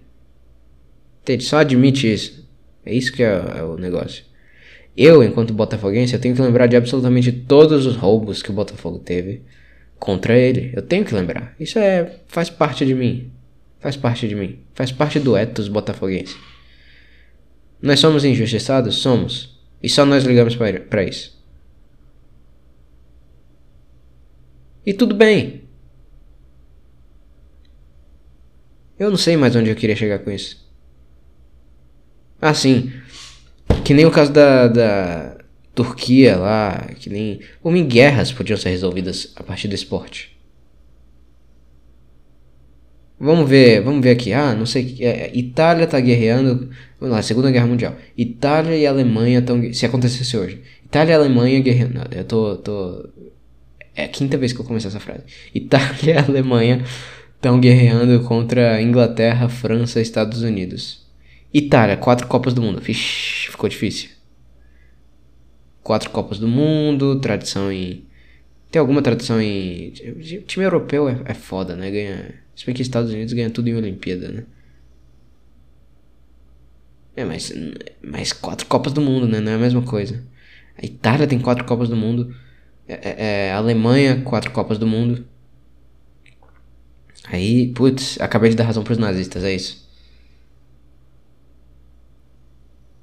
Só 1.40 1.60
admite 1.60 2.12
isso. 2.12 2.46
É 2.84 2.94
isso 2.94 3.12
que 3.12 3.22
é, 3.22 3.42
é 3.58 3.62
o 3.62 3.76
negócio. 3.76 4.24
Eu, 4.96 5.22
enquanto 5.22 5.54
botafoguense, 5.54 6.14
eu 6.14 6.20
tenho 6.20 6.34
que 6.34 6.42
lembrar 6.42 6.66
de 6.66 6.76
absolutamente 6.76 7.30
todos 7.30 7.86
os 7.86 7.94
roubos 7.94 8.42
que 8.42 8.50
o 8.50 8.52
Botafogo 8.54 8.98
teve 8.98 9.42
contra 9.98 10.36
ele. 10.36 10.72
Eu 10.74 10.82
tenho 10.82 11.04
que 11.04 11.14
lembrar. 11.14 11.54
Isso 11.60 11.78
é 11.78 12.16
faz 12.26 12.50
parte 12.50 12.84
de 12.84 12.94
mim. 12.94 13.30
Faz 13.78 13.96
parte 13.96 14.26
de 14.26 14.34
mim. 14.34 14.58
Faz 14.74 14.90
parte 14.90 15.20
do 15.20 15.36
ethos 15.36 15.68
botafoguense. 15.68 16.36
Nós 17.80 18.00
somos 18.00 18.24
injustiçados? 18.24 18.96
Somos. 18.96 19.56
E 19.80 19.88
só 19.88 20.04
nós 20.04 20.24
ligamos 20.24 20.56
para 20.56 21.04
isso. 21.04 21.38
E 24.84 24.92
tudo 24.92 25.14
bem. 25.14 25.62
Eu 28.98 29.10
não 29.10 29.16
sei 29.16 29.36
mais 29.36 29.54
onde 29.54 29.70
eu 29.70 29.76
queria 29.76 29.94
chegar 29.94 30.18
com 30.18 30.30
isso. 30.30 30.67
Ah, 32.40 32.54
sim. 32.54 32.92
Que 33.84 33.94
nem 33.94 34.06
o 34.06 34.10
caso 34.10 34.32
da, 34.32 34.68
da 34.68 35.38
Turquia 35.74 36.36
lá, 36.36 36.88
que 36.98 37.10
nem. 37.10 37.40
Como 37.62 37.76
em 37.76 37.86
guerras 37.86 38.32
podiam 38.32 38.56
ser 38.56 38.70
resolvidas 38.70 39.32
a 39.36 39.42
partir 39.42 39.68
do 39.68 39.74
esporte. 39.74 40.36
Vamos 43.20 43.48
ver, 43.48 43.80
vamos 43.82 44.02
ver 44.02 44.10
aqui. 44.10 44.32
Ah, 44.32 44.54
não 44.54 44.66
sei. 44.66 44.96
É, 45.00 45.30
Itália 45.36 45.86
tá 45.86 45.98
guerreando. 45.98 46.70
Vamos 47.00 47.16
lá, 47.16 47.22
Segunda 47.22 47.50
Guerra 47.50 47.66
Mundial. 47.66 47.96
Itália 48.16 48.76
e 48.76 48.86
Alemanha 48.86 49.40
estão. 49.40 49.72
Se 49.72 49.84
acontecesse 49.86 50.36
hoje. 50.36 50.62
Itália 50.84 51.12
e 51.12 51.14
Alemanha 51.16 51.60
guerreando. 51.60 52.00
Eu 52.14 52.24
tô, 52.24 52.56
tô. 52.56 53.08
É 53.94 54.04
a 54.04 54.08
quinta 54.08 54.36
vez 54.36 54.52
que 54.52 54.60
eu 54.60 54.64
começo 54.64 54.86
essa 54.86 55.00
frase. 55.00 55.24
Itália 55.52 56.14
e 56.14 56.18
Alemanha 56.18 56.84
estão 57.34 57.58
guerreando 57.58 58.20
contra 58.24 58.80
Inglaterra, 58.80 59.48
França 59.48 59.98
e 59.98 60.02
Estados 60.02 60.42
Unidos. 60.42 61.07
Itália, 61.52 61.96
quatro 61.96 62.26
Copas 62.26 62.52
do 62.52 62.62
Mundo. 62.62 62.80
Ficou 62.80 63.68
difícil. 63.68 64.10
Quatro 65.82 66.10
Copas 66.10 66.38
do 66.38 66.46
Mundo, 66.48 67.20
tradição 67.20 67.72
em. 67.72 68.06
Tem 68.70 68.80
alguma 68.80 69.00
tradição 69.00 69.40
em. 69.40 69.90
Time 70.46 70.64
europeu 70.64 71.08
é, 71.08 71.20
é 71.24 71.34
foda, 71.34 71.74
né? 71.74 71.90
Ganha. 71.90 72.34
Se 72.54 72.66
bem 72.66 72.74
que 72.74 72.82
Estados 72.82 73.10
Unidos 73.10 73.32
ganha 73.32 73.50
tudo 73.50 73.68
em 73.68 73.76
Olimpíada, 73.76 74.28
né? 74.28 74.44
É, 77.16 77.24
mas. 77.24 77.52
Mas 78.02 78.32
quatro 78.32 78.66
Copas 78.66 78.92
do 78.92 79.00
Mundo, 79.00 79.26
né? 79.26 79.40
Não 79.40 79.52
é 79.52 79.54
a 79.54 79.58
mesma 79.58 79.82
coisa. 79.82 80.22
A 80.80 80.84
Itália 80.84 81.26
tem 81.26 81.40
quatro 81.40 81.64
Copas 81.64 81.88
do 81.88 81.96
Mundo. 81.96 82.34
É, 82.86 82.94
é, 82.94 83.46
é 83.48 83.52
Alemanha, 83.52 84.20
quatro 84.22 84.50
Copas 84.50 84.78
do 84.78 84.86
Mundo. 84.86 85.26
Aí, 87.24 87.72
putz, 87.74 88.20
acabei 88.20 88.50
de 88.50 88.56
dar 88.56 88.64
razão 88.64 88.84
pros 88.84 88.98
nazistas, 88.98 89.44
é 89.44 89.54
isso. 89.54 89.87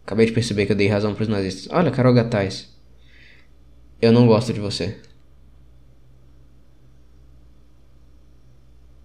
Acabei 0.05 0.27
de 0.27 0.31
perceber 0.33 0.67
que 0.67 0.71
eu 0.71 0.75
dei 0.75 0.87
razão 0.87 1.15
pros 1.15 1.27
nazistas. 1.27 1.67
Olha, 1.71 1.89
Carol 1.89 2.13
Gataz. 2.13 2.71
Eu 3.99 4.11
não 4.11 4.27
gosto 4.27 4.53
de 4.53 4.59
você. 4.59 4.99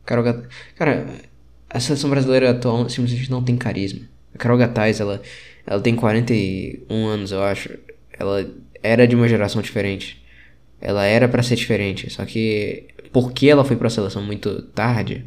Carol 0.05 0.22
Gataz. 0.22 0.46
Cara, 0.76 1.07
a 1.70 1.80
seleção 1.80 2.11
brasileira 2.11 2.51
atual 2.51 2.86
simplesmente 2.90 3.30
não 3.30 3.42
tem 3.42 3.57
carisma. 3.57 4.07
A 4.34 4.38
Carol 4.38 4.59
Gataz, 4.59 5.01
ela, 5.01 5.22
ela 5.66 5.80
tem 5.80 5.96
41 5.96 7.07
anos, 7.07 7.32
eu 7.32 7.42
acho. 7.42 7.70
Ela 8.12 8.46
era 8.82 9.07
de 9.07 9.16
uma 9.16 9.26
geração 9.26 9.62
diferente. 9.62 10.22
Ela 10.82 11.07
era 11.07 11.26
para 11.28 11.42
ser 11.42 11.57
diferente. 11.57 12.11
Só 12.11 12.26
que 12.26 12.88
porque 13.11 13.48
ela 13.48 13.64
foi 13.64 13.76
pra 13.76 13.88
seleção 13.88 14.22
muito 14.22 14.61
tarde, 14.62 15.24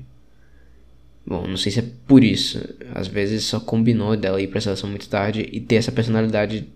Bom, 1.26 1.47
não 1.47 1.57
sei 1.57 1.71
se 1.71 1.80
é 1.80 1.86
por 2.07 2.24
isso. 2.24 2.59
Às 2.93 3.07
vezes 3.07 3.45
só 3.45 3.59
combinou 3.59 4.15
dela 4.17 4.41
ir 4.41 4.47
pra 4.47 4.59
seleção 4.59 4.89
muito 4.89 5.07
tarde 5.07 5.47
e 5.51 5.59
ter 5.59 5.76
essa 5.76 5.91
personalidade 5.91 6.67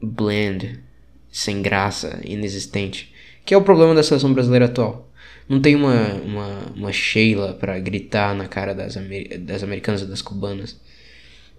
bland, 0.00 0.78
sem 1.30 1.62
graça, 1.62 2.20
inexistente. 2.24 3.12
Que 3.44 3.54
é 3.54 3.56
o 3.56 3.62
problema 3.62 3.94
da 3.94 4.02
seleção 4.02 4.32
brasileira 4.32 4.66
atual. 4.66 5.10
Não 5.48 5.60
tem 5.60 5.74
uma, 5.74 6.12
uma, 6.14 6.58
uma 6.76 6.92
Sheila 6.92 7.54
para 7.54 7.78
gritar 7.78 8.34
na 8.34 8.46
cara 8.46 8.74
das, 8.74 8.96
amer 8.98 9.38
das 9.38 9.62
americanas 9.62 10.02
e 10.02 10.06
das 10.06 10.20
cubanas. 10.20 10.78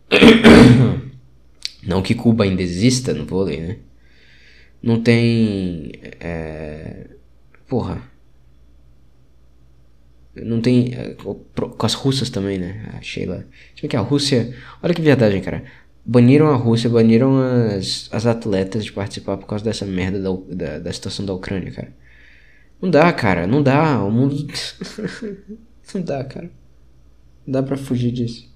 Não 1.81 2.01
que 2.01 2.13
Cuba 2.13 2.43
ainda 2.43 2.61
exista 2.61 3.13
no 3.13 3.25
vôlei, 3.25 3.61
né? 3.61 3.77
Não 4.81 5.01
tem. 5.01 5.91
É... 6.19 7.07
Porra. 7.67 8.03
Não 10.35 10.61
tem. 10.61 10.93
Eh, 10.93 11.15
com 11.15 11.85
as 11.85 11.93
russas 11.93 12.29
também, 12.29 12.57
né? 12.59 12.91
A 12.97 13.01
Sheila. 13.01 13.45
Ver 13.81 13.87
que 13.87 13.95
a 13.95 14.01
Rússia. 14.01 14.55
Olha 14.81 14.93
que 14.93 15.01
viadagem, 15.01 15.41
cara. 15.41 15.63
Baniram 16.05 16.47
a 16.49 16.55
Rússia, 16.55 16.89
baniram 16.89 17.37
as, 17.39 18.09
as 18.11 18.25
atletas 18.25 18.85
de 18.85 18.91
participar 18.91 19.37
por 19.37 19.47
causa 19.47 19.63
dessa 19.63 19.85
merda 19.85 20.19
da, 20.19 20.29
da, 20.55 20.79
da 20.79 20.93
situação 20.93 21.25
da 21.25 21.33
Ucrânia, 21.33 21.71
cara. 21.71 21.93
Não 22.81 22.89
dá, 22.89 23.11
cara. 23.13 23.47
Não 23.47 23.61
dá. 23.63 24.03
O 24.03 24.11
mundo. 24.11 24.35
não 25.93 26.01
dá, 26.01 26.23
cara. 26.23 26.49
Não 27.45 27.53
dá 27.53 27.63
pra 27.63 27.77
fugir 27.77 28.11
disso. 28.11 28.49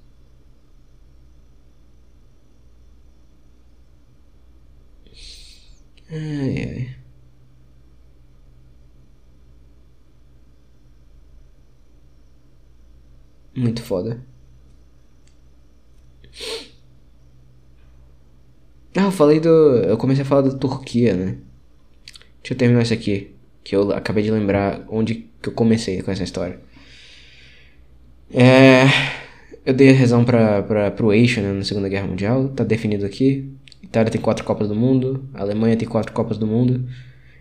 Ai, 6.10 6.56
ai. 6.64 7.03
Muito 13.64 13.82
foda. 13.82 14.20
Ah, 18.96 19.06
eu 19.06 19.12
falei 19.12 19.40
do. 19.40 19.50
Eu 19.50 19.98
comecei 19.98 20.24
a 20.24 20.26
falar 20.26 20.42
da 20.42 20.52
Turquia, 20.52 21.14
né? 21.16 21.38
Deixa 22.42 22.54
eu 22.54 22.58
terminar 22.58 22.82
isso 22.84 22.94
aqui. 22.94 23.32
que 23.64 23.74
eu 23.76 23.92
acabei 23.94 24.22
de 24.22 24.32
lembrar 24.32 24.86
onde 24.90 25.30
que 25.42 25.48
eu 25.48 25.54
comecei 25.54 26.02
com 26.02 26.12
essa 26.12 26.24
história. 26.24 26.60
É, 28.34 28.84
eu 29.66 29.74
dei 29.74 29.92
a 29.92 29.98
razão 29.98 30.26
para 30.26 30.94
o 31.02 31.14
eixo 31.14 31.40
né, 31.40 31.54
na 31.54 31.64
Segunda 31.64 31.88
Guerra 31.88 32.08
Mundial, 32.08 32.50
tá 32.50 32.64
definido 32.66 33.06
aqui. 33.06 33.50
Itália 33.82 34.12
tem 34.12 34.20
quatro 34.20 34.44
Copas 34.44 34.68
do 34.68 34.76
Mundo, 34.76 35.30
Alemanha 35.34 35.78
tem 35.78 35.88
quatro 35.88 36.12
Copas 36.12 36.38
do 36.38 36.46
Mundo. 36.46 36.86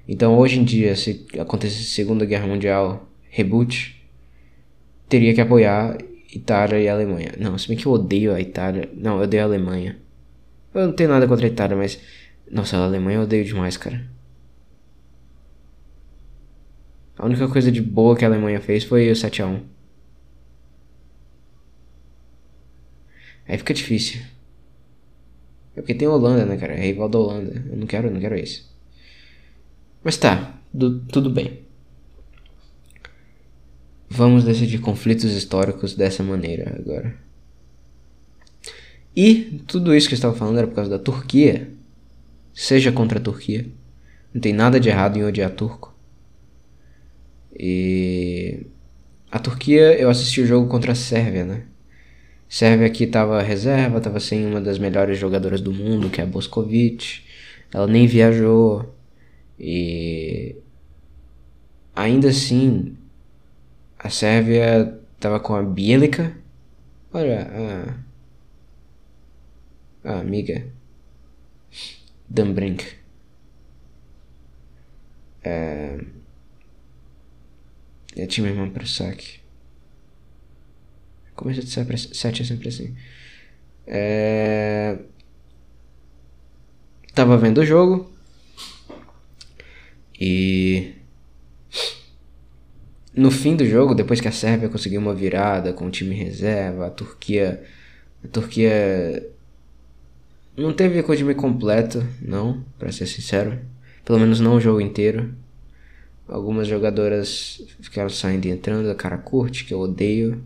Então 0.07 0.39
hoje 0.39 0.61
em 0.61 0.65
dia, 0.65 0.95
se 0.95 1.27
acontecesse 1.39 1.85
Segunda 1.85 2.25
Guerra 2.25 2.47
Mundial, 2.47 3.09
reboot, 3.29 4.01
teria 5.09 5.35
que 5.35 5.41
apoiar 5.41 5.99
Itália 6.33 6.81
e 6.81 6.89
Alemanha. 6.89 7.33
Não, 7.39 7.57
se 7.59 7.69
bem 7.69 7.77
que 7.77 7.87
eu 7.87 7.93
odeio 7.93 8.35
a 8.35 8.41
Itália. 8.41 8.89
Não, 8.95 9.19
eu 9.19 9.25
odeio 9.25 9.43
a 9.43 9.47
Alemanha. 9.47 9.99
Eu 10.75 10.87
não 10.87 10.93
tenho 10.95 11.11
nada 11.11 11.29
contra 11.29 11.47
a 11.47 11.49
Itália, 11.49 11.77
mas. 11.77 12.01
Nossa, 12.51 12.77
a 12.77 12.85
Alemanha 12.85 13.19
eu 13.19 13.23
odeio 13.23 13.45
demais, 13.45 13.77
cara. 13.77 14.11
A 17.19 17.27
única 17.27 17.47
coisa 17.49 17.71
de 17.71 17.81
boa 17.81 18.17
que 18.17 18.25
a 18.25 18.29
Alemanha 18.29 18.61
fez 18.61 18.85
foi 18.85 19.11
o 19.11 19.15
7x1. 19.15 19.61
Aí 23.47 23.59
fica 23.59 23.75
difícil. 23.75 24.21
É 25.77 25.81
porque 25.81 25.95
tem 25.95 26.09
a 26.09 26.11
Holanda, 26.11 26.45
né, 26.45 26.57
cara? 26.57 26.75
É 26.75 26.81
rival 26.81 27.09
da 27.09 27.19
Holanda. 27.19 27.65
Eu 27.71 27.77
não 27.77 27.87
quero, 27.87 28.11
não 28.11 28.21
quero 28.21 28.37
isso. 28.37 28.71
Mas 30.03 30.17
tá, 30.17 30.59
do, 30.73 31.01
tudo 31.01 31.31
bem. 31.31 31.62
Vamos 34.15 34.45
decidir 34.45 34.79
conflitos 34.79 35.33
históricos 35.33 35.95
dessa 35.95 36.23
maneira 36.23 36.77
agora. 36.79 37.17
E 39.17 39.63
tudo 39.67 39.95
isso 39.95 40.07
que 40.07 40.13
eu 40.13 40.17
estava 40.17 40.37
falando 40.37 40.59
era 40.59 40.67
por 40.67 40.75
causa 40.75 40.91
da 40.91 40.99
Turquia. 40.99 41.71
Seja 42.53 42.93
contra 42.93 43.19
a 43.19 43.23
Turquia. 43.23 43.65
Não 44.35 44.39
tem 44.39 44.53
nada 44.53 44.79
de 44.79 44.91
errado 44.91 45.17
em 45.17 45.25
odiar 45.25 45.51
turco. 45.53 45.97
E 47.59 48.67
a 49.31 49.39
Turquia, 49.39 49.99
eu 49.99 50.11
assisti 50.11 50.43
o 50.43 50.47
jogo 50.47 50.69
contra 50.69 50.93
a 50.93 50.95
Sérvia, 50.95 51.47
né? 51.47 51.63
Sérvia 52.51 52.89
aqui 52.89 53.07
tava 53.07 53.41
reserva, 53.41 53.99
tava 53.99 54.21
sem 54.21 54.45
uma 54.45 54.61
das 54.61 54.79
melhores 54.79 55.19
jogadoras 55.19 55.63
do 55.63 55.73
mundo, 55.73 56.11
que 56.11 56.21
é 56.21 56.25
a 56.25 56.27
Boskovic. 56.27 57.23
Ela 57.73 57.87
nem 57.87 58.07
viajou. 58.07 58.95
E 59.59 60.55
ainda 61.97 62.29
assim, 62.29 62.95
a 64.03 64.11
Sérvia 64.11 64.99
tava 65.21 65.39
com 65.39 65.55
a 65.55 65.63
Bielica. 65.63 66.37
Olha, 67.13 67.49
a, 70.05 70.11
a 70.11 70.21
amiga 70.21 70.67
Dambrink. 72.29 72.97
É, 75.45 75.99
é 78.17 78.27
time 78.27 78.49
irmão 78.49 78.71
pro 78.71 78.87
saque. 78.87 79.41
Começa 81.35 81.63
de 81.63 81.71
7 81.71 82.43
é 82.43 82.45
sempre 82.45 82.69
assim. 82.69 82.97
É... 83.87 84.99
Tava 87.15 87.37
vendo 87.37 87.59
o 87.59 87.67
jogo. 87.67 88.11
E 90.19 90.95
no 93.23 93.31
fim 93.31 93.55
do 93.55 93.65
jogo, 93.65 93.95
depois 93.95 94.21
que 94.21 94.29
a 94.29 94.33
Sérvia 94.33 94.69
conseguiu 94.69 95.01
uma 95.01 95.15
virada 95.15 95.73
com 95.73 95.87
o 95.87 95.91
time 95.91 96.15
reserva, 96.15 96.87
a 96.87 96.91
Turquia. 96.91 97.63
A 98.25 98.29
Turquia 98.29 99.31
não 100.57 100.73
teve 100.73 101.01
o 101.01 101.17
time 101.17 101.35
completo, 101.35 102.05
não, 102.21 102.65
para 102.79 102.91
ser 102.91 103.07
sincero. 103.07 103.59
Pelo 104.05 104.19
menos 104.19 104.41
não 104.41 104.57
o 104.57 104.61
jogo 104.61 104.81
inteiro. 104.81 105.33
Algumas 106.29 106.67
jogadoras 106.67 107.63
ficaram 107.81 108.11
saindo 108.11 108.47
e 108.47 108.51
entrando, 108.51 108.91
a 108.91 108.95
cara 108.95 109.17
curte, 109.17 109.65
que 109.65 109.73
eu 109.73 109.79
odeio. 109.79 110.43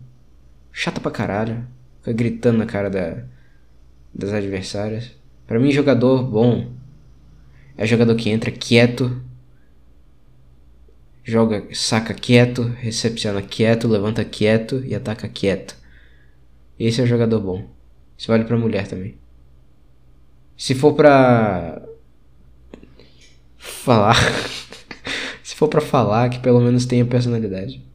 Chata 0.71 1.01
pra 1.01 1.11
caralho. 1.11 1.65
Fica 1.99 2.13
gritando 2.13 2.59
na 2.59 2.65
cara 2.65 2.89
da, 2.89 3.23
das 4.13 4.31
adversárias. 4.31 5.11
Para 5.47 5.59
mim, 5.59 5.71
jogador 5.71 6.23
bom 6.23 6.71
é 7.75 7.85
jogador 7.85 8.15
que 8.15 8.29
entra 8.29 8.51
quieto, 8.51 9.21
joga, 11.27 11.67
saca 11.73 12.13
quieto, 12.13 12.63
recepciona 12.79 13.41
quieto, 13.41 13.87
levanta 13.87 14.23
quieto 14.23 14.81
e 14.85 14.95
ataca 14.95 15.27
quieto. 15.27 15.75
Esse 16.79 17.01
é 17.01 17.03
o 17.03 17.07
jogador 17.07 17.41
bom. 17.41 17.67
Isso 18.17 18.29
vale 18.29 18.45
pra 18.45 18.57
mulher 18.57 18.87
também. 18.87 19.17
Se 20.55 20.73
for 20.73 20.93
pra 20.93 21.81
falar, 23.57 24.15
se 25.43 25.53
for 25.55 25.67
pra 25.67 25.81
falar 25.81 26.29
que 26.29 26.39
pelo 26.39 26.61
menos 26.61 26.85
tenha 26.85 27.05
personalidade. 27.05 27.85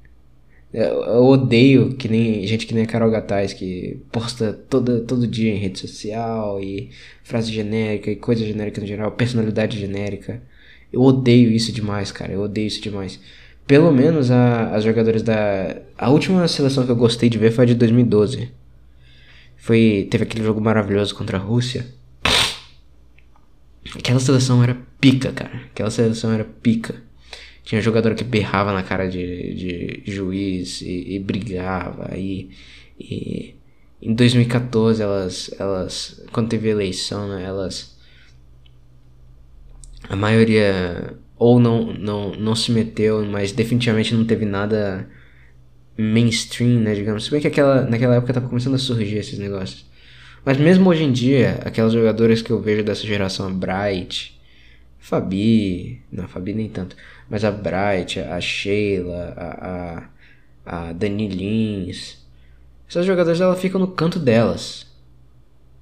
Eu 0.72 1.24
odeio 1.24 1.94
que 1.96 2.08
nem 2.08 2.46
gente 2.46 2.66
que 2.66 2.74
nem 2.74 2.84
a 2.84 2.86
Carol 2.86 3.10
Gataz, 3.10 3.52
que 3.52 4.00
posta 4.10 4.52
toda, 4.54 5.00
todo 5.00 5.26
dia 5.26 5.52
em 5.52 5.58
rede 5.58 5.78
social 5.78 6.58
e 6.62 6.90
frase 7.22 7.52
genérica 7.52 8.10
e 8.10 8.16
coisa 8.16 8.44
genérica 8.44 8.80
no 8.80 8.86
geral, 8.86 9.12
personalidade 9.12 9.78
genérica. 9.78 10.42
Eu 10.92 11.00
odeio 11.00 11.50
isso 11.50 11.72
demais, 11.72 12.12
cara. 12.12 12.32
Eu 12.32 12.42
odeio 12.42 12.66
isso 12.66 12.80
demais. 12.80 13.18
Pelo 13.66 13.90
menos 13.92 14.30
a, 14.30 14.74
as 14.74 14.84
jogadoras 14.84 15.22
da. 15.22 15.76
A 15.96 16.10
última 16.10 16.46
seleção 16.48 16.84
que 16.84 16.90
eu 16.90 16.96
gostei 16.96 17.28
de 17.30 17.38
ver 17.38 17.50
foi 17.52 17.64
a 17.64 17.66
de 17.66 17.74
2012. 17.74 18.50
Foi. 19.56 20.06
Teve 20.10 20.24
aquele 20.24 20.44
jogo 20.44 20.60
maravilhoso 20.60 21.14
contra 21.14 21.38
a 21.38 21.40
Rússia. 21.40 21.86
Aquela 23.96 24.20
seleção 24.20 24.62
era 24.62 24.76
pica, 25.00 25.32
cara. 25.32 25.62
Aquela 25.72 25.90
seleção 25.90 26.32
era 26.32 26.44
pica. 26.44 26.94
Tinha 27.64 27.80
jogador 27.80 28.14
que 28.14 28.24
berrava 28.24 28.72
na 28.72 28.82
cara 28.82 29.08
de, 29.08 29.54
de 29.54 30.02
juiz 30.12 30.82
e, 30.82 31.14
e 31.14 31.18
brigava. 31.20 32.10
E, 32.16 32.50
e 32.98 33.54
em 34.00 34.14
2014 34.14 35.00
elas, 35.00 35.50
elas. 35.58 36.24
Quando 36.32 36.48
teve 36.48 36.68
eleição, 36.68 37.28
né, 37.28 37.44
elas 37.44 37.91
a 40.12 40.16
maioria 40.16 41.16
ou 41.38 41.58
não, 41.58 41.86
não, 41.94 42.32
não 42.32 42.54
se 42.54 42.70
meteu, 42.70 43.24
mas 43.24 43.50
definitivamente 43.50 44.14
não 44.14 44.26
teve 44.26 44.44
nada 44.44 45.08
mainstream, 45.96 46.80
né, 46.80 46.94
digamos. 46.94 47.24
Se 47.24 47.30
bem 47.30 47.40
que 47.40 47.48
aquela, 47.48 47.86
naquela 47.86 48.16
época 48.16 48.34
tava 48.34 48.46
começando 48.46 48.74
a 48.74 48.78
surgir 48.78 49.16
esses 49.16 49.38
negócios. 49.38 49.86
Mas 50.44 50.58
mesmo 50.58 50.90
hoje 50.90 51.04
em 51.04 51.12
dia, 51.12 51.60
aquelas 51.64 51.94
jogadoras 51.94 52.42
que 52.42 52.50
eu 52.50 52.60
vejo 52.60 52.84
dessa 52.84 53.06
geração, 53.06 53.46
a 53.46 53.50
Bright, 53.50 54.38
Fabi, 54.98 56.02
não, 56.12 56.24
a 56.24 56.28
Fabi 56.28 56.52
nem 56.52 56.68
tanto, 56.68 56.94
mas 57.30 57.42
a 57.42 57.50
Bright, 57.50 58.20
a 58.20 58.38
Sheila, 58.38 59.32
a, 59.34 60.08
a, 60.66 60.88
a 60.88 60.92
Dani 60.92 61.26
Lins, 61.26 62.18
essas 62.86 63.06
jogadoras 63.06 63.40
elas 63.40 63.58
ficam 63.58 63.80
no 63.80 63.88
canto 63.88 64.18
delas. 64.18 64.86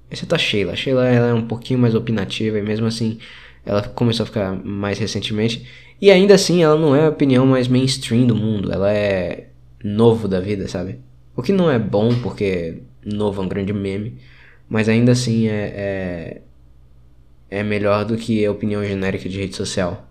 Essa 0.09 0.25
tá 0.25 0.37
a 0.37 0.39
Sheila, 0.39 0.71
a 0.71 0.75
Sheila 0.75 1.05
ela 1.05 1.27
é 1.27 1.33
um 1.33 1.45
pouquinho 1.45 1.79
mais 1.79 1.95
opinativa 1.95 2.57
e 2.57 2.61
mesmo 2.61 2.85
assim 2.87 3.19
ela 3.65 3.83
começou 3.83 4.23
a 4.23 4.27
ficar 4.27 4.53
mais 4.63 4.97
recentemente. 4.97 5.67
E 6.01 6.09
ainda 6.09 6.33
assim, 6.33 6.63
ela 6.63 6.79
não 6.79 6.95
é 6.95 7.05
a 7.05 7.09
opinião 7.09 7.45
mais 7.45 7.67
mainstream 7.67 8.25
do 8.25 8.35
mundo. 8.35 8.71
Ela 8.71 8.91
é 8.91 9.49
novo 9.83 10.27
da 10.27 10.39
vida, 10.39 10.67
sabe? 10.67 10.99
O 11.35 11.41
que 11.41 11.53
não 11.53 11.69
é 11.69 11.77
bom, 11.77 12.13
porque 12.21 12.81
novo 13.05 13.41
é 13.41 13.45
um 13.45 13.47
grande 13.47 13.71
meme. 13.73 14.17
Mas 14.67 14.89
ainda 14.89 15.11
assim 15.11 15.47
é, 15.47 16.41
é, 17.49 17.59
é 17.59 17.63
melhor 17.63 18.05
do 18.05 18.17
que 18.17 18.45
a 18.45 18.51
opinião 18.51 18.83
genérica 18.83 19.29
de 19.29 19.39
rede 19.39 19.55
social. 19.55 20.10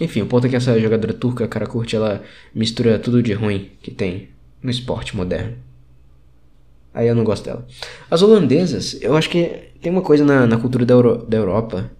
Enfim, 0.00 0.22
o 0.22 0.26
ponto 0.26 0.46
é 0.46 0.50
que 0.50 0.56
essa 0.56 0.78
jogadora 0.78 1.14
turca, 1.14 1.48
cara 1.48 1.66
curte, 1.66 1.96
ela 1.96 2.22
mistura 2.54 2.98
tudo 2.98 3.22
de 3.22 3.32
ruim 3.32 3.70
que 3.82 3.90
tem 3.90 4.28
no 4.62 4.70
esporte 4.70 5.16
moderno. 5.16 5.56
Aí 6.92 7.08
eu 7.08 7.14
não 7.14 7.24
gosto 7.24 7.44
dela. 7.44 7.66
As 8.10 8.22
holandesas, 8.22 8.98
eu 9.02 9.16
acho 9.16 9.28
que 9.28 9.70
tem 9.80 9.92
uma 9.92 10.02
coisa 10.02 10.24
na, 10.24 10.46
na 10.46 10.56
cultura 10.56 10.84
da, 10.84 10.94
Euro, 10.94 11.26
da 11.26 11.36
Europa 11.36 11.90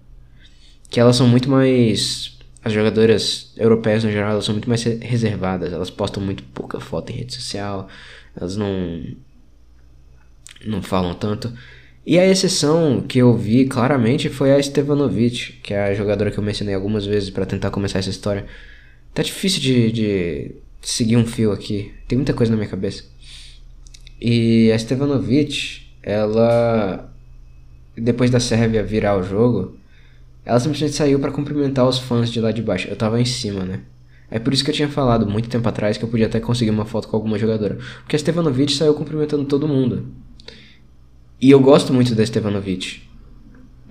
que 0.89 0.99
elas 0.99 1.15
são 1.15 1.27
muito 1.27 1.49
mais. 1.49 2.37
As 2.63 2.73
jogadoras 2.73 3.53
europeias 3.55 4.03
no 4.03 4.11
geral, 4.11 4.31
elas 4.31 4.45
são 4.45 4.53
muito 4.53 4.67
mais 4.67 4.83
reservadas. 4.83 5.71
Elas 5.71 5.89
postam 5.89 6.21
muito 6.21 6.43
pouca 6.43 6.79
foto 6.79 7.11
em 7.11 7.15
rede 7.15 7.33
social. 7.33 7.87
Elas 8.35 8.57
não. 8.57 9.03
Não 10.65 10.81
falam 10.81 11.13
tanto. 11.13 11.53
E 12.07 12.17
a 12.17 12.25
exceção 12.25 13.01
que 13.01 13.19
eu 13.19 13.35
vi 13.35 13.65
claramente 13.65 14.29
foi 14.29 14.53
a 14.53 14.63
Stevanovic, 14.63 15.59
que 15.61 15.73
é 15.73 15.87
a 15.87 15.93
jogadora 15.93 16.31
que 16.31 16.37
eu 16.37 16.43
mencionei 16.43 16.73
algumas 16.73 17.05
vezes 17.05 17.29
para 17.29 17.45
tentar 17.45 17.69
começar 17.69 17.99
essa 17.99 18.09
história. 18.09 18.45
Tá 19.13 19.21
difícil 19.21 19.59
de, 19.59 19.91
de, 19.91 20.51
seguir 20.81 21.17
um 21.17 21.25
fio 21.25 21.51
aqui, 21.51 21.91
tem 22.07 22.17
muita 22.17 22.33
coisa 22.33 22.49
na 22.49 22.55
minha 22.55 22.69
cabeça. 22.69 23.03
E 24.21 24.71
a 24.71 24.79
Stevanovic, 24.79 25.85
ela. 26.01 27.13
Depois 27.97 28.31
da 28.31 28.39
Sérvia 28.39 28.85
virar 28.85 29.17
o 29.17 29.23
jogo, 29.23 29.75
ela 30.45 30.61
simplesmente 30.61 30.93
saiu 30.93 31.19
para 31.19 31.33
cumprimentar 31.33 31.85
os 31.85 31.99
fãs 31.99 32.31
de 32.31 32.39
lá 32.39 32.53
de 32.53 32.61
baixo. 32.61 32.87
Eu 32.87 32.95
tava 32.95 33.19
em 33.19 33.25
cima, 33.25 33.65
né? 33.65 33.81
É 34.31 34.39
por 34.39 34.53
isso 34.53 34.63
que 34.63 34.71
eu 34.71 34.75
tinha 34.75 34.87
falado 34.87 35.27
muito 35.27 35.49
tempo 35.49 35.67
atrás 35.67 35.97
que 35.97 36.05
eu 36.05 36.09
podia 36.09 36.27
até 36.27 36.39
conseguir 36.39 36.71
uma 36.71 36.85
foto 36.85 37.09
com 37.09 37.17
alguma 37.17 37.37
jogadora. 37.37 37.77
Porque 37.99 38.15
a 38.15 38.19
Stevanovic 38.19 38.71
saiu 38.71 38.93
cumprimentando 38.93 39.43
todo 39.43 39.67
mundo. 39.67 40.07
E 41.39 41.51
eu 41.51 41.59
gosto 41.59 41.93
muito 41.93 42.15
da 42.15 42.25
Stevanovic. 42.25 43.03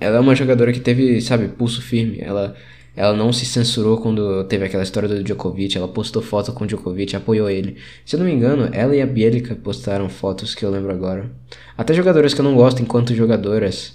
Ela 0.01 0.17
é 0.17 0.21
uma 0.21 0.35
jogadora 0.35 0.73
que 0.73 0.81
teve, 0.81 1.21
sabe, 1.21 1.49
pulso 1.49 1.81
firme. 1.81 2.19
Ela, 2.21 2.55
ela 2.95 3.17
não 3.17 3.33
se 3.33 3.47
censurou 3.47 3.99
quando 3.99 4.45
teve 4.45 4.65
aquela 4.65 4.83
história 4.83 5.09
do 5.09 5.23
Djokovic. 5.23 5.77
Ela 5.77 5.89
postou 5.89 6.21
foto 6.21 6.53
com 6.53 6.65
o 6.65 6.67
Djokovic, 6.67 7.15
apoiou 7.17 7.49
ele. 7.49 7.77
Se 8.05 8.17
eu 8.17 8.21
não 8.21 8.27
me 8.27 8.33
engano, 8.33 8.69
ela 8.73 8.95
e 8.95 9.01
a 9.01 9.07
Bielica 9.07 9.55
postaram 9.55 10.09
fotos 10.09 10.55
que 10.55 10.65
eu 10.65 10.71
lembro 10.71 10.91
agora. 10.93 11.31
Até 11.79 11.95
jogadoras 11.95 12.35
que 12.35 12.41
eu 12.41 12.45
não 12.45 12.57
gosto 12.57 12.83
enquanto 12.83 13.15
jogadoras. 13.15 13.95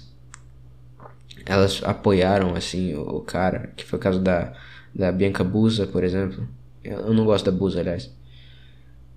Elas 1.44 1.82
apoiaram, 1.84 2.54
assim, 2.54 2.94
o, 2.94 3.02
o 3.02 3.20
cara. 3.20 3.72
Que 3.76 3.84
foi 3.84 3.98
o 3.98 4.02
caso 4.02 4.20
da 4.20 4.54
da 4.94 5.10
Bianca 5.10 5.42
Busa, 5.42 5.86
por 5.86 6.04
exemplo. 6.04 6.46
Eu 6.84 7.14
não 7.14 7.24
gosto 7.24 7.46
da 7.50 7.56
Busa, 7.56 7.80
aliás. 7.80 8.10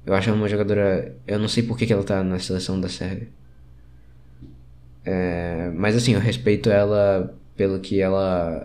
Eu 0.05 0.13
acho 0.13 0.29
ela 0.29 0.37
uma 0.37 0.47
jogadora. 0.47 1.15
Eu 1.27 1.39
não 1.39 1.47
sei 1.47 1.63
por 1.63 1.77
que, 1.77 1.85
que 1.85 1.93
ela 1.93 2.03
tá 2.03 2.23
na 2.23 2.39
seleção 2.39 2.79
da 2.79 2.87
Sérvia. 2.87 3.27
É, 5.05 5.71
mas 5.75 5.95
assim, 5.95 6.13
eu 6.13 6.19
respeito 6.19 6.69
ela 6.69 7.33
pelo 7.55 7.79
que 7.79 8.01
ela 8.01 8.63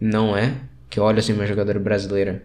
não 0.00 0.36
é. 0.36 0.60
Que 0.90 1.00
eu 1.00 1.04
olho 1.04 1.18
assim, 1.18 1.32
uma 1.32 1.46
jogadora 1.46 1.78
brasileira. 1.78 2.42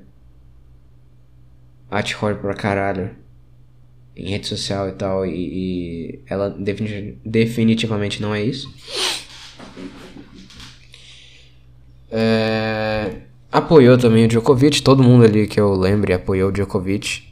Athor 1.92 2.36
pra 2.36 2.54
caralho. 2.54 3.12
Em 4.16 4.30
rede 4.30 4.48
social 4.48 4.90
e 4.90 4.94
tal. 4.94 5.26
E, 5.26 5.32
e 5.32 6.24
ela 6.28 6.50
definitivamente 6.50 8.22
não 8.22 8.34
é 8.34 8.42
isso. 8.42 8.74
É, 12.16 13.22
apoiou 13.52 13.98
também 13.98 14.26
o 14.26 14.28
Djokovic, 14.28 14.84
todo 14.84 15.02
mundo 15.02 15.26
ali 15.26 15.48
que 15.48 15.60
eu 15.60 15.74
lembre 15.74 16.14
apoiou 16.14 16.50
o 16.50 16.52
Djokovic. 16.52 17.24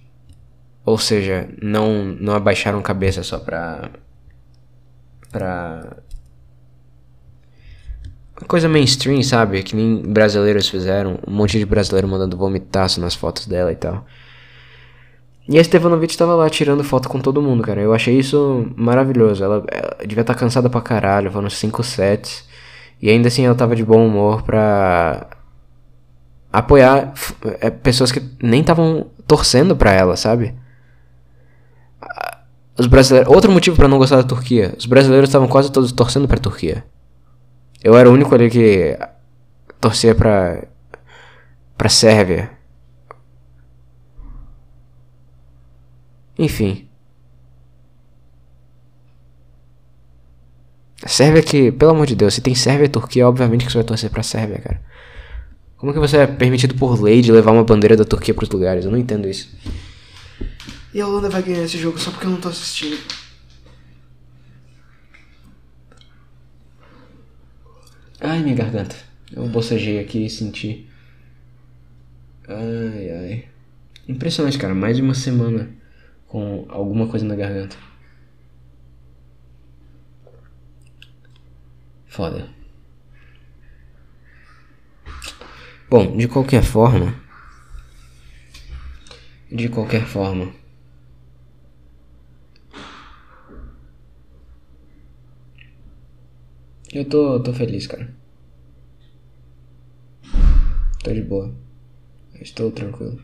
Ou 0.84 0.98
seja, 0.98 1.48
não, 1.62 2.04
não 2.04 2.34
abaixaram 2.34 2.82
cabeça 2.82 3.22
só 3.22 3.40
pra. 3.40 3.92
Pra. 5.32 5.98
Coisa 8.48 8.68
mainstream, 8.68 9.22
sabe? 9.24 9.62
Que 9.64 9.76
nem 9.76 10.02
brasileiros 10.02 10.68
fizeram. 10.68 11.20
Um 11.28 11.32
monte 11.32 11.60
de 11.60 11.66
brasileiro 11.66 12.08
mandando 12.08 12.36
vomitaço 12.38 13.00
nas 13.00 13.14
fotos 13.14 13.46
dela 13.46 13.72
e 13.72 13.76
tal. 13.76 14.06
E 15.48 15.60
a 15.60 15.64
Stevanovic 15.64 16.18
tava 16.18 16.36
lá 16.36 16.50
tirando 16.50 16.84
foto 16.84 17.10
com 17.10 17.20
todo 17.20 17.42
mundo, 17.42 17.64
cara. 17.64 17.82
Eu 17.82 17.94
achei 17.94 18.18
isso 18.18 18.72
maravilhoso. 18.76 19.44
Ela, 19.44 19.64
ela 19.72 19.98
devia 20.02 20.22
estar 20.22 20.34
tá 20.34 20.40
cansada 20.40 20.70
pra 20.70 20.82
caralho, 20.82 21.32
foram 21.32 21.50
cinco 21.50 21.84
sets. 21.84 22.48
E 23.02 23.10
ainda 23.10 23.28
assim 23.28 23.46
ela 23.46 23.56
tava 23.56 23.76
de 23.76 23.84
bom 23.84 24.06
humor 24.06 24.44
pra 24.44 25.28
apoiar 26.52 27.14
é, 27.60 27.70
pessoas 27.70 28.12
que 28.12 28.22
nem 28.42 28.62
estavam 28.62 29.08
torcendo 29.26 29.76
pra 29.76 29.92
ela, 29.92 30.16
sabe? 30.16 30.54
Os 32.82 32.88
brasileiros, 32.88 33.32
outro 33.32 33.52
motivo 33.52 33.76
para 33.78 33.88
não 33.88 34.00
gostar 34.00 34.16
da 34.16 34.24
Turquia, 34.24 34.74
os 34.76 34.88
brasileiros 34.88 35.30
estavam 35.30 35.48
quase 35.48 35.72
todos 35.72 35.92
torcendo 35.92 36.28
pra 36.28 36.40
Turquia. 36.40 36.84
Eu 37.84 37.96
era 37.96 38.10
o 38.10 38.12
único 38.12 38.34
ali 38.34 38.50
que 38.50 38.98
torcia 39.80 40.16
pra 40.16 40.64
pra 41.78 41.90
Sérvia. 41.90 42.50
Enfim. 46.40 46.90
Sérvia 51.06 51.44
que, 51.44 51.72
pelo 51.72 51.92
amor 51.92 52.08
de 52.08 52.16
Deus, 52.16 52.34
se 52.34 52.42
tem 52.42 52.56
Sérvia 52.56 52.86
e 52.86 52.90
Turquia, 52.90 53.28
obviamente 53.28 53.64
que 53.64 53.72
você 53.72 53.78
vai 53.78 53.86
torcer 53.86 54.10
pra 54.10 54.24
Sérvia, 54.24 54.58
cara. 54.58 54.82
Como 55.78 55.94
que 55.94 56.00
você 56.00 56.18
é 56.18 56.26
permitido 56.26 56.74
por 56.74 57.00
lei 57.00 57.22
de 57.22 57.32
levar 57.32 57.52
uma 57.52 57.64
bandeira 57.64 57.96
da 57.96 58.06
Turquia 58.06 58.34
pros 58.34 58.50
lugares? 58.50 58.86
Eu 58.86 58.92
não 58.92 58.98
entendo 58.98 59.28
isso. 59.28 59.56
E 60.94 61.00
a 61.00 61.08
Holanda 61.08 61.30
vai 61.30 61.42
ganhar 61.42 61.64
esse 61.64 61.78
jogo 61.78 61.98
só 61.98 62.12
porque 62.12 62.26
eu 62.26 62.32
não 62.32 62.42
tô 62.42 62.50
assistindo. 62.50 62.98
Ai, 68.20 68.40
minha 68.44 68.56
garganta. 68.56 68.96
Eu 69.32 69.48
bocejei 69.48 70.00
aqui 70.00 70.26
e 70.26 70.30
senti. 70.30 70.88
Ai, 72.48 73.10
ai. 73.10 73.50
Impressionante, 74.08 74.58
cara. 74.58 74.76
Mais 74.76 74.98
de 74.98 75.02
uma 75.02 75.14
semana 75.14 75.74
com 76.28 76.66
alguma 76.70 77.08
coisa 77.08 77.26
na 77.26 77.36
garganta. 77.36 77.78
Foda. 82.08 82.50
Bom, 85.90 86.18
de 86.18 86.28
qualquer 86.28 86.64
forma. 86.64 87.16
De 89.50 89.70
qualquer 89.70 90.06
forma. 90.06 90.61
Eu 96.94 97.06
tô, 97.06 97.40
tô 97.40 97.54
feliz, 97.54 97.88
cara. 97.88 98.14
Tô 101.02 101.14
de 101.14 101.22
boa. 101.22 101.54
Estou 102.42 102.70
tranquilo. 102.72 103.22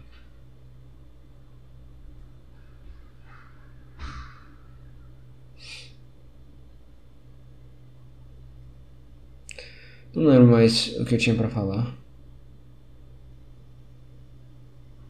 Não 10.15 10.23
lembro 10.23 10.47
mais 10.47 10.95
o 10.99 11.05
que 11.05 11.15
eu 11.15 11.19
tinha 11.19 11.35
para 11.35 11.49
falar. 11.49 11.93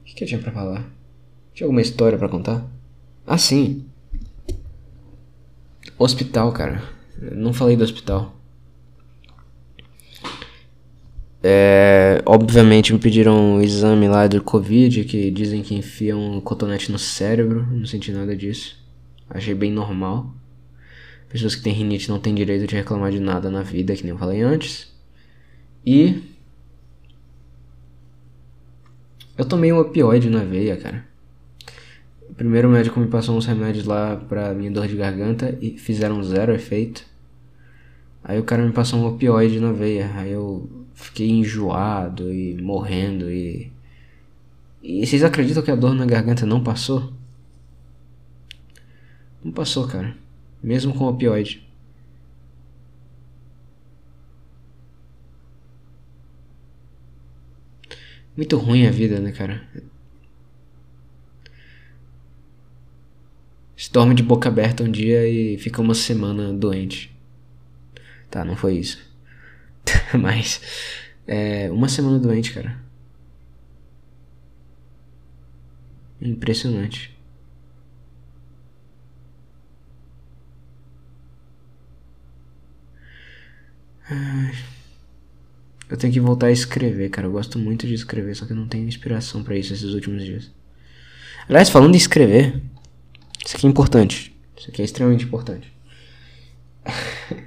O 0.01 0.03
que 0.03 0.24
eu 0.24 0.28
tinha 0.28 0.41
para 0.41 0.51
falar? 0.51 0.89
Tinha 1.53 1.66
alguma 1.66 1.82
história 1.82 2.18
para 2.18 2.28
contar? 2.28 2.66
Ah, 3.26 3.38
sim. 3.38 3.86
Hospital, 5.97 6.51
cara. 6.53 6.82
não 7.20 7.53
falei 7.53 7.78
do 7.78 7.84
hospital. 7.84 8.37
É, 11.44 12.22
obviamente 12.26 12.92
me 12.92 13.00
pediram 13.00 13.56
um 13.56 13.62
exame 13.62 14.08
lá 14.08 14.28
do 14.28 14.42
Covid, 14.42 15.04
que 15.06 15.30
dizem 15.30 15.62
que 15.62 15.76
enfiam 15.76 16.20
um 16.20 16.42
cotonete 16.42 16.92
no 16.92 17.00
cérebro. 17.00 17.66
Não 17.72 17.86
senti 17.86 18.12
nada 18.12 18.36
disso. 18.36 18.78
Achei 19.30 19.54
bem 19.54 19.72
normal. 19.72 20.34
Pessoas 21.30 21.56
que 21.56 21.62
têm 21.62 21.74
rinite 21.74 22.10
não 22.10 22.20
têm 22.20 22.34
direito 22.34 22.66
de 22.68 22.76
reclamar 22.76 23.12
de 23.12 23.20
nada 23.20 23.50
na 23.52 23.62
vida, 23.62 23.96
que 23.96 24.04
nem 24.04 24.12
eu 24.12 24.18
falei 24.18 24.42
antes. 24.42 24.94
E 25.86 26.24
eu 29.38 29.46
tomei 29.46 29.72
um 29.72 29.80
opioide 29.80 30.30
na 30.30 30.44
veia, 30.44 30.76
cara. 30.78 31.06
Primeiro 32.36 32.68
o 32.68 32.72
médico 32.72 33.00
me 33.00 33.08
passou 33.08 33.38
uns 33.38 33.46
remédios 33.46 33.86
lá 33.86 34.16
pra 34.16 34.54
minha 34.54 34.72
dor 34.72 34.88
de 34.88 34.96
garganta 34.96 35.58
e 35.62 35.78
fizeram 35.78 36.24
zero 36.24 36.54
efeito. 36.54 37.06
Aí 38.24 38.40
o 38.40 38.44
cara 38.44 38.66
me 38.66 38.72
passou 38.72 39.00
um 39.00 39.08
opioide 39.08 39.60
na 39.60 39.72
veia. 39.72 40.12
Aí 40.16 40.32
eu 40.32 40.87
fiquei 40.98 41.30
enjoado 41.30 42.34
e 42.34 42.60
morrendo 42.62 43.32
e. 43.32 43.72
E 44.82 45.06
vocês 45.06 45.24
acreditam 45.24 45.64
que 45.64 45.72
a 45.72 45.76
dor 45.76 45.93
na 45.93 46.06
garganta 46.06 46.45
não 46.45 46.64
passou? 46.64 47.14
Não 49.43 49.52
passou, 49.52 49.88
cara. 49.88 50.16
Mesmo 50.62 50.93
com 50.93 51.06
opioide. 51.06 51.68
Muito 58.36 58.58
ruim 58.58 58.86
a 58.86 58.91
vida, 58.91 59.20
né, 59.20 59.32
cara? 59.32 59.68
Você 63.76 63.91
dorme 63.91 64.16
de 64.16 64.24
boca 64.24 64.48
aberta 64.50 64.84
um 64.84 64.91
dia 64.91 65.28
e 65.28 65.58
fica 65.58 65.82
uma 65.82 65.93
semana 65.93 66.54
doente. 66.54 67.16
Tá, 68.30 68.43
não 68.45 68.56
foi 68.56 68.76
isso. 68.78 69.07
Mas. 70.20 70.62
É, 71.28 71.70
uma 71.72 71.90
semana 71.90 72.20
doente, 72.20 72.54
cara. 72.54 72.80
Impressionante. 76.22 77.18
Eu 85.90 85.98
tenho 85.98 86.14
que 86.14 86.20
voltar 86.20 86.48
a 86.48 86.52
escrever, 86.52 87.10
cara. 87.10 87.28
Eu 87.28 87.32
gosto 87.32 87.60
muito 87.60 87.86
de 87.88 87.94
escrever, 87.94 88.36
só 88.36 88.46
que 88.46 88.52
eu 88.54 88.58
não 88.58 88.68
tenho 88.68 88.88
inspiração 88.88 89.44
para 89.44 89.56
isso 89.58 89.74
esses 89.74 89.94
últimos 89.94 90.24
dias. 90.24 90.52
Aliás, 91.48 91.70
falando 91.70 91.94
em 91.94 91.98
escrever, 91.98 92.62
isso 93.46 93.56
aqui 93.56 93.68
é 93.68 93.70
importante. 93.70 94.36
Isso 94.58 94.70
aqui 94.70 94.82
é 94.82 94.86
extremamente 94.86 95.26
importante. 95.26 95.72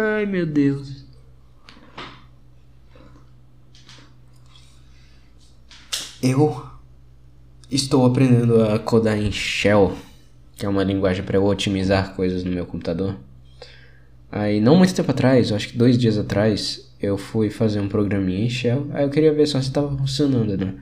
Ai, 0.00 0.24
meu 0.24 0.46
Deus. 0.46 1.04
Eu 6.22 6.64
estou 7.70 8.06
aprendendo 8.06 8.62
a 8.62 8.78
codar 8.78 9.18
em 9.18 9.30
Shell, 9.30 9.94
que 10.56 10.64
é 10.64 10.68
uma 10.68 10.82
linguagem 10.82 11.22
para 11.22 11.36
eu 11.36 11.44
otimizar 11.44 12.14
coisas 12.14 12.44
no 12.44 12.50
meu 12.50 12.64
computador. 12.64 13.16
Aí, 14.32 14.58
não 14.58 14.76
muito 14.76 14.94
tempo 14.94 15.10
atrás, 15.10 15.52
acho 15.52 15.68
que 15.68 15.76
dois 15.76 15.98
dias 15.98 16.16
atrás, 16.16 16.90
eu 17.00 17.18
fui 17.18 17.50
fazer 17.50 17.80
um 17.80 17.88
programinha 17.88 18.46
em 18.46 18.50
Shell. 18.50 18.88
Aí 18.92 19.04
eu 19.04 19.10
queria 19.10 19.34
ver 19.34 19.46
só 19.46 19.60
se 19.60 19.70
tava 19.70 19.94
funcionando, 19.96 20.56
né? 20.56 20.74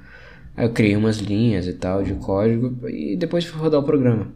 Aí 0.57 0.64
eu 0.66 0.73
criei 0.73 0.95
umas 0.95 1.19
linhas 1.19 1.66
e 1.66 1.73
tal 1.73 2.05
de 2.05 2.14
código 2.14 2.89
e 2.89 3.16
depois 3.16 3.45
fui 3.45 3.61
rodar 3.61 3.81
o 3.81 3.85
programa. 3.85 4.29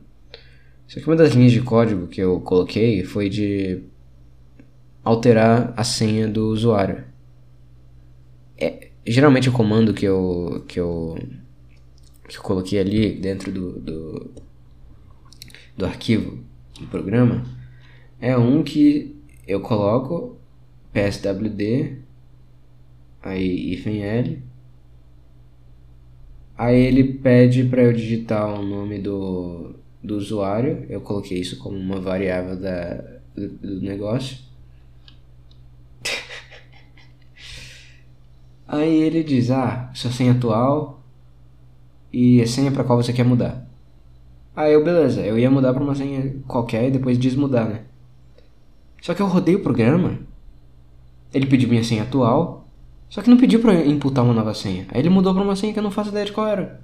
Só 0.88 0.98
que 0.98 1.06
uma 1.06 1.16
das 1.16 1.34
linhas 1.34 1.52
de 1.52 1.60
código 1.60 2.08
que 2.08 2.20
eu 2.20 2.40
coloquei 2.40 3.04
foi 3.04 3.28
de 3.28 3.91
alterar 5.04 5.72
a 5.76 5.84
senha 5.84 6.28
do 6.28 6.48
usuário. 6.48 7.04
É, 8.58 8.90
geralmente 9.06 9.48
o 9.48 9.52
comando 9.52 9.92
que 9.92 10.04
eu, 10.04 10.64
que 10.68 10.78
eu 10.78 11.16
que 12.28 12.38
eu 12.38 12.42
coloquei 12.42 12.78
ali 12.78 13.12
dentro 13.14 13.52
do, 13.52 13.80
do, 13.80 14.30
do 15.76 15.84
arquivo 15.84 16.38
do 16.80 16.86
programa 16.86 17.44
é 18.20 18.36
um 18.36 18.62
que 18.62 19.20
eu 19.46 19.60
coloco 19.60 20.38
pswd 20.92 21.98
aí 23.22 23.72
hífen 23.72 24.02
l 24.02 24.42
aí 26.56 26.80
ele 26.80 27.04
pede 27.14 27.64
para 27.64 27.82
eu 27.82 27.92
digitar 27.92 28.58
o 28.58 28.62
nome 28.62 28.98
do, 28.98 29.74
do 30.02 30.16
usuário 30.16 30.86
eu 30.88 31.00
coloquei 31.00 31.38
isso 31.38 31.58
como 31.58 31.76
uma 31.76 32.00
variável 32.00 32.56
da, 32.58 32.94
do, 33.34 33.48
do 33.48 33.80
negócio 33.80 34.51
aí 38.72 39.02
ele 39.02 39.22
diz 39.22 39.52
ah 39.52 39.88
sua 39.94 40.10
senha 40.10 40.32
atual 40.32 41.00
e 42.12 42.42
a 42.42 42.46
senha 42.46 42.72
para 42.72 42.82
qual 42.82 43.00
você 43.00 43.12
quer 43.12 43.24
mudar 43.24 43.64
aí 44.56 44.72
eu 44.72 44.82
beleza 44.82 45.20
eu 45.20 45.38
ia 45.38 45.48
mudar 45.50 45.72
para 45.72 45.84
uma 45.84 45.94
senha 45.94 46.34
qualquer 46.48 46.88
e 46.88 46.90
depois 46.90 47.16
desmudar 47.16 47.68
né 47.68 47.82
só 49.02 49.12
que 49.14 49.20
eu 49.20 49.26
rodei 49.26 49.56
o 49.56 49.62
programa. 49.62 50.20
Ele 51.34 51.46
pediu 51.46 51.68
minha 51.68 51.82
senha 51.82 52.04
atual. 52.04 52.68
Só 53.08 53.20
que 53.20 53.28
não 53.28 53.36
pediu 53.36 53.60
pra 53.60 53.74
imputar 53.84 54.24
uma 54.24 54.32
nova 54.32 54.54
senha. 54.54 54.86
Aí 54.90 55.00
ele 55.00 55.10
mudou 55.10 55.34
pra 55.34 55.42
uma 55.42 55.56
senha 55.56 55.72
que 55.72 55.78
eu 55.78 55.82
não 55.82 55.90
faço 55.90 56.10
ideia 56.10 56.24
de 56.24 56.32
qual 56.32 56.46
era. 56.46 56.80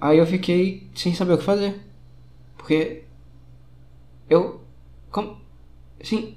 Aí 0.00 0.18
eu 0.18 0.26
fiquei 0.26 0.88
sem 0.94 1.12
saber 1.14 1.34
o 1.34 1.38
que 1.38 1.44
fazer. 1.44 1.80
Porque. 2.56 3.02
Eu. 4.30 4.60
Como. 5.10 5.36
Assim. 6.00 6.36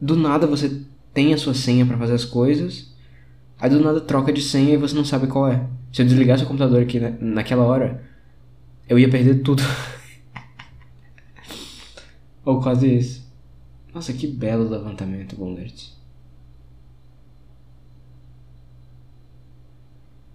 Do 0.00 0.16
nada 0.16 0.46
você 0.46 0.82
tem 1.14 1.32
a 1.32 1.38
sua 1.38 1.54
senha 1.54 1.86
para 1.86 1.96
fazer 1.96 2.14
as 2.14 2.24
coisas. 2.24 2.87
Aí 3.60 3.68
do 3.68 3.80
nada 3.80 4.00
troca 4.00 4.32
de 4.32 4.40
senha 4.40 4.74
e 4.74 4.76
você 4.76 4.94
não 4.94 5.04
sabe 5.04 5.26
qual 5.26 5.48
é. 5.48 5.66
Se 5.92 6.02
eu 6.02 6.06
desligasse 6.06 6.44
o 6.44 6.46
computador 6.46 6.82
aqui 6.82 7.00
na, 7.00 7.10
naquela 7.10 7.64
hora, 7.64 8.04
eu 8.88 8.98
ia 8.98 9.10
perder 9.10 9.42
tudo. 9.42 9.62
Ou 12.44 12.60
quase 12.60 12.96
isso. 12.96 13.28
Nossa, 13.92 14.12
que 14.12 14.26
belo 14.26 14.68
levantamento, 14.68 15.34
Bongert. 15.34 15.90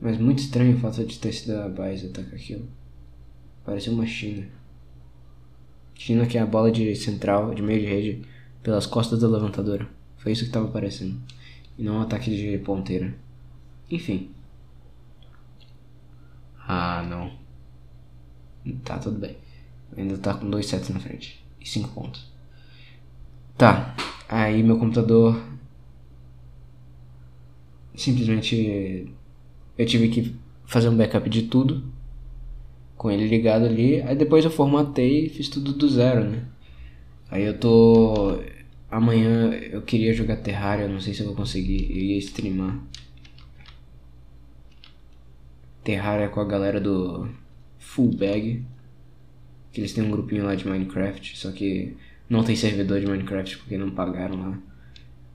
Mas 0.01 0.17
muito 0.17 0.39
estranho 0.39 0.75
o 0.75 0.79
fato 0.79 1.05
de 1.05 1.17
ter 1.17 1.31
sido 1.31 1.55
a 1.55 1.69
Baiza 1.69 2.07
atacar 2.07 2.33
aquilo. 2.33 2.67
Parece 3.63 3.89
uma 3.89 4.05
China. 4.05 4.45
China 5.95 6.25
que 6.25 6.37
é 6.37 6.41
a 6.41 6.45
bola 6.45 6.69
de 6.69 6.93
central, 6.95 7.55
de 7.55 7.61
meio 7.61 7.79
de 7.79 7.85
rede, 7.85 8.21
pelas 8.61 8.85
costas 8.85 9.21
da 9.21 9.29
levantadora. 9.29 9.87
Foi 10.17 10.33
isso 10.33 10.41
que 10.41 10.49
estava 10.49 10.67
parecendo. 10.67 11.17
E 11.77 11.83
não 11.83 11.97
um 11.97 12.01
ataque 12.01 12.29
de 12.29 12.57
ponteira. 12.59 13.13
Enfim. 13.89 14.31
Ah, 16.67 17.03
não. 17.07 17.31
Tá, 18.83 18.97
tudo 18.97 19.19
bem. 19.19 19.37
Ainda 19.97 20.17
tá 20.17 20.33
com 20.33 20.49
dois 20.49 20.65
sets 20.65 20.89
na 20.89 20.99
frente. 20.99 21.43
E 21.59 21.67
cinco 21.67 21.89
pontos. 21.89 22.31
Tá. 23.57 23.95
Aí 24.27 24.63
meu 24.63 24.77
computador. 24.77 25.41
Simplesmente. 27.95 29.13
Eu 29.77 29.85
tive 29.85 30.09
que 30.09 30.35
fazer 30.65 30.89
um 30.89 30.97
backup 30.97 31.29
de 31.29 31.43
tudo. 31.43 31.83
Com 32.97 33.11
ele 33.11 33.27
ligado 33.27 33.65
ali. 33.65 34.01
Aí 34.01 34.15
depois 34.15 34.45
eu 34.45 34.51
formatei 34.51 35.25
e 35.25 35.29
fiz 35.29 35.49
tudo 35.49 35.73
do 35.73 35.89
zero, 35.89 36.23
né? 36.29 36.45
Aí 37.29 37.43
eu 37.43 37.59
tô. 37.59 38.39
Amanhã 38.93 39.49
eu 39.55 39.81
queria 39.81 40.13
jogar 40.13 40.37
Terraria, 40.37 40.87
não 40.87 40.99
sei 40.99 41.15
se 41.15 41.21
eu 41.21 41.25
vou 41.25 41.35
conseguir. 41.35 41.89
Eu 41.89 41.97
ia 41.97 42.17
streamar. 42.19 42.79
Terraria 45.83 46.29
com 46.29 46.39
a 46.39 46.45
galera 46.45 46.79
do 46.79 47.27
Fullbag. 47.79 48.63
Que 49.71 49.81
eles 49.81 49.93
têm 49.93 50.03
um 50.03 50.11
grupinho 50.11 50.45
lá 50.45 50.53
de 50.53 50.67
Minecraft, 50.67 51.35
só 51.35 51.51
que 51.51 51.97
não 52.29 52.43
tem 52.43 52.55
servidor 52.55 52.99
de 52.99 53.07
Minecraft 53.07 53.57
porque 53.57 53.79
não 53.79 53.89
pagaram 53.89 54.39
lá. 54.39 54.59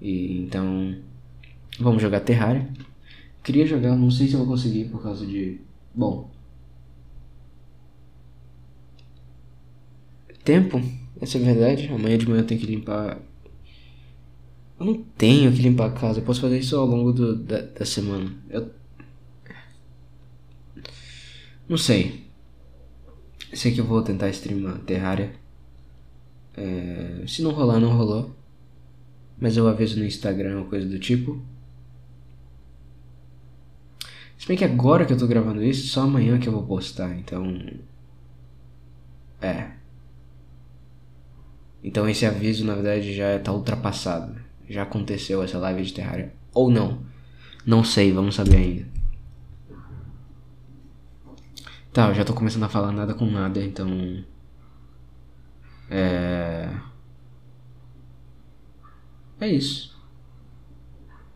E 0.01 0.39
então. 0.39 0.97
Vamos 1.81 2.01
jogar 2.01 2.21
Terraria. 2.21 2.69
Queria 3.43 3.67
jogar, 3.67 3.97
não 3.97 4.11
sei 4.11 4.29
se 4.29 4.35
eu 4.35 4.39
vou 4.39 4.49
conseguir 4.49 4.85
por 4.85 5.03
causa 5.03 5.27
de. 5.27 5.61
Bom. 5.93 6.31
Tempo, 10.45 10.81
essa 11.21 11.39
é 11.39 11.41
verdade. 11.41 11.89
Amanhã 11.89 12.17
de 12.17 12.29
manhã 12.29 12.43
eu 12.43 12.47
tenho 12.47 12.61
que 12.61 12.67
limpar. 12.67 13.19
Eu 14.79 14.87
não 14.87 15.03
tenho 15.03 15.53
que 15.53 15.61
limpar 15.61 15.87
a 15.87 15.93
casa, 15.93 16.21
eu 16.21 16.25
posso 16.25 16.41
fazer 16.41 16.59
isso 16.59 16.77
ao 16.77 16.87
longo 16.87 17.13
do, 17.13 17.37
da, 17.37 17.61
da 17.63 17.85
semana. 17.85 18.33
Eu. 18.49 18.71
Não 21.69 21.77
sei. 21.77 22.27
Sei 23.53 23.73
que 23.73 23.81
eu 23.81 23.85
vou 23.85 24.03
tentar 24.03 24.29
streamar 24.31 24.79
Terraria. 24.81 25.33
É, 26.57 27.25
se 27.27 27.43
não 27.43 27.51
rolar, 27.51 27.81
não 27.81 27.97
rolou. 27.97 28.35
Mas 29.41 29.57
eu 29.57 29.69
aviso 29.69 29.99
no 29.99 30.05
Instagram 30.05 30.61
ou 30.61 30.67
coisa 30.67 30.89
do 30.89 30.99
tipo. 30.99 31.41
Se 34.39 34.47
bem 34.47 34.57
que 34.57 34.65
agora 34.65 35.05
que 35.05 35.13
eu 35.13 35.19
tô 35.19 35.27
gravando 35.27 35.63
isso, 35.63 35.89
só 35.89 36.03
amanhã 36.03 36.39
que 36.39 36.49
eu 36.49 36.53
vou 36.53 36.65
postar, 36.65 37.17
então. 37.19 37.45
É. 39.41 39.73
Então 41.83 42.09
esse 42.09 42.27
aviso 42.27 42.65
na 42.65 42.75
verdade 42.75 43.15
já 43.15 43.39
tá 43.41 43.53
ultrapassado. 43.53 44.48
Já 44.69 44.83
aconteceu 44.83 45.43
essa 45.43 45.59
live 45.59 45.83
de 45.83 45.95
Terraria. 45.95 46.35
Ou 46.53 46.71
não. 46.71 47.01
Não 47.65 47.83
sei, 47.83 48.13
vamos 48.13 48.35
saber 48.35 48.57
ainda. 48.57 48.87
Tá, 51.93 52.09
eu 52.09 52.15
já 52.15 52.25
tô 52.25 52.35
começando 52.35 52.65
a 52.65 52.69
falar 52.69 52.93
nada 52.93 53.15
com 53.15 53.27
nada, 53.27 53.63
então. 53.63 54.25
É. 55.91 56.69
É 59.41 59.49
isso. 59.49 59.97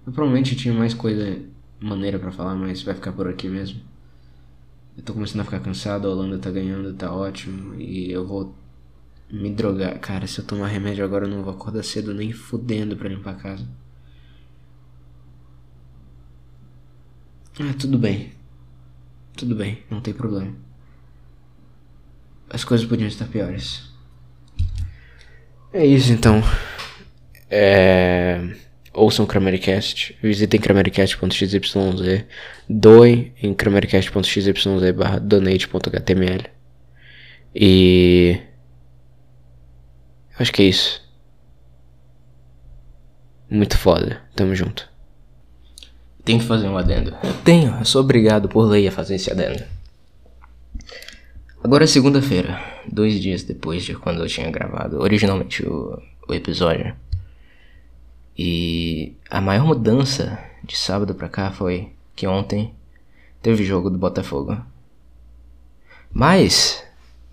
Eu 0.07 0.12
provavelmente 0.12 0.57
tinha 0.57 0.74
mais 0.74 0.93
coisa 0.95 1.41
maneira 1.80 2.18
para 2.18 2.33
falar, 2.33 2.55
mas 2.55 2.83
vai 2.83 2.95
ficar 2.95 3.12
por 3.12 3.28
aqui 3.28 3.49
mesmo. 3.49 3.80
Eu 4.97 5.03
tô 5.03 5.14
começando 5.14 5.41
a 5.41 5.45
ficar 5.45 5.61
cansado, 5.61 6.07
a 6.07 6.11
Holanda 6.11 6.39
tá 6.39 6.51
ganhando, 6.51 6.93
tá 6.95 7.12
ótimo. 7.12 7.74
E 7.80 8.11
eu 8.11 8.26
vou 8.26 8.55
me 9.33 9.51
drogar. 9.51 9.99
Cara, 9.99 10.26
se 10.26 10.39
eu 10.39 10.45
tomar 10.45 10.68
remédio 10.68 11.05
agora 11.05 11.24
eu 11.24 11.30
não 11.30 11.43
vou 11.43 11.55
acordar 11.55 11.83
cedo 11.83 12.12
nem 12.12 12.33
fudendo 12.33 12.97
pra 12.97 13.09
limpar 13.09 13.33
a 13.33 13.35
casa. 13.35 13.66
Ah, 17.59 17.74
tudo 17.78 17.99
bem. 17.99 18.33
Tudo 19.37 19.55
bem, 19.55 19.83
não 19.91 20.01
tem 20.01 20.12
problema. 20.12 20.55
As 22.51 22.62
coisas 22.64 22.87
podiam 22.87 23.09
estar 23.09 23.26
piores. 23.26 23.91
É 25.72 25.87
isso 25.87 26.12
então. 26.12 26.43
É... 27.49 28.55
Ouçam 28.93 29.24
o 29.24 29.28
Cramericast, 29.28 30.18
visitem 30.22 30.61
cramericast.xyz, 30.61 32.26
doem 32.68 33.33
em 33.43 33.55
cramericast.xyz 33.55 34.93
barra 34.95 35.18
donate.html. 35.18 36.45
E. 37.55 38.39
Acho 40.39 40.53
que 40.53 40.62
é 40.62 40.66
isso. 40.66 41.03
Muito 43.51 43.76
foda. 43.76 44.22
Tamo 44.35 44.55
junto. 44.55 44.89
Tem 46.24 46.39
que 46.39 46.45
fazer 46.45 46.68
um 46.68 46.78
adendo. 46.78 47.14
Eu 47.22 47.35
tenho, 47.45 47.76
eu 47.78 47.85
sou 47.85 48.01
obrigado 48.01 48.49
por 48.49 48.64
lei 48.64 48.87
a 48.87 48.93
fazer 48.93 49.16
esse 49.16 49.30
adendo. 49.30 49.64
Agora 51.62 51.85
é 51.85 51.87
segunda-feira, 51.87 52.61
dois 52.91 53.20
dias 53.20 53.45
depois 53.45 53.85
de 53.85 53.95
quando 53.95 54.20
eu 54.22 54.26
tinha 54.26 54.51
gravado 54.51 55.01
originalmente 55.01 55.64
o, 55.66 56.01
o 56.28 56.35
episódio. 56.35 56.95
E 58.37 59.16
a 59.30 59.41
maior 59.41 59.66
mudança 59.66 60.39
de 60.64 60.76
sábado 60.76 61.14
pra 61.14 61.28
cá 61.28 61.51
foi 61.51 61.93
que 62.16 62.26
ontem 62.26 62.74
teve 63.41 63.64
jogo 63.64 63.91
do 63.91 63.99
Botafogo. 63.99 64.57
Mas, 66.12 66.85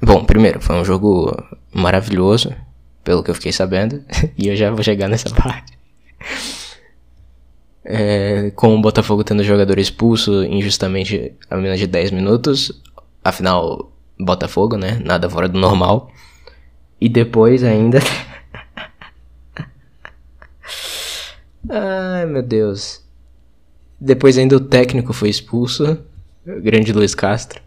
bom, 0.01 0.25
primeiro, 0.25 0.59
foi 0.59 0.75
um 0.75 0.85
jogo 0.85 1.35
maravilhoso, 1.73 2.55
pelo 3.03 3.23
que 3.23 3.31
eu 3.31 3.35
fiquei 3.35 3.51
sabendo, 3.51 4.03
e 4.37 4.47
eu 4.47 4.55
já 4.55 4.71
vou 4.71 4.83
chegar 4.83 5.07
nessa 5.07 5.29
parte. 5.29 5.77
É, 7.83 8.51
com 8.55 8.75
o 8.75 8.81
Botafogo 8.81 9.23
tendo 9.23 9.43
jogador 9.43 9.79
expulso 9.79 10.43
injustamente 10.43 11.33
a 11.49 11.55
menos 11.55 11.79
de 11.79 11.87
10 11.87 12.11
minutos, 12.11 12.71
afinal 13.23 13.91
Botafogo, 14.19 14.75
né? 14.75 14.99
Nada 15.03 15.29
fora 15.29 15.47
do 15.47 15.57
normal. 15.57 16.11
E 16.99 17.07
depois 17.07 17.63
ainda. 17.63 17.99
Ai, 21.69 22.25
meu 22.25 22.43
Deus. 22.43 23.01
Depois 23.99 24.37
ainda 24.37 24.57
o 24.57 24.59
técnico 24.59 25.13
foi 25.13 25.29
expulso. 25.29 26.03
O 26.45 26.61
grande 26.61 26.91
Luiz 26.91 27.15
Castro. 27.15 27.61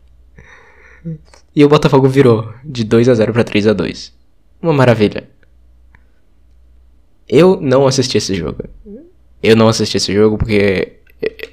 E 1.54 1.64
o 1.64 1.68
Botafogo 1.68 2.08
virou 2.08 2.52
de 2.64 2.84
2 2.84 3.08
a 3.08 3.14
0 3.14 3.32
para 3.32 3.44
3 3.44 3.68
a 3.68 3.72
2. 3.72 4.12
Uma 4.62 4.72
maravilha. 4.72 5.28
Eu 7.28 7.60
não 7.60 7.86
assisti 7.86 8.16
esse 8.18 8.34
jogo. 8.34 8.64
Eu 9.42 9.56
não 9.56 9.68
assisti 9.68 9.96
esse 9.96 10.14
jogo 10.14 10.38
porque 10.38 11.00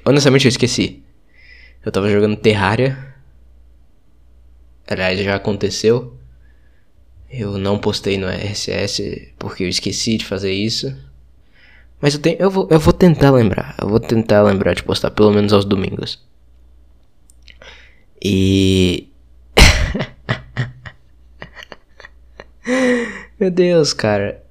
honestamente 0.04 0.44
eu 0.44 0.50
esqueci. 0.50 1.02
Eu 1.84 1.90
tava 1.90 2.08
jogando 2.10 2.36
Terraria. 2.36 3.14
Aliás, 4.86 5.18
já 5.18 5.34
aconteceu. 5.34 6.16
Eu 7.30 7.58
não 7.58 7.78
postei 7.78 8.18
no 8.18 8.28
RSS 8.28 9.32
porque 9.38 9.64
eu 9.64 9.68
esqueci 9.68 10.16
de 10.16 10.24
fazer 10.24 10.52
isso. 10.52 10.94
Mas 12.00 12.14
eu, 12.14 12.20
tenho, 12.20 12.36
eu, 12.38 12.50
vou, 12.50 12.68
eu 12.70 12.78
vou 12.78 12.92
tentar 12.92 13.30
lembrar. 13.30 13.76
Eu 13.80 13.88
vou 13.88 14.00
tentar 14.00 14.42
lembrar 14.42 14.74
de 14.74 14.82
postar 14.82 15.10
pelo 15.10 15.32
menos 15.32 15.52
aos 15.52 15.64
domingos. 15.64 16.22
E. 18.22 19.09
Meu 23.38 23.50
Deus, 23.50 23.92
cara. 23.92 24.44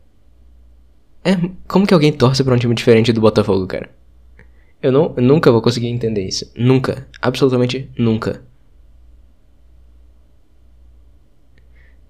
É, 1.23 1.31
como 1.67 1.85
que 1.85 1.93
alguém 1.93 2.11
torce 2.13 2.43
pra 2.43 2.55
um 2.55 2.57
time 2.57 2.73
diferente 2.73 3.13
do 3.13 3.21
Botafogo, 3.21 3.67
cara? 3.67 3.89
Eu, 4.81 4.91
não, 4.91 5.13
eu 5.17 5.23
nunca 5.23 5.51
vou 5.51 5.61
conseguir 5.61 5.87
entender 5.87 6.25
isso. 6.25 6.51
Nunca. 6.55 7.07
Absolutamente 7.21 7.89
nunca. 7.97 8.41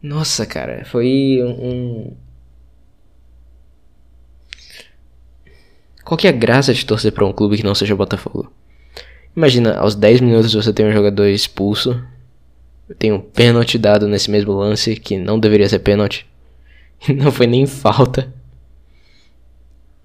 Nossa, 0.02 0.46
cara. 0.46 0.86
Foi 0.86 1.40
um. 1.44 2.16
Qual 6.06 6.18
que 6.18 6.28
é 6.28 6.30
a 6.30 6.34
graça 6.34 6.74
de 6.74 6.86
torcer 6.86 7.12
pra 7.12 7.26
um 7.26 7.34
clube 7.34 7.58
que 7.58 7.64
não 7.64 7.76
seja 7.76 7.96
Botafogo? 7.96 8.52
Imagina, 9.36 9.78
aos 9.78 9.96
10 9.96 10.22
minutos 10.22 10.54
você 10.54 10.74
tem 10.74 10.86
um 10.88 10.92
jogador 10.92 11.28
expulso. 11.28 12.04
Tem 12.98 13.12
um 13.12 13.20
pênalti 13.20 13.78
dado 13.78 14.08
nesse 14.08 14.32
mesmo 14.32 14.54
lance, 14.54 14.96
que 14.96 15.18
não 15.18 15.40
deveria 15.40 15.70
ser 15.70 15.80
pênalti. 15.80 16.26
Não 17.16 17.32
foi 17.32 17.48
nem 17.48 17.66
falta. 17.66 18.34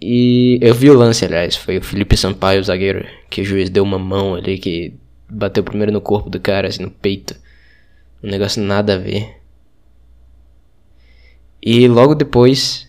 E 0.00 0.58
eu 0.60 0.74
vi 0.74 0.90
o 0.90 0.96
lance, 0.96 1.24
aliás, 1.24 1.56
foi 1.56 1.78
o 1.78 1.82
Felipe 1.82 2.16
Sampaio, 2.16 2.60
o 2.60 2.64
zagueiro, 2.64 3.06
que 3.30 3.40
o 3.40 3.44
juiz 3.44 3.70
deu 3.70 3.82
uma 3.82 3.98
mão 3.98 4.34
ali, 4.34 4.58
que 4.58 4.94
bateu 5.28 5.64
primeiro 5.64 5.90
no 5.90 6.00
corpo 6.00 6.28
do 6.28 6.38
cara, 6.38 6.68
assim, 6.68 6.82
no 6.82 6.90
peito. 6.90 7.34
Um 8.22 8.28
negócio 8.28 8.62
nada 8.62 8.94
a 8.94 8.98
ver. 8.98 9.40
E 11.62 11.88
logo 11.88 12.14
depois 12.14 12.86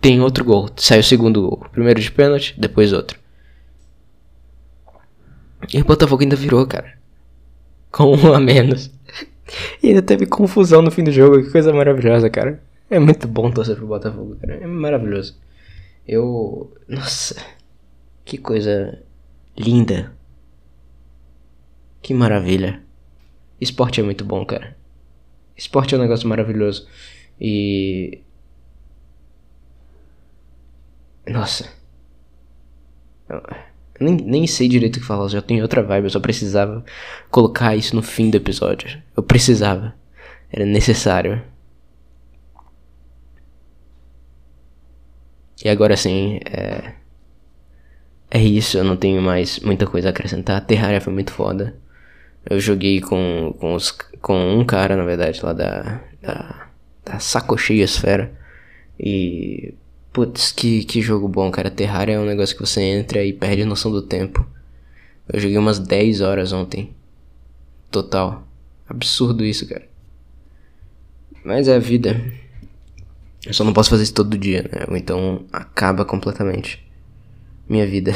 tem 0.00 0.20
outro 0.20 0.44
gol. 0.44 0.68
Sai 0.76 1.00
o 1.00 1.04
segundo 1.04 1.40
gol. 1.40 1.66
Primeiro 1.72 1.98
de 1.98 2.12
pênalti, 2.12 2.54
depois 2.58 2.92
outro. 2.92 3.18
E 5.72 5.80
o 5.80 5.84
Botafogo 5.84 6.22
ainda 6.22 6.36
virou, 6.36 6.66
cara. 6.66 6.92
Com 7.94 8.16
um 8.16 8.34
a 8.34 8.40
menos. 8.40 8.90
E 9.80 9.90
ainda 9.90 10.02
teve 10.02 10.26
confusão 10.26 10.82
no 10.82 10.90
fim 10.90 11.04
do 11.04 11.12
jogo. 11.12 11.40
Que 11.44 11.50
coisa 11.52 11.72
maravilhosa, 11.72 12.28
cara. 12.28 12.60
É 12.90 12.98
muito 12.98 13.28
bom 13.28 13.52
torcer 13.52 13.76
pro 13.76 13.86
Botafogo, 13.86 14.36
cara. 14.40 14.54
É 14.54 14.66
maravilhoso. 14.66 15.38
Eu. 16.04 16.76
Nossa. 16.88 17.36
Que 18.24 18.36
coisa 18.36 19.00
linda. 19.56 20.12
Que 22.02 22.12
maravilha. 22.12 22.82
Esporte 23.60 24.00
é 24.00 24.02
muito 24.02 24.24
bom, 24.24 24.44
cara. 24.44 24.76
Esporte 25.56 25.94
é 25.94 25.98
um 25.98 26.00
negócio 26.00 26.28
maravilhoso. 26.28 26.88
E. 27.40 28.20
Nossa. 31.28 31.70
Nem, 34.00 34.16
nem 34.16 34.46
sei 34.46 34.68
direito 34.68 34.96
o 34.96 35.00
que 35.00 35.06
falar, 35.06 35.24
eu 35.24 35.28
já 35.28 35.42
tenho 35.42 35.62
outra 35.62 35.82
vibe, 35.82 36.04
eu 36.04 36.10
só 36.10 36.20
precisava 36.20 36.84
colocar 37.30 37.76
isso 37.76 37.94
no 37.94 38.02
fim 38.02 38.30
do 38.30 38.36
episódio. 38.36 39.00
Eu 39.16 39.22
precisava. 39.22 39.94
Era 40.52 40.66
necessário. 40.66 41.42
E 45.64 45.68
agora 45.68 45.96
sim, 45.96 46.40
é. 46.44 46.94
É 48.30 48.38
isso, 48.42 48.76
eu 48.78 48.84
não 48.84 48.96
tenho 48.96 49.22
mais 49.22 49.60
muita 49.60 49.86
coisa 49.86 50.08
a 50.08 50.10
acrescentar. 50.10 50.64
Terraria 50.66 51.00
foi 51.00 51.12
muito 51.12 51.32
foda. 51.32 51.76
Eu 52.48 52.60
joguei 52.60 53.00
com, 53.00 53.54
com, 53.58 53.74
os, 53.74 53.90
com 54.20 54.58
um 54.58 54.64
cara, 54.64 54.96
na 54.96 55.04
verdade, 55.04 55.40
lá 55.44 55.52
da. 55.52 56.00
da, 56.20 56.68
da 57.04 57.18
Saco 57.20 57.56
Cheia 57.56 57.84
Esfera. 57.84 58.32
E. 58.98 59.74
Putz, 60.14 60.52
que, 60.52 60.84
que 60.84 61.02
jogo 61.02 61.26
bom, 61.26 61.50
cara. 61.50 61.68
Terraria 61.68 62.14
é 62.14 62.18
um 62.20 62.24
negócio 62.24 62.54
que 62.54 62.64
você 62.64 62.80
entra 62.80 63.24
e 63.24 63.32
perde 63.32 63.62
a 63.62 63.66
noção 63.66 63.90
do 63.90 64.00
tempo. 64.00 64.46
Eu 65.28 65.40
joguei 65.40 65.58
umas 65.58 65.80
10 65.80 66.20
horas 66.20 66.52
ontem. 66.52 66.94
Total. 67.90 68.46
Absurdo 68.88 69.44
isso, 69.44 69.68
cara. 69.68 69.88
Mas 71.44 71.66
é 71.66 71.74
a 71.74 71.80
vida. 71.80 72.24
Eu 73.44 73.52
só 73.52 73.64
não 73.64 73.72
posso 73.72 73.90
fazer 73.90 74.04
isso 74.04 74.14
todo 74.14 74.38
dia, 74.38 74.62
né? 74.62 74.84
Ou 74.88 74.96
então 74.96 75.46
acaba 75.52 76.04
completamente 76.04 76.80
minha 77.68 77.84
vida. 77.84 78.12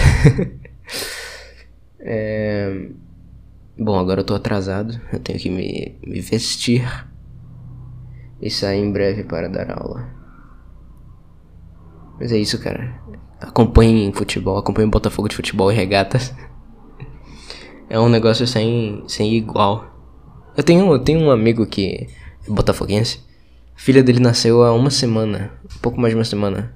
é... 1.99 2.91
Bom, 3.77 3.99
agora 3.99 4.21
eu 4.21 4.25
tô 4.25 4.37
atrasado. 4.37 5.01
Eu 5.13 5.19
tenho 5.19 5.41
que 5.41 5.51
me, 5.51 5.99
me 6.07 6.21
vestir 6.21 6.89
e 8.41 8.49
sair 8.49 8.79
em 8.79 8.93
breve 8.93 9.25
para 9.25 9.49
dar 9.49 9.73
aula. 9.73 10.18
Mas 12.19 12.33
é 12.33 12.37
isso, 12.37 12.59
cara. 12.59 13.01
Acompanhem 13.41 14.13
futebol, 14.13 14.59
acompanhem 14.59 14.91
Botafogo 14.91 15.29
de 15.29 15.37
futebol 15.37 15.71
e 15.71 15.75
regatas. 15.75 16.35
É 17.89 17.99
um 17.99 18.09
negócio 18.09 18.47
sem, 18.47 19.05
sem 19.07 19.35
igual. 19.35 19.87
Eu 20.57 20.63
tenho, 20.63 20.93
eu 20.93 20.99
tenho 20.99 21.21
um 21.21 21.31
amigo 21.31 21.65
que 21.67 22.09
é 22.47 22.51
botafoguense 22.51 23.29
filha 23.79 24.03
dele 24.03 24.19
nasceu 24.19 24.63
há 24.65 24.75
uma 24.75 24.91
semana. 24.91 25.53
Um 25.65 25.79
pouco 25.79 26.01
mais 26.01 26.13
de 26.13 26.19
uma 26.19 26.25
semana. 26.25 26.75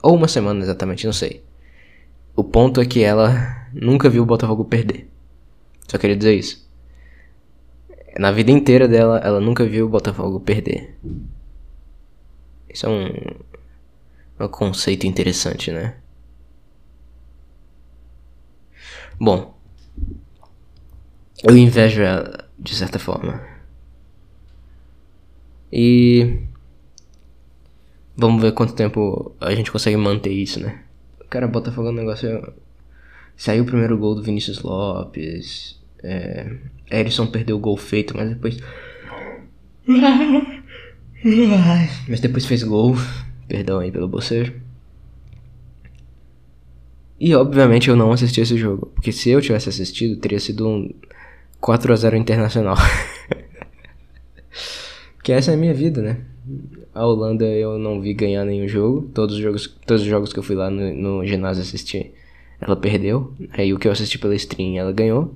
Ou 0.00 0.14
uma 0.14 0.28
semana 0.28 0.62
exatamente, 0.62 1.04
não 1.04 1.12
sei. 1.12 1.44
O 2.34 2.44
ponto 2.44 2.80
é 2.80 2.86
que 2.86 3.02
ela 3.02 3.68
nunca 3.74 4.08
viu 4.08 4.22
o 4.22 4.26
Botafogo 4.26 4.64
perder. 4.64 5.10
Só 5.88 5.98
queria 5.98 6.16
dizer 6.16 6.34
isso. 6.34 6.66
Na 8.16 8.30
vida 8.30 8.50
inteira 8.52 8.86
dela, 8.86 9.18
ela 9.18 9.40
nunca 9.40 9.66
viu 9.66 9.86
o 9.86 9.88
Botafogo 9.88 10.40
perder. 10.40 10.96
Isso 12.72 12.86
é 12.86 12.88
um, 12.88 13.08
um 14.46 14.50
conceito 14.50 15.06
interessante, 15.06 15.70
né? 15.70 15.96
Bom, 19.18 19.54
eu 21.44 21.56
invejo 21.56 22.02
ela 22.02 22.48
de 22.58 22.74
certa 22.74 22.98
forma. 22.98 23.40
E 25.72 26.38
vamos 28.16 28.42
ver 28.42 28.52
quanto 28.52 28.74
tempo 28.74 29.34
a 29.40 29.54
gente 29.54 29.72
consegue 29.72 29.96
manter 29.96 30.32
isso, 30.32 30.60
né? 30.60 30.82
O 31.20 31.24
cara 31.28 31.48
Botafogo 31.48 31.88
é 31.88 31.90
um 31.90 31.94
negócio. 31.94 32.52
Saiu 33.36 33.62
o 33.62 33.66
primeiro 33.66 33.96
gol 33.96 34.14
do 34.14 34.22
Vinícius 34.22 34.60
Lopes. 34.62 35.80
É... 36.02 36.58
Erisson 36.90 37.26
perdeu 37.26 37.56
o 37.56 37.60
gol 37.60 37.76
feito, 37.76 38.16
mas 38.16 38.28
depois. 38.28 38.58
Mas 42.08 42.18
depois 42.18 42.44
fez 42.44 42.64
gol. 42.64 42.96
Perdão 43.48 43.78
aí 43.78 43.90
pelo 43.90 44.08
bocejo. 44.08 44.54
E 47.20 47.34
obviamente 47.34 47.88
eu 47.88 47.96
não 47.96 48.12
assisti 48.12 48.40
esse 48.40 48.56
jogo. 48.56 48.90
Porque 48.94 49.12
se 49.12 49.30
eu 49.30 49.40
tivesse 49.40 49.68
assistido, 49.68 50.20
teria 50.20 50.40
sido 50.40 50.68
um 50.68 50.92
4 51.60 51.92
a 51.92 51.96
0 51.96 52.16
internacional. 52.16 52.76
Que 55.22 55.30
essa 55.30 55.52
é 55.52 55.54
a 55.54 55.56
minha 55.56 55.72
vida, 55.72 56.02
né? 56.02 56.18
A 56.92 57.06
Holanda 57.06 57.44
eu 57.44 57.78
não 57.78 58.00
vi 58.00 58.12
ganhar 58.12 58.44
nenhum 58.44 58.66
jogo. 58.66 59.08
Todos 59.14 59.36
os 59.36 59.40
jogos, 59.40 59.68
todos 59.86 60.02
os 60.02 60.08
jogos 60.08 60.32
que 60.32 60.38
eu 60.38 60.42
fui 60.42 60.56
lá 60.56 60.68
no, 60.68 60.92
no 60.92 61.24
ginásio 61.24 61.62
assistir, 61.62 62.12
ela 62.60 62.74
perdeu. 62.74 63.32
Aí 63.52 63.72
o 63.72 63.78
que 63.78 63.86
eu 63.86 63.92
assisti 63.92 64.18
pela 64.18 64.34
stream, 64.34 64.76
ela 64.76 64.90
ganhou. 64.92 65.32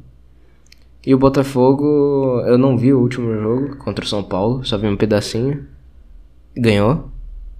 E 1.06 1.14
o 1.14 1.18
Botafogo, 1.18 2.42
eu 2.46 2.58
não 2.58 2.76
vi 2.76 2.92
o 2.92 3.00
último 3.00 3.32
jogo 3.32 3.76
contra 3.76 4.04
o 4.04 4.08
São 4.08 4.24
Paulo, 4.24 4.64
só 4.64 4.76
vi 4.76 4.88
um 4.88 4.96
pedacinho. 4.96 5.64
Ganhou. 6.56 7.08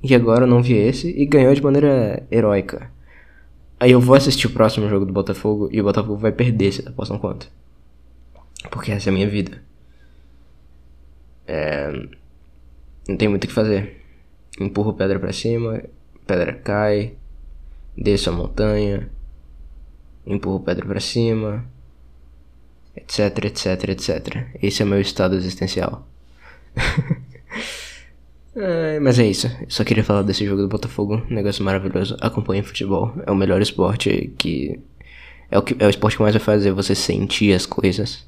E 0.08 0.14
agora 0.14 0.46
não 0.46 0.62
vi 0.62 0.74
esse 0.74 1.08
e 1.10 1.26
ganhou 1.26 1.52
de 1.52 1.60
maneira 1.60 2.24
heróica. 2.30 2.88
Aí 3.80 3.90
eu 3.90 4.00
vou 4.00 4.14
assistir 4.14 4.46
o 4.46 4.50
próximo 4.50 4.88
jogo 4.88 5.04
do 5.04 5.12
Botafogo 5.12 5.68
e 5.72 5.80
o 5.80 5.84
Botafogo 5.84 6.16
vai 6.16 6.30
perder, 6.30 6.72
se 6.72 6.88
apostam 6.88 7.18
quanto? 7.18 7.50
Porque 8.70 8.92
essa 8.92 9.08
é 9.08 9.10
a 9.10 9.14
minha 9.14 9.28
vida. 9.28 9.60
É, 11.44 11.90
não 13.08 13.16
tem 13.16 13.28
muito 13.28 13.44
o 13.44 13.48
que 13.48 13.52
fazer. 13.52 14.00
Empurro 14.60 14.94
pedra 14.94 15.18
para 15.18 15.32
cima, 15.32 15.82
pedra 16.24 16.52
cai, 16.52 17.14
desço 17.98 18.30
a 18.30 18.32
montanha, 18.32 19.10
empurro 20.24 20.60
pedra 20.60 20.86
para 20.86 21.00
cima, 21.00 21.64
etc, 22.94 23.44
etc, 23.46 23.88
etc. 23.88 24.46
Esse 24.62 24.82
é 24.82 24.84
o 24.84 24.88
meu 24.88 25.00
estado 25.00 25.34
existencial. 25.34 26.06
É, 28.56 28.98
mas 29.00 29.18
é 29.18 29.26
isso. 29.26 29.48
Só 29.68 29.84
queria 29.84 30.02
falar 30.02 30.22
desse 30.22 30.44
jogo 30.46 30.62
do 30.62 30.68
Botafogo. 30.68 31.22
Negócio 31.28 31.62
maravilhoso. 31.62 32.16
Acompanhe 32.20 32.62
futebol. 32.62 33.12
É 33.26 33.30
o 33.30 33.36
melhor 33.36 33.60
esporte 33.60 34.32
que. 34.38 34.80
É 35.50 35.58
o, 35.58 35.62
que, 35.62 35.76
é 35.78 35.86
o 35.86 35.90
esporte 35.90 36.16
que 36.16 36.22
mais 36.22 36.34
vai 36.34 36.42
fazer 36.42 36.72
você 36.72 36.94
sentir 36.94 37.52
as 37.52 37.66
coisas. 37.66 38.26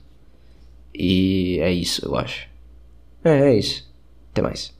E 0.94 1.58
é 1.60 1.72
isso, 1.72 2.04
eu 2.04 2.14
acho. 2.14 2.46
É, 3.24 3.50
é 3.50 3.56
isso. 3.56 3.90
Até 4.30 4.42
mais. 4.42 4.77